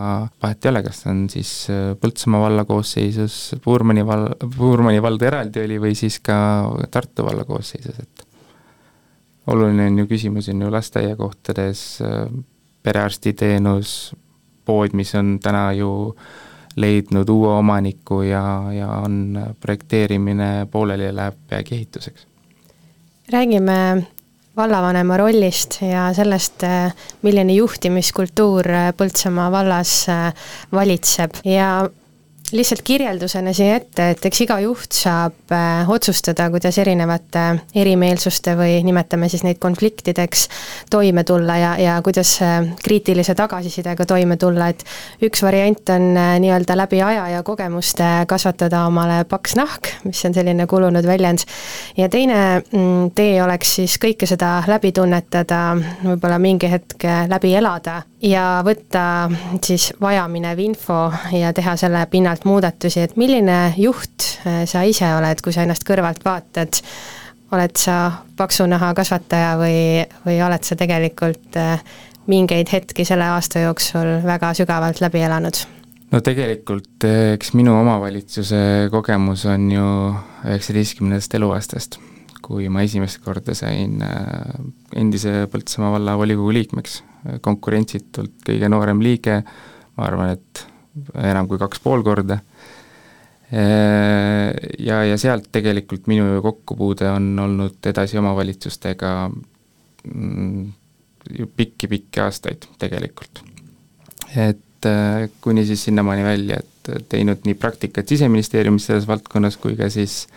vahet 0.44 0.66
ei 0.66 0.72
ole, 0.74 0.84
kas 0.86 1.06
on 1.10 1.24
siis 1.32 1.54
äh, 1.74 1.94
Põltsamaa 2.02 2.44
valla 2.46 2.66
koosseisus, 2.68 3.40
Puurmani 3.64 4.06
val-, 4.08 4.30
Puurmani 4.58 5.02
vald 5.04 5.24
eraldi 5.26 5.64
oli 5.66 5.80
või 5.82 5.96
siis 5.98 6.20
ka 6.24 6.36
Tartu 6.92 7.26
valla 7.28 7.48
koosseisus, 7.48 8.04
et 8.04 8.28
oluline 9.52 9.90
on 9.90 10.04
ju 10.04 10.08
küsimus, 10.12 10.52
on 10.52 10.62
ju 10.62 10.70
lasteaiakohtades, 10.72 11.82
perearstiteenus, 12.84 14.14
pood, 14.66 14.94
mis 14.98 15.16
on 15.18 15.38
täna 15.42 15.72
ju 15.74 15.90
leidnud 16.76 17.30
uue 17.30 17.54
omaniku 17.58 18.22
ja, 18.22 18.44
ja 18.74 18.88
on 18.88 19.40
projekteerimine 19.60 20.68
pooleli 20.72 21.06
ja 21.06 21.16
läheb 21.16 21.36
peagi 21.50 21.76
ehituseks. 21.76 22.28
räägime 23.32 24.04
vallavanema 24.58 25.18
rollist 25.18 25.82
ja 25.82 26.14
sellest, 26.14 26.64
milline 27.22 27.54
juhtimiskultuur 27.54 28.68
Põltsamaa 28.98 29.52
vallas 29.52 30.06
valitseb 30.72 31.40
ja 31.46 31.90
lihtsalt 32.52 32.82
kirjeldusena 32.84 33.54
siia 33.56 33.78
ette, 33.80 34.10
et 34.14 34.26
eks 34.28 34.42
iga 34.46 34.58
juht 34.64 34.96
saab 34.96 35.54
äh, 35.56 35.90
otsustada, 35.90 36.50
kuidas 36.54 36.78
erinevate 36.82 37.44
erimeelsuste 37.78 38.56
või 38.60 38.80
nimetame 38.86 39.30
siis 39.32 39.46
neid 39.48 39.60
konfliktideks 39.62 40.48
toime 40.92 41.24
tulla 41.28 41.58
ja, 41.60 41.72
ja 41.80 41.96
kuidas 42.04 42.34
äh, 42.44 42.60
kriitilise 42.84 43.36
tagasisidega 43.38 44.06
toime 44.10 44.38
tulla, 44.42 44.72
et 44.74 44.84
üks 45.24 45.44
variant 45.46 45.94
on 45.96 46.12
äh, 46.18 46.36
nii-öelda 46.44 46.78
läbi 46.80 47.02
aja 47.06 47.28
ja 47.38 47.44
kogemuste 47.48 48.10
kasvatada 48.28 48.86
omale 48.90 49.24
paks 49.30 49.56
nahk, 49.60 49.92
mis 50.04 50.24
on 50.28 50.36
selline 50.36 50.68
kulunud 50.68 51.08
väljend, 51.08 51.48
ja 51.98 52.10
teine 52.12 52.42
mm, 52.60 53.12
tee 53.16 53.40
oleks 53.44 53.78
siis 53.80 53.98
kõike 54.02 54.30
seda 54.30 54.60
läbi 54.68 54.92
tunnetada, 54.96 55.64
võib-olla 56.04 56.40
mingi 56.42 56.72
hetk 56.72 57.08
läbi 57.32 57.56
elada 57.56 58.02
ja 58.22 58.62
võtta 58.66 59.04
siis 59.64 59.92
vajaminev 60.02 60.60
info 60.62 61.08
ja 61.36 61.52
teha 61.56 61.76
selle 61.80 62.04
pinnalt 62.12 62.41
sealt 62.42 62.46
muudatusi, 62.50 63.02
et 63.02 63.18
milline 63.18 63.74
juht 63.78 64.40
äh, 64.46 64.66
sa 64.66 64.84
ise 64.84 65.06
oled, 65.14 65.42
kui 65.44 65.54
sa 65.54 65.64
ennast 65.64 65.86
kõrvalt 65.86 66.24
vaatad, 66.26 66.82
oled 67.52 67.76
sa 67.78 68.24
paksu 68.38 68.66
naha 68.66 68.94
kasvataja 68.96 69.58
või, 69.60 70.06
või 70.26 70.42
oled 70.42 70.64
sa 70.64 70.76
tegelikult 70.76 71.56
äh, 71.58 71.82
mingeid 72.28 72.72
hetki 72.72 73.06
selle 73.06 73.28
aasta 73.36 73.62
jooksul 73.68 74.22
väga 74.24 74.54
sügavalt 74.54 75.02
läbi 75.02 75.22
elanud? 75.22 75.62
no 76.12 76.22
tegelikult 76.22 77.06
äh, 77.06 77.36
eks 77.36 77.54
minu 77.54 77.76
omavalitsuse 77.78 78.90
kogemus 78.92 79.46
on 79.46 79.70
ju 79.72 79.86
üheksateistkümnendast 80.48 81.36
eluaastast, 81.38 82.00
kui 82.42 82.70
ma 82.70 82.82
esimest 82.82 83.22
korda 83.22 83.54
sain 83.54 84.02
endise 84.96 85.46
Põltsamaa 85.52 85.94
valla 86.00 86.18
volikogu 86.18 86.52
liikmeks, 86.58 87.04
konkurentsitult 87.46 88.42
kõige 88.48 88.70
noorem 88.72 89.04
liige, 89.04 89.44
ma 89.96 90.08
arvan, 90.10 90.34
et 90.34 90.71
enam 91.16 91.48
kui 91.48 91.60
kaks 91.62 91.82
pool 91.84 92.04
korda. 92.06 92.40
Ja, 93.52 95.02
ja 95.04 95.16
sealt 95.20 95.50
tegelikult 95.52 96.06
minu 96.08 96.38
kokkupuude 96.40 97.10
on 97.12 97.34
olnud 97.44 97.90
edasi 97.92 98.16
omavalitsustega 98.22 99.10
mm, 99.28 100.70
pikki-pikki 101.58 102.22
aastaid 102.24 102.70
tegelikult. 102.80 103.44
et 104.36 104.88
äh, 104.88 105.30
kuni 105.42 105.66
siis 105.66 105.84
sinnamaani 105.84 106.24
välja, 106.24 106.62
et 106.64 107.10
teinud 107.10 107.44
nii 107.46 107.54
praktikat 107.60 108.08
Siseministeeriumis 108.08 108.86
selles 108.88 109.08
valdkonnas 109.08 109.58
kui 109.58 109.76
ka 109.76 109.90
siis 109.90 110.28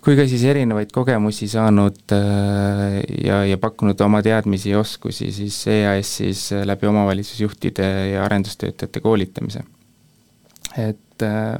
kui 0.00 0.16
ka 0.16 0.24
siis 0.28 0.44
erinevaid 0.48 0.92
kogemusi 0.94 1.48
saanud 1.50 2.14
äh, 2.16 3.00
ja, 3.24 3.42
ja 3.44 3.58
pakkunud 3.60 4.00
oma 4.00 4.22
teadmisi 4.24 4.72
ja 4.72 4.80
oskusi 4.80 5.30
siis 5.34 5.58
EAS-is 5.68 6.46
läbi 6.64 6.88
omavalitsusjuhtide 6.88 7.90
ja 8.14 8.24
arendustöötajate 8.24 9.02
koolitamise. 9.04 9.64
Et 10.78 11.26
äh, 11.26 11.54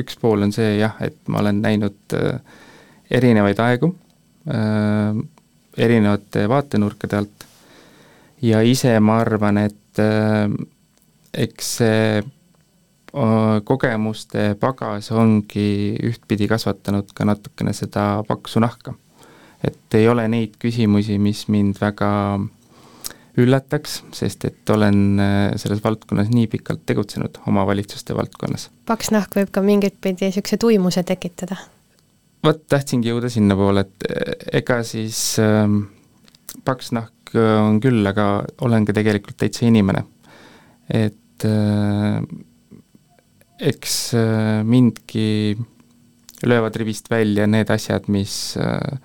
üks 0.00 0.18
pool 0.20 0.46
on 0.46 0.52
see 0.54 0.76
jah, 0.78 0.96
et 1.04 1.18
ma 1.28 1.42
olen 1.44 1.62
näinud 1.62 2.16
äh, 2.18 2.40
erinevaid 3.10 3.60
aegu 3.62 3.94
äh, 4.50 5.24
erinevate 5.76 6.48
vaatenurkade 6.48 7.18
alt. 7.18 7.50
Ja 8.44 8.60
ise 8.66 8.98
ma 9.00 9.20
arvan, 9.22 9.58
et 9.62 10.02
äh, 10.02 10.48
eks 11.32 11.76
see 11.78 12.00
äh, 12.18 12.32
kogemuste 13.64 14.56
pagas 14.58 15.12
ongi 15.14 15.94
ühtpidi 16.02 16.48
kasvatanud 16.50 17.12
ka 17.14 17.24
natukene 17.28 17.70
seda 17.72 18.24
paksu 18.26 18.58
nahka. 18.60 18.94
et 19.64 19.94
ei 19.94 20.08
ole 20.08 20.26
neid 20.28 20.56
küsimusi, 20.58 21.18
mis 21.18 21.46
mind 21.48 21.78
väga 21.80 22.10
äh, 22.34 22.48
üllataks, 23.40 24.02
sest 24.14 24.44
et 24.46 24.70
olen 24.70 25.20
äh, 25.20 25.54
selles 25.58 25.82
valdkonnas 25.84 26.30
nii 26.30 26.46
pikalt 26.52 26.84
tegutsenud, 26.86 27.40
omavalitsuste 27.50 28.14
valdkonnas. 28.16 28.68
paks 28.86 29.10
nahk 29.14 29.34
võib 29.38 29.50
ka 29.54 29.62
mingit 29.64 29.98
pidi 30.00 30.28
niisuguse 30.28 30.58
tuimuse 30.60 31.02
tekitada? 31.06 31.58
vot, 32.44 32.62
tahtsingi 32.70 33.10
jõuda 33.10 33.30
sinnapoole, 33.32 33.86
et 33.86 34.08
äh, 34.10 34.32
ega 34.62 34.80
siis 34.86 35.18
äh, 35.42 35.66
paks 36.64 36.92
nahk 36.94 37.34
äh, 37.34 37.58
on 37.58 37.80
küll, 37.82 38.06
aga 38.06 38.44
olen 38.62 38.86
ka 38.86 38.94
tegelikult 38.96 39.40
täitsa 39.42 39.66
inimene. 39.66 40.04
et 40.88 41.48
äh, 41.48 42.20
eks 43.60 44.14
äh, 44.14 44.64
mindki 44.64 45.56
löövad 46.42 46.76
rivist 46.76 47.10
välja 47.10 47.46
need 47.46 47.70
asjad, 47.70 48.08
mis 48.08 48.56
äh, 48.56 48.98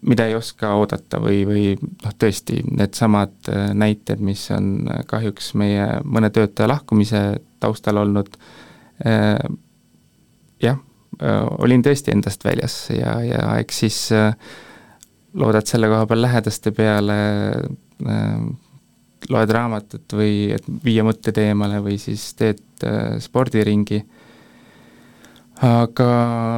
mida 0.00 0.26
ei 0.26 0.36
oska 0.38 0.72
oodata 0.78 1.20
või, 1.20 1.42
või 1.48 1.64
noh, 1.76 2.14
tõesti 2.18 2.62
needsamad 2.70 3.50
äh, 3.52 3.70
näited, 3.74 4.22
mis 4.24 4.48
on 4.54 4.88
kahjuks 5.06 5.52
meie 5.58 5.86
mõne 6.04 6.30
töötaja 6.30 6.70
lahkumise 6.70 7.22
taustal 7.60 8.02
olnud, 8.02 8.36
jah, 10.62 10.78
olin 11.60 11.82
tõesti 11.84 12.14
endast 12.14 12.44
väljas 12.46 12.74
ja, 12.88 13.18
ja 13.24 13.42
eks 13.60 13.80
siis 13.82 13.98
loodad 15.36 15.68
selle 15.68 15.90
koha 15.92 16.06
peal 16.08 16.22
lähedaste 16.24 16.72
peale, 16.72 17.18
loed 19.32 19.50
raamatut 19.52 20.12
või 20.16 20.52
et 20.54 20.66
viia 20.84 21.04
mõtted 21.06 21.38
eemale 21.42 21.80
või 21.84 21.98
siis 21.98 22.28
teed 22.38 22.62
spordiringi, 23.24 24.00
aga 25.66 26.08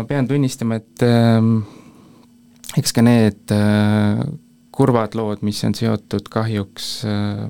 pean 0.09 0.27
tunnistama, 0.29 0.81
et 0.81 1.05
eks 2.77 2.93
ka 2.93 3.05
need 3.05 3.55
äh, 3.55 4.21
kurvad 4.75 5.17
lood, 5.19 5.43
mis 5.47 5.61
on 5.67 5.75
seotud 5.79 6.29
kahjuks 6.33 6.91
äh, 7.09 7.47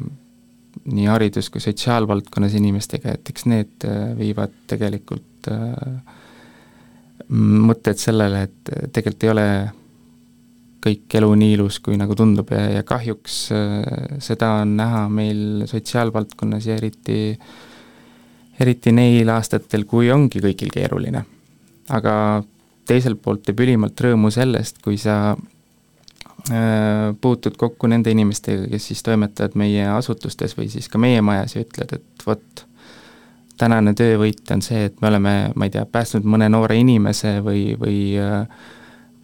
nii 0.89 1.09
haridus- 1.11 1.51
kui 1.53 1.63
sotsiaalvaldkonnas 1.65 2.55
inimestega, 2.61 3.17
et 3.17 3.33
eks 3.33 3.49
need 3.51 3.89
äh, 3.89 4.13
viivad 4.19 4.55
tegelikult 4.71 5.27
mõtted 7.29 7.97
sellele, 8.01 8.43
et 8.49 8.71
tegelikult 8.93 9.25
ei 9.25 9.31
ole 9.31 9.45
kõik 10.85 11.15
elu 11.19 11.31
nii 11.41 11.57
ilus, 11.57 11.81
kui 11.83 11.97
nagu 11.99 12.15
tundub 12.15 12.53
ja, 12.55 12.61
ja 12.79 12.83
kahjuks 12.87 13.39
seda 14.23 14.53
on 14.63 14.77
näha 14.79 15.07
meil 15.11 15.65
sotsiaalvaldkonnas 15.67 16.69
ja 16.71 16.77
eriti, 16.79 17.33
eriti 18.61 18.93
neil 18.95 19.29
aastatel, 19.35 19.89
kui 19.91 20.13
ongi 20.15 20.43
kõigil 20.45 20.71
keeruline. 20.75 21.25
aga 21.89 22.15
teiselt 22.89 23.21
poolt 23.23 23.45
teeb 23.47 23.61
ülimalt 23.65 24.01
rõõmu 24.01 24.31
sellest, 24.33 24.81
kui 24.85 24.99
sa 25.01 25.19
äh, 25.35 27.11
puutud 27.21 27.59
kokku 27.61 27.91
nende 27.91 28.13
inimestega, 28.15 28.69
kes 28.73 28.89
siis 28.93 29.05
toimetavad 29.07 29.57
meie 29.61 29.85
asutustes 29.93 30.57
või 30.59 30.71
siis 30.73 30.89
ka 30.91 31.01
meie 31.01 31.23
majas 31.25 31.57
ja 31.57 31.65
ütled, 31.67 31.95
et 31.99 32.27
vot, 32.27 32.65
tänane 33.61 33.95
töövõit 33.99 34.55
on 34.55 34.65
see, 34.65 34.87
et 34.89 35.01
me 35.03 35.11
oleme, 35.11 35.35
ma 35.55 35.69
ei 35.69 35.75
tea, 35.75 35.85
päästnud 35.91 36.27
mõne 36.29 36.49
noore 36.53 36.79
inimese 36.81 37.39
või, 37.45 37.73
või 37.81 38.01
äh, 38.23 38.67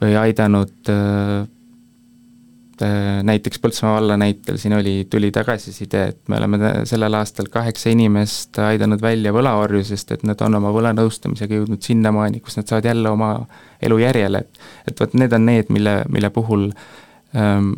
või 0.02 0.16
aidanud 0.18 0.90
äh, 0.92 1.44
Äh, 2.82 3.22
näiteks 3.22 3.58
Põltsamaa 3.62 3.94
valla 3.94 4.16
näitel 4.16 4.56
siin 4.58 4.72
oli, 4.74 5.06
tuli 5.10 5.30
tagasiside, 5.30 6.00
et 6.10 6.28
me 6.28 6.40
oleme 6.40 6.58
sellel 6.84 7.14
aastal 7.14 7.46
kaheksa 7.52 7.92
inimest 7.94 8.58
aidanud 8.58 9.02
välja 9.02 9.30
võlaorjusest, 9.32 10.10
et 10.16 10.24
nad 10.26 10.40
on 10.42 10.58
oma 10.58 10.72
võlanõustamisega 10.74 11.60
jõudnud 11.60 11.86
sinnamaani, 11.86 12.40
kus 12.42 12.58
nad 12.58 12.66
saavad 12.66 12.88
jälle 12.90 13.12
oma 13.14 13.30
elu 13.82 13.98
järjele, 14.02 14.42
et 14.42 14.90
et 14.90 15.00
vot 15.00 15.14
need 15.14 15.38
on 15.38 15.46
need, 15.46 15.70
mille, 15.70 15.94
mille 16.10 16.30
puhul 16.34 16.66
ähm, 17.38 17.70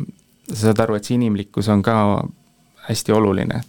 sa 0.49 0.71
saad 0.71 0.81
aru, 0.87 0.97
et 0.97 1.05
see 1.05 1.19
inimlikkus 1.19 1.69
on 1.69 1.85
ka 1.85 1.97
hästi 2.89 3.13
oluline. 3.13 3.61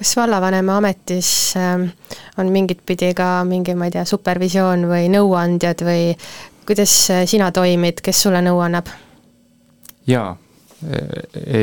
kas 0.00 0.16
vallavanema 0.16 0.78
ametis 0.80 1.52
ähm, 1.60 1.90
on 2.38 2.48
mingit 2.48 2.80
pidi 2.86 3.12
ka 3.14 3.44
mingi, 3.44 3.74
ma 3.76 3.90
ei 3.90 3.98
tea, 3.98 4.08
supervisioon 4.08 4.88
või 4.88 5.12
nõuandjad 5.12 5.84
või 5.84 6.14
kuidas 6.70 6.94
äh, 7.10 7.24
sina 7.26 7.50
toimid, 7.54 7.98
kes 8.04 8.26
sulle 8.26 8.42
nõu 8.46 8.60
annab? 8.62 8.90
jaa 10.08 10.30
e, 10.86 11.00
e, 11.36 11.62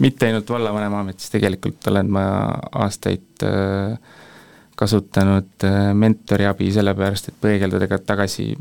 mitte 0.00 0.28
ainult 0.28 0.50
vallavanema 0.52 1.02
ametis, 1.02 1.30
tegelikult 1.32 1.88
olen 1.90 2.10
ma 2.12 2.24
aastaid 2.84 3.44
e, 3.46 3.52
kasutanud 4.78 5.66
e, 5.66 5.72
mentori 5.98 6.46
abi 6.48 6.68
sellepärast, 6.74 7.32
et 7.32 7.40
põegeldada 7.42 7.88
ka 7.90 8.00
tagasi 8.12 8.52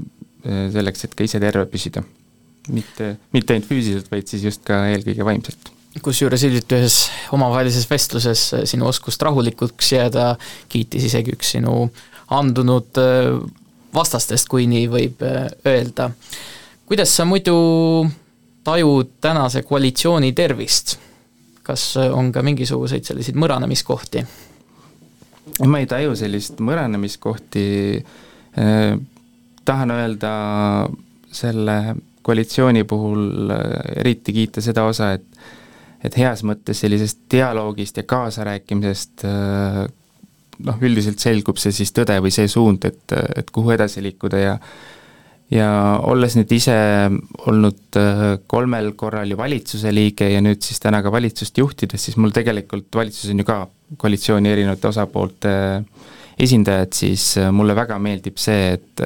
selleks, 0.48 1.04
et 1.04 1.16
ka 1.18 1.26
ise 1.28 1.42
terve 1.44 1.66
püsida. 1.68 2.04
mitte, 2.72 3.16
mitte 3.36 3.56
ainult 3.56 3.68
füüsiliselt, 3.68 4.10
vaid 4.12 4.28
siis 4.32 4.48
just 4.48 4.64
ka 4.68 4.86
eelkõige 4.94 5.26
vaimselt 5.28 5.74
kusjuures 6.04 6.44
hiljuti 6.46 6.78
ühes 6.78 6.96
omavahelises 7.34 7.88
vestluses 7.90 8.42
sinu 8.70 8.86
oskust 8.86 9.22
rahulikuks 9.26 9.96
jääda 9.96 10.36
kiitis 10.70 11.08
isegi 11.10 11.34
üks 11.34 11.56
sinu 11.56 11.88
andunud 12.38 13.00
vastastest, 13.98 14.48
kui 14.52 14.68
nii 14.70 14.88
võib 14.92 15.26
öelda. 15.66 16.12
kuidas 16.86 17.16
sa 17.18 17.26
muidu 17.26 17.58
tajud 18.64 19.18
tänase 19.22 19.64
koalitsiooni 19.68 20.34
tervist? 20.34 20.98
kas 21.68 21.98
on 21.98 22.32
ka 22.32 22.42
mingisuguseid 22.48 23.04
selliseid 23.04 23.36
mõranemiskohti? 23.36 24.24
ma 25.68 25.82
ei 25.82 25.88
taju 25.90 26.16
sellist 26.16 26.62
mõranemiskohti 26.64 27.66
eh,, 27.98 28.98
tahan 29.68 29.92
öelda 29.92 30.34
selle 31.32 31.78
koalitsiooni 32.22 32.84
puhul 32.84 33.52
eriti 33.96 34.34
kiita 34.36 34.64
seda 34.64 34.88
osa, 34.88 35.14
et 35.18 35.26
et 36.06 36.14
heas 36.20 36.44
mõttes 36.46 36.78
sellisest 36.84 37.24
dialoogist 37.32 37.98
ja 37.98 38.04
kaasarääkimisest 38.08 39.24
noh, 40.66 40.78
üldiselt 40.82 41.22
selgub 41.24 41.60
see 41.62 41.76
siis 41.76 41.94
tõde 41.96 42.18
või 42.24 42.34
see 42.34 42.48
suund, 42.52 42.86
et, 42.90 43.16
et 43.38 43.52
kuhu 43.54 43.76
edasi 43.76 44.04
liikuda 44.06 44.44
ja 44.44 44.60
ja 45.48 45.68
olles 46.04 46.34
nüüd 46.36 46.52
ise 46.52 46.76
olnud 47.48 47.96
äh, 47.96 48.24
kolmel 48.52 48.92
korral 49.00 49.30
ju 49.32 49.38
valitsuse 49.40 49.94
liige 49.96 50.28
ja 50.28 50.42
nüüd 50.44 50.60
siis 50.66 50.82
täna 50.84 51.00
ka 51.04 51.12
valitsust 51.14 51.58
juhtides, 51.58 52.04
siis 52.04 52.18
mul 52.20 52.36
tegelikult 52.36 52.92
valitsus 53.00 53.32
on 53.32 53.40
ju 53.40 53.48
ka 53.48 53.62
koalitsiooni 54.02 54.52
erinevate 54.52 54.90
osapoolte 54.92 55.54
äh, 55.54 56.08
esindajad, 56.40 56.94
siis 56.94 57.38
äh, 57.38 57.52
mulle 57.52 57.76
väga 57.76 57.98
meeldib 58.00 58.38
see, 58.42 58.74
et 58.78 59.04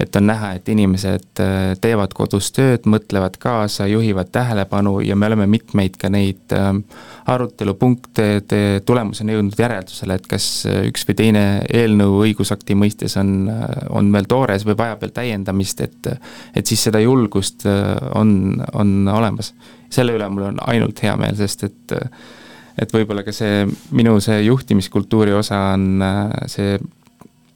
et 0.00 0.16
on 0.16 0.24
näha, 0.30 0.54
et 0.56 0.68
inimesed 0.72 1.42
äh, 1.44 1.74
teevad 1.82 2.14
kodus 2.16 2.48
tööd, 2.56 2.86
mõtlevad 2.88 3.36
kaasa, 3.42 3.84
juhivad 3.90 4.30
tähelepanu 4.32 5.00
ja 5.04 5.16
me 5.16 5.28
oleme 5.28 5.48
mitmeid 5.50 5.98
ka 6.00 6.08
neid 6.08 6.54
ähm, 6.56 6.84
arutelupunkte 7.30 8.24
tulemusena 8.86 9.36
jõudnud 9.36 9.58
järeldusele, 9.60 10.16
et 10.18 10.26
kas 10.30 10.46
üks 10.88 11.06
või 11.08 11.18
teine 11.18 11.44
eelnõu 11.66 12.20
õigusakti 12.24 12.74
mõistes 12.78 13.14
on, 13.20 13.50
on 13.90 14.10
veel 14.14 14.26
toores 14.30 14.66
või 14.66 14.78
vajab 14.78 15.04
veel 15.04 15.14
täiendamist, 15.14 15.84
et 15.86 16.10
et 16.56 16.66
siis 16.66 16.82
seda 16.88 17.00
julgust 17.02 17.66
on, 18.18 18.32
on 18.72 19.08
olemas. 19.08 19.54
selle 19.90 20.14
üle 20.18 20.28
mul 20.28 20.50
on 20.50 20.60
ainult 20.70 21.02
hea 21.02 21.16
meel, 21.18 21.36
sest 21.38 21.64
et 21.68 21.98
et 22.80 22.94
võib-olla 22.94 23.24
ka 23.26 23.34
see 23.34 23.64
minu 23.96 24.16
see 24.24 24.40
juhtimiskultuuri 24.46 25.34
osa 25.36 25.60
on 25.74 26.02
äh, 26.04 26.24
see 26.50 26.78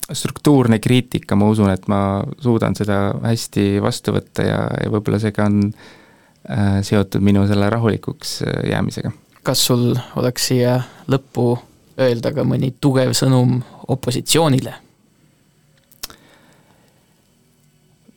struktuurne 0.04 0.78
kriitika, 0.84 1.36
ma 1.38 1.48
usun, 1.48 1.70
et 1.72 1.86
ma 1.88 1.98
suudan 2.44 2.76
seda 2.76 3.14
hästi 3.24 3.78
vastu 3.82 4.12
võtta 4.16 4.44
ja, 4.44 4.58
ja 4.82 4.90
võib-olla 4.92 5.20
see 5.22 5.32
ka 5.34 5.48
on 5.48 5.60
äh, 5.70 6.80
seotud 6.84 7.24
minu 7.24 7.46
selle 7.48 7.70
rahulikuks 7.72 8.40
äh, 8.44 8.58
jäämisega. 8.74 9.14
Kas 9.44 9.66
sul 9.68 9.92
oleks 10.16 10.48
siia 10.50 10.78
lõppu 11.10 11.52
öelda 12.00 12.32
ka 12.34 12.44
mõni 12.48 12.72
tugev 12.80 13.14
sõnum 13.16 13.60
opositsioonile? 13.92 14.80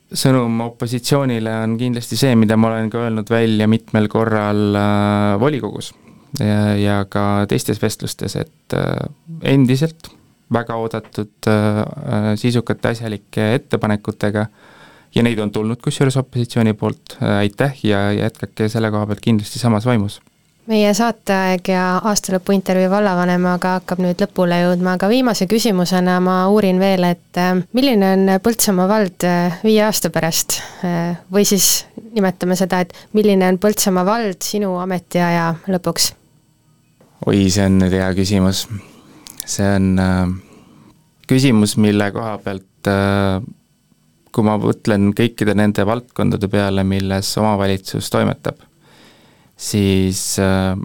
sõnum 0.07 0.61
opositsioonile 0.63 1.51
on 1.65 1.73
kindlasti 1.79 2.15
see, 2.15 2.35
mida 2.39 2.55
ma 2.55 2.69
olen 2.71 2.87
ka 2.89 3.01
öelnud 3.03 3.27
välja 3.27 3.67
mitmel 3.67 4.07
korral 4.07 4.77
äh, 4.79 5.33
volikogus 5.41 5.91
ja, 6.39 6.77
ja 6.79 7.01
ka 7.11 7.43
teistes 7.51 7.81
vestlustes, 7.81 8.37
et 8.39 8.75
äh, 8.77 9.09
endiselt 9.43 10.07
väga 10.53 10.77
oodatud 10.79 11.49
äh, 11.51 11.83
sisukate 12.39 12.93
asjalike 12.93 13.49
ettepanekutega 13.57 14.45
ja 15.15 15.23
neid 15.27 15.39
on 15.43 15.51
tulnud 15.51 15.81
kusjuures 15.83 16.17
opositsiooni 16.23 16.73
poolt, 16.79 17.17
äh, 17.19 17.41
aitäh 17.43 17.75
ja 17.83 18.07
jätkake 18.15 18.69
selle 18.71 18.91
koha 18.95 19.09
pealt 19.11 19.23
kindlasti 19.27 19.59
samas 19.59 19.85
vaimus 19.85 20.21
meie 20.67 20.93
saateaeg 20.93 21.69
ja 21.71 21.83
aastalõpu 22.09 22.55
intervjuu 22.55 22.89
vallavanemaga 22.91 23.77
hakkab 23.77 24.01
nüüd 24.03 24.19
lõpule 24.23 24.59
jõudma, 24.65 24.97
aga 24.97 25.09
viimase 25.11 25.47
küsimusena 25.47 26.19
ma 26.23 26.41
uurin 26.51 26.79
veel, 26.81 27.07
et 27.07 27.41
milline 27.77 28.11
on 28.17 28.33
Põltsamaa 28.43 28.87
vald 28.89 29.27
viie 29.63 29.81
aasta 29.85 30.11
pärast 30.13 30.59
või 31.31 31.47
siis 31.47 31.85
nimetame 32.13 32.57
seda, 32.59 32.81
et 32.83 32.93
milline 33.15 33.47
on 33.47 33.59
Põltsamaa 33.63 34.05
vald 34.07 34.43
sinu 34.43 34.75
ametiaja 34.83 35.53
lõpuks? 35.71 36.11
oi, 37.25 37.47
see 37.49 37.65
on 37.65 37.79
nüüd 37.81 37.95
hea 37.97 38.09
küsimus. 38.17 38.65
see 39.47 39.67
on 39.77 39.93
äh, 40.01 40.25
küsimus, 41.29 41.77
mille 41.81 42.11
koha 42.15 42.37
pealt 42.43 42.91
äh, 42.91 43.41
kui 44.35 44.45
ma 44.45 44.57
mõtlen 44.61 45.11
kõikide 45.17 45.55
nende 45.57 45.85
valdkondade 45.87 46.49
peale, 46.51 46.83
milles 46.85 47.31
omavalitsus 47.41 48.11
toimetab, 48.13 48.59
siis 49.57 50.37
äh, 50.39 50.77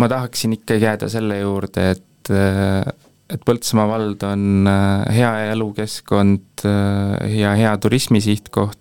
ma 0.00 0.08
tahaksin 0.08 0.56
ikkagi 0.56 0.84
jääda 0.84 1.08
selle 1.12 1.40
juurde, 1.40 1.90
et 1.96 2.32
äh, 2.32 2.84
et 3.30 3.44
Põltsamaa 3.46 3.86
vald 3.86 4.24
on 4.26 4.66
äh, 4.66 5.04
hea 5.14 5.30
elukeskkond 5.52 6.64
äh, 6.66 7.36
ja 7.38 7.54
hea 7.58 7.76
turismisihtkoht 7.78 8.78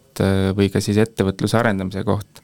või 0.58 0.68
ka 0.68 0.82
siis 0.84 0.98
ettevõtluse 1.00 1.56
arendamise 1.56 2.02
koht 2.04 2.42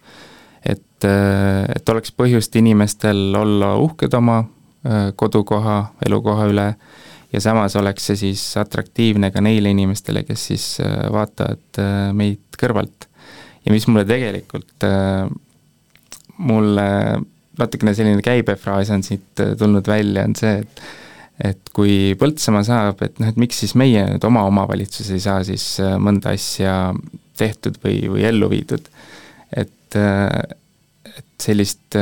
et, 0.63 1.03
et 1.03 1.89
oleks 1.91 2.13
põhjust 2.15 2.55
inimestel 2.55 3.35
olla 3.35 3.73
uhked 3.83 4.13
oma 4.15 4.37
kodukoha, 5.19 5.73
elukoha 6.07 6.45
üle 6.53 6.65
ja 7.33 7.41
samas 7.43 7.75
oleks 7.75 8.07
see 8.07 8.21
siis 8.21 8.45
atraktiivne 8.61 9.27
ka 9.33 9.43
neile 9.43 9.73
inimestele, 9.75 10.23
kes 10.23 10.45
siis 10.53 10.69
vaatavad 11.11 11.81
meid 12.15 12.55
kõrvalt. 12.61 13.09
Ja 13.65 13.73
mis 13.73 13.87
mulle 13.89 14.05
tegelikult, 14.07 14.85
mulle 16.37 16.85
natukene 17.59 17.93
selline 17.95 18.21
käibefraas 18.25 18.91
on 18.93 19.03
siit 19.03 19.43
tulnud 19.57 19.87
välja, 19.87 20.27
on 20.27 20.37
see, 20.37 20.61
et 20.61 20.85
et 21.43 21.71
kui 21.75 22.15
Põltsamaa 22.15 22.63
saab, 22.63 23.01
et 23.03 23.17
noh, 23.19 23.27
et 23.27 23.39
miks 23.39 23.57
siis 23.59 23.73
meie 23.75 24.05
nüüd 24.07 24.23
oma 24.23 24.45
omavalitsus 24.47 25.09
ei 25.11 25.19
saa 25.19 25.41
siis 25.43 25.65
mõnda 25.99 26.31
asja 26.35 26.93
tehtud 27.35 27.75
või, 27.83 27.97
või 28.13 28.23
ellu 28.29 28.47
viidud. 28.53 28.87
et, 29.51 29.97
et 29.99 31.27
sellist 31.41 31.97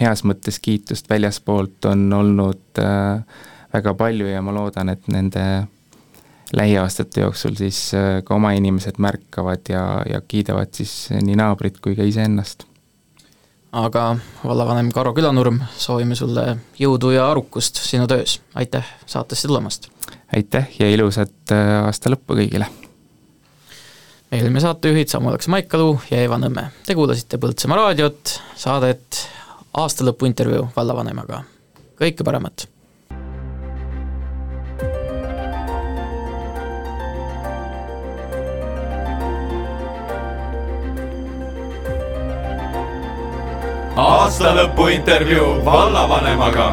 heas 0.00 0.24
mõttes 0.26 0.58
kiitust 0.58 1.06
väljaspoolt 1.10 1.86
on 1.90 2.08
olnud 2.12 2.82
väga 3.74 3.94
palju 3.98 4.26
ja 4.30 4.42
ma 4.42 4.54
loodan, 4.54 4.90
et 4.90 5.06
nende 5.10 5.44
lähiaastate 6.52 7.20
jooksul 7.20 7.54
siis 7.58 7.94
äh, 7.94 8.22
ka 8.24 8.34
oma 8.34 8.52
inimesed 8.52 8.98
märkavad 8.98 9.68
ja, 9.68 10.02
ja 10.08 10.20
kiidavad 10.20 10.72
siis 10.72 11.08
nii 11.10 11.36
naabrit 11.36 11.80
kui 11.80 11.96
ka 11.96 12.02
iseennast. 12.02 12.66
aga 13.72 14.16
vallavanem 14.44 14.92
Karo 14.92 15.14
Külanurm, 15.14 15.58
soovime 15.76 16.14
sulle 16.14 16.56
jõudu 16.78 17.10
ja 17.10 17.30
arukust 17.30 17.80
sinu 17.82 18.06
töös, 18.06 18.40
aitäh 18.54 18.86
saatesse 19.06 19.48
tulemast! 19.48 19.88
aitäh 20.36 20.68
ja 20.78 20.90
ilusat 20.90 21.52
äh, 21.52 21.84
aasta 21.84 22.12
lõppu 22.12 22.38
kõigile! 22.38 22.68
meil 24.30 24.44
olime 24.44 24.60
saatejuhid 24.60 25.08
Samuel 25.08 25.38
Maikalu 25.48 25.98
ja 26.10 26.22
Eva 26.26 26.38
Nõmme. 26.42 26.68
Te 26.86 26.94
kuulasite 26.98 27.38
Põltsamaa 27.38 27.78
raadiot, 27.78 28.38
saadet 28.58 29.20
aastalõpu 29.78 30.26
intervjuu 30.26 30.68
vallavanemaga. 30.76 31.44
kõike 32.00 32.26
paremat! 32.26 32.73
Aastalõpu 43.96 44.88
intervjuu 44.90 45.64
vallavanemaga. 45.64 46.70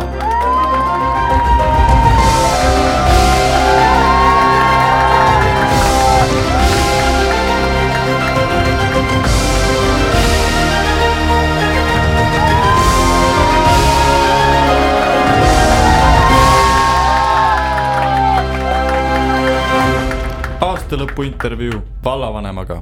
Aastalõpu 20.62 21.24
intervjuu 21.24 21.84
vallavanemaga 22.04 22.82